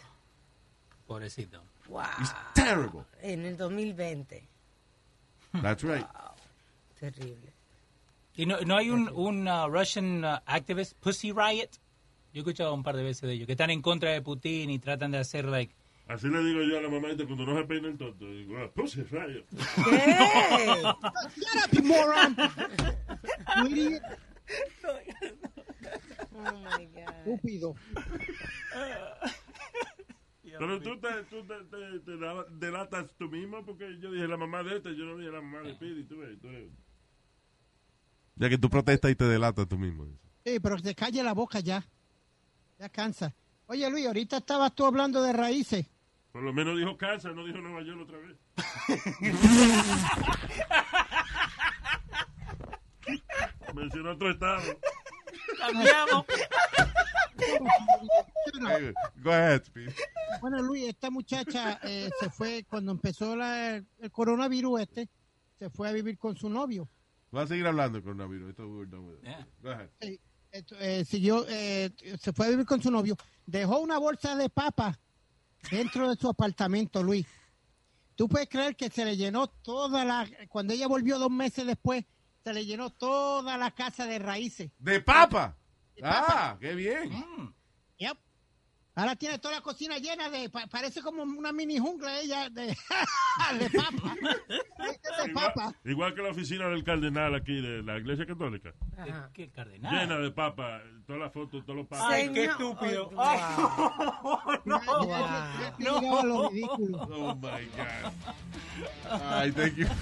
Pobrecito. 1.08 1.62
Wow. 1.88 2.04
It's 2.20 2.34
terrible. 2.54 3.06
En 3.22 3.46
el 3.46 3.58
2020. 3.58 4.48
That's 5.62 5.84
right. 5.84 6.06
Terrible. 7.00 7.54
¿Y 8.36 8.46
no, 8.46 8.60
no 8.62 8.78
hay 8.78 8.90
un, 8.90 9.10
un 9.10 9.48
uh, 9.48 9.68
Russian 9.68 10.24
uh, 10.24 10.40
activist, 10.46 10.98
Pussy 11.00 11.32
Riot? 11.32 11.70
Yo 12.34 12.36
he 12.36 12.40
escuchado 12.40 12.74
un 12.74 12.84
par 12.84 12.96
de 12.96 13.04
veces 13.04 13.22
de 13.22 13.34
ellos, 13.34 13.48
que 13.48 13.54
están 13.54 13.70
en 13.70 13.82
contra 13.82 14.12
de 14.12 14.22
Putin 14.22 14.70
y 14.70 14.80
tratan 14.80 15.12
de 15.12 15.18
hacer, 15.18 15.46
like... 15.46 15.74
Así 16.08 16.28
le 16.28 16.44
digo 16.44 16.62
yo 16.64 16.78
a 16.78 16.82
la 16.82 16.90
mamá 16.90 17.10
cuando 17.16 17.46
no 17.46 17.58
se 17.58 17.64
peina 17.66 17.88
el 17.88 17.98
tonto. 17.98 18.26
Digo, 18.26 18.58
ah, 18.58 18.70
puse 18.74 19.04
rayo. 19.06 19.44
¿Qué? 19.86 20.82
Shut 21.38 21.66
up, 21.66 21.72
you 21.72 21.84
moron. 21.84 22.36
You 23.58 23.68
idiot. 23.68 24.02
Oh 26.40 26.80
my 26.80 26.86
God. 26.88 27.16
Estúpido. 27.26 27.76
Pero 30.60 30.82
tú, 30.82 31.00
te, 31.00 31.08
tú 31.30 31.46
te, 31.46 31.54
te- 31.66 32.00
te 32.00 32.12
dela- 32.18 32.46
delatas 32.50 33.14
tú 33.18 33.30
mismo 33.30 33.64
porque 33.66 33.98
yo 34.00 34.12
dije 34.12 34.28
la 34.28 34.36
mamá 34.36 34.62
de 34.64 34.76
este, 34.78 34.94
yo 34.96 35.06
no 35.06 35.16
dije 35.18 35.32
la 35.32 35.42
mamá 35.42 35.60
de 35.62 35.74
Pidi. 35.76 36.04
Tú 36.04 36.18
ves, 36.18 36.38
tú 36.42 36.48
ves. 36.50 36.70
Ya 38.36 38.50
que 38.50 38.58
tú 38.58 38.70
protestas 38.70 39.10
y 39.12 39.16
te 39.16 39.24
delatas 39.26 39.68
tú 39.70 39.78
mismo. 39.78 40.06
Sí, 40.46 40.60
pero 40.60 40.76
que 40.78 40.84
se 40.84 40.96
calle 40.96 41.24
la 41.24 41.34
boca 41.34 41.60
ya. 41.62 41.86
Ya 42.78 42.90
cansa. 42.90 43.34
Oye, 43.68 43.90
Luis, 43.90 44.06
ahorita 44.08 44.38
estabas 44.38 44.74
tú 44.76 44.86
hablando 44.86 45.22
de 45.22 45.32
raíces. 45.32 45.86
Por 46.34 46.44
lo 46.44 46.52
menos 46.52 46.78
dijo 46.78 46.98
Kansas, 46.98 47.34
no 47.36 47.46
dijo 47.46 47.60
Nueva 47.60 47.82
York 47.82 48.02
otra 48.02 48.18
vez. 48.18 48.38
Mencionó 53.74 54.12
otro 54.12 54.32
estado. 54.32 54.62
Cambiamos. 55.58 56.26
Go 59.24 59.32
ahead. 59.32 59.62
Bueno, 60.42 60.62
Luis, 60.62 60.88
esta 60.90 61.10
muchacha 61.10 61.80
eh, 61.84 62.10
se 62.20 62.30
fue 62.30 62.66
cuando 62.70 62.92
empezó 62.92 63.36
la- 63.36 63.76
el 63.78 64.12
coronavirus 64.12 64.82
este, 64.82 65.10
se 65.58 65.70
fue 65.70 65.90
a 65.90 65.92
vivir 65.92 66.18
con 66.18 66.36
su 66.36 66.50
novio. 66.50 66.88
Vas 67.32 67.46
a 67.46 67.48
seguir 67.50 67.68
hablando 67.68 67.98
del 67.98 68.04
coronavirus. 68.04 68.50
Esto 68.50 68.68
we're 68.68 68.90
done 68.90 69.06
with 69.08 69.18
it. 69.20 69.24
Yeah. 69.24 69.48
Go 69.62 69.70
ahead. 69.72 69.90
Eh, 70.02 70.20
esto, 70.52 70.76
eh, 70.80 71.06
siguió, 71.06 71.46
eh, 71.48 71.92
se 72.20 72.34
fue 72.34 72.48
a 72.48 72.50
vivir 72.50 72.66
con 72.66 72.82
su 72.82 72.90
novio. 72.92 73.16
Dejó 73.46 73.80
una 73.80 73.98
bolsa 74.00 74.36
de 74.36 74.50
papa 74.50 74.98
dentro 75.72 76.10
de 76.10 76.16
su 76.16 76.28
apartamento, 76.30 77.04
Luis. 77.04 77.26
Tú 78.16 78.28
puedes 78.28 78.50
creer 78.50 78.76
que 78.76 78.90
se 78.90 79.06
le 79.06 79.16
llenó 79.16 79.48
toda 79.48 80.04
la, 80.04 80.28
cuando 80.50 80.74
ella 80.74 80.88
volvió 80.88 81.20
dos 81.20 81.32
meses 81.32 81.66
después, 81.66 82.04
se 82.44 82.54
le 82.54 82.66
llenó 82.66 82.90
toda 82.92 83.58
la 83.58 83.72
casa 83.72 84.06
de 84.06 84.20
raíces. 84.20 84.72
¡De 84.78 85.02
papa! 85.02 85.58
De 85.96 86.02
papa. 86.02 86.26
Ah, 86.54 86.58
qué 86.60 86.74
bien. 86.76 87.12
Yep. 87.98 88.18
Ahora 88.96 89.16
tiene 89.16 89.40
toda 89.40 89.56
la 89.56 89.62
cocina 89.62 89.98
llena 89.98 90.30
de, 90.30 90.50
pa- 90.50 90.68
parece 90.68 91.02
como 91.02 91.24
una 91.24 91.54
mini 91.54 91.78
jungla 91.78 92.20
ella 92.20 92.50
de, 92.50 92.66
de 93.60 93.70
papa. 93.70 94.16
de 94.18 95.34
papa. 95.34 95.52
Igual, 95.64 95.76
igual 95.86 96.16
que 96.16 96.22
la 96.22 96.30
oficina 96.32 96.68
del 96.68 96.84
cardenal 96.84 97.34
aquí 97.36 97.62
de 97.62 97.82
la 97.82 97.98
iglesia 97.98 98.26
católica. 98.26 98.74
Ajá. 98.98 99.30
¿Qué 99.34 99.50
cardenal? 99.52 99.94
Llena 99.94 100.18
de 100.18 100.32
papas, 100.32 100.82
todas 101.08 101.22
las 101.22 101.32
fotos, 101.32 101.64
todos 101.66 101.78
los 101.78 101.88
papas. 101.88 102.08
Ay, 102.10 102.30
qué 102.34 102.46
estúpido. 102.46 103.10
Ay, 103.18 103.40
Ay, 104.66 105.74
no, 105.80 106.24
lo 106.24 106.50
ridículo. 106.50 106.98
Oh 107.04 107.36
my 107.36 107.66
God. 107.78 108.12
Ay, 109.32 109.52
thank 109.54 109.76
you. 109.76 109.88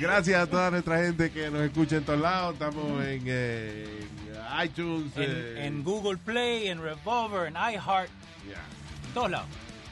Gracias 0.00 0.40
a 0.42 0.46
toda 0.46 0.70
nuestra 0.70 0.98
gente 0.98 1.30
que 1.30 1.50
nos 1.50 1.62
escucha 1.62 1.96
en 1.96 2.04
todos 2.04 2.20
lados. 2.20 2.54
Estamos 2.54 3.04
en, 3.04 3.22
eh, 3.26 4.06
en 4.60 4.64
iTunes. 4.64 5.16
En, 5.16 5.22
eh, 5.24 5.66
en 5.66 5.84
Google 5.84 6.16
Play, 6.16 6.68
en 6.68 6.82
Revolver, 6.82 7.46
en 7.46 7.54
iHeart, 7.54 8.10
yeah. 8.46 8.64
en 9.06 9.14
todos 9.14 9.30
lados. 9.30 9.48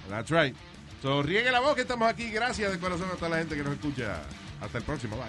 That's 0.08 0.30
right. 0.30 0.56
So, 1.02 1.22
riegue 1.22 1.50
la 1.50 1.60
voz 1.60 1.74
que 1.74 1.82
estamos 1.82 2.08
aquí. 2.08 2.30
Gracias 2.30 2.72
de 2.72 2.78
corazón 2.78 3.08
a 3.12 3.16
toda 3.16 3.28
la 3.28 3.38
gente 3.38 3.56
que 3.56 3.62
nos 3.62 3.74
escucha. 3.74 4.22
Hasta 4.60 4.78
el 4.78 4.84
próximo. 4.84 5.16
Bye. 5.16 5.26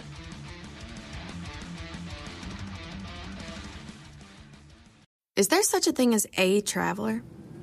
Is 5.36 5.50
there 5.50 5.62
such 5.62 5.88
a 5.88 5.92
thing 5.92 6.16
as 6.16 6.26
a 6.36 6.62
traveler? 6.62 7.22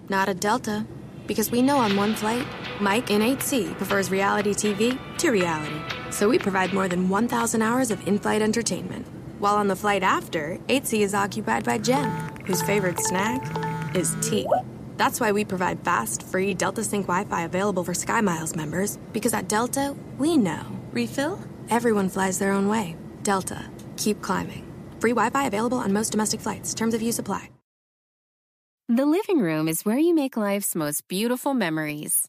Not 0.08 0.28
a 0.28 0.34
Delta. 0.34 0.86
Because 1.26 1.50
we 1.50 1.62
know 1.62 1.78
on 1.78 1.96
one 1.96 2.14
flight, 2.14 2.46
Mike 2.80 3.10
in 3.10 3.22
8C 3.22 3.76
prefers 3.78 4.10
reality 4.10 4.52
TV 4.52 4.98
to 5.18 5.30
reality. 5.30 6.03
So 6.14 6.28
we 6.28 6.38
provide 6.38 6.72
more 6.72 6.86
than 6.86 7.08
1,000 7.08 7.60
hours 7.60 7.90
of 7.90 8.06
in 8.06 8.20
flight 8.20 8.40
entertainment. 8.40 9.04
While 9.40 9.56
on 9.56 9.66
the 9.66 9.74
flight 9.74 10.04
after, 10.04 10.58
8C 10.68 11.00
is 11.00 11.12
occupied 11.12 11.64
by 11.64 11.78
Jen, 11.78 12.08
whose 12.46 12.62
favorite 12.62 13.00
snack 13.00 13.42
is 13.96 14.14
tea. 14.22 14.46
That's 14.96 15.18
why 15.18 15.32
we 15.32 15.44
provide 15.44 15.84
fast, 15.84 16.22
free 16.22 16.54
Delta 16.54 16.84
Sync 16.84 17.06
Wi 17.08 17.24
Fi 17.24 17.42
available 17.42 17.82
for 17.82 17.94
SkyMiles 17.94 18.54
members, 18.54 18.96
because 19.12 19.34
at 19.34 19.48
Delta, 19.48 19.96
we 20.16 20.36
know 20.36 20.64
Refill? 20.92 21.40
Everyone 21.68 22.08
flies 22.08 22.38
their 22.38 22.52
own 22.52 22.68
way. 22.68 22.94
Delta. 23.24 23.68
Keep 23.96 24.22
climbing. 24.22 24.64
Free 25.00 25.10
Wi 25.10 25.30
Fi 25.30 25.48
available 25.48 25.78
on 25.78 25.92
most 25.92 26.10
domestic 26.12 26.40
flights. 26.40 26.74
Terms 26.74 26.94
of 26.94 27.02
use 27.02 27.18
apply. 27.18 27.50
The 28.88 29.06
living 29.06 29.40
room 29.40 29.66
is 29.66 29.84
where 29.84 29.98
you 29.98 30.14
make 30.14 30.36
life's 30.36 30.76
most 30.76 31.08
beautiful 31.08 31.54
memories. 31.54 32.28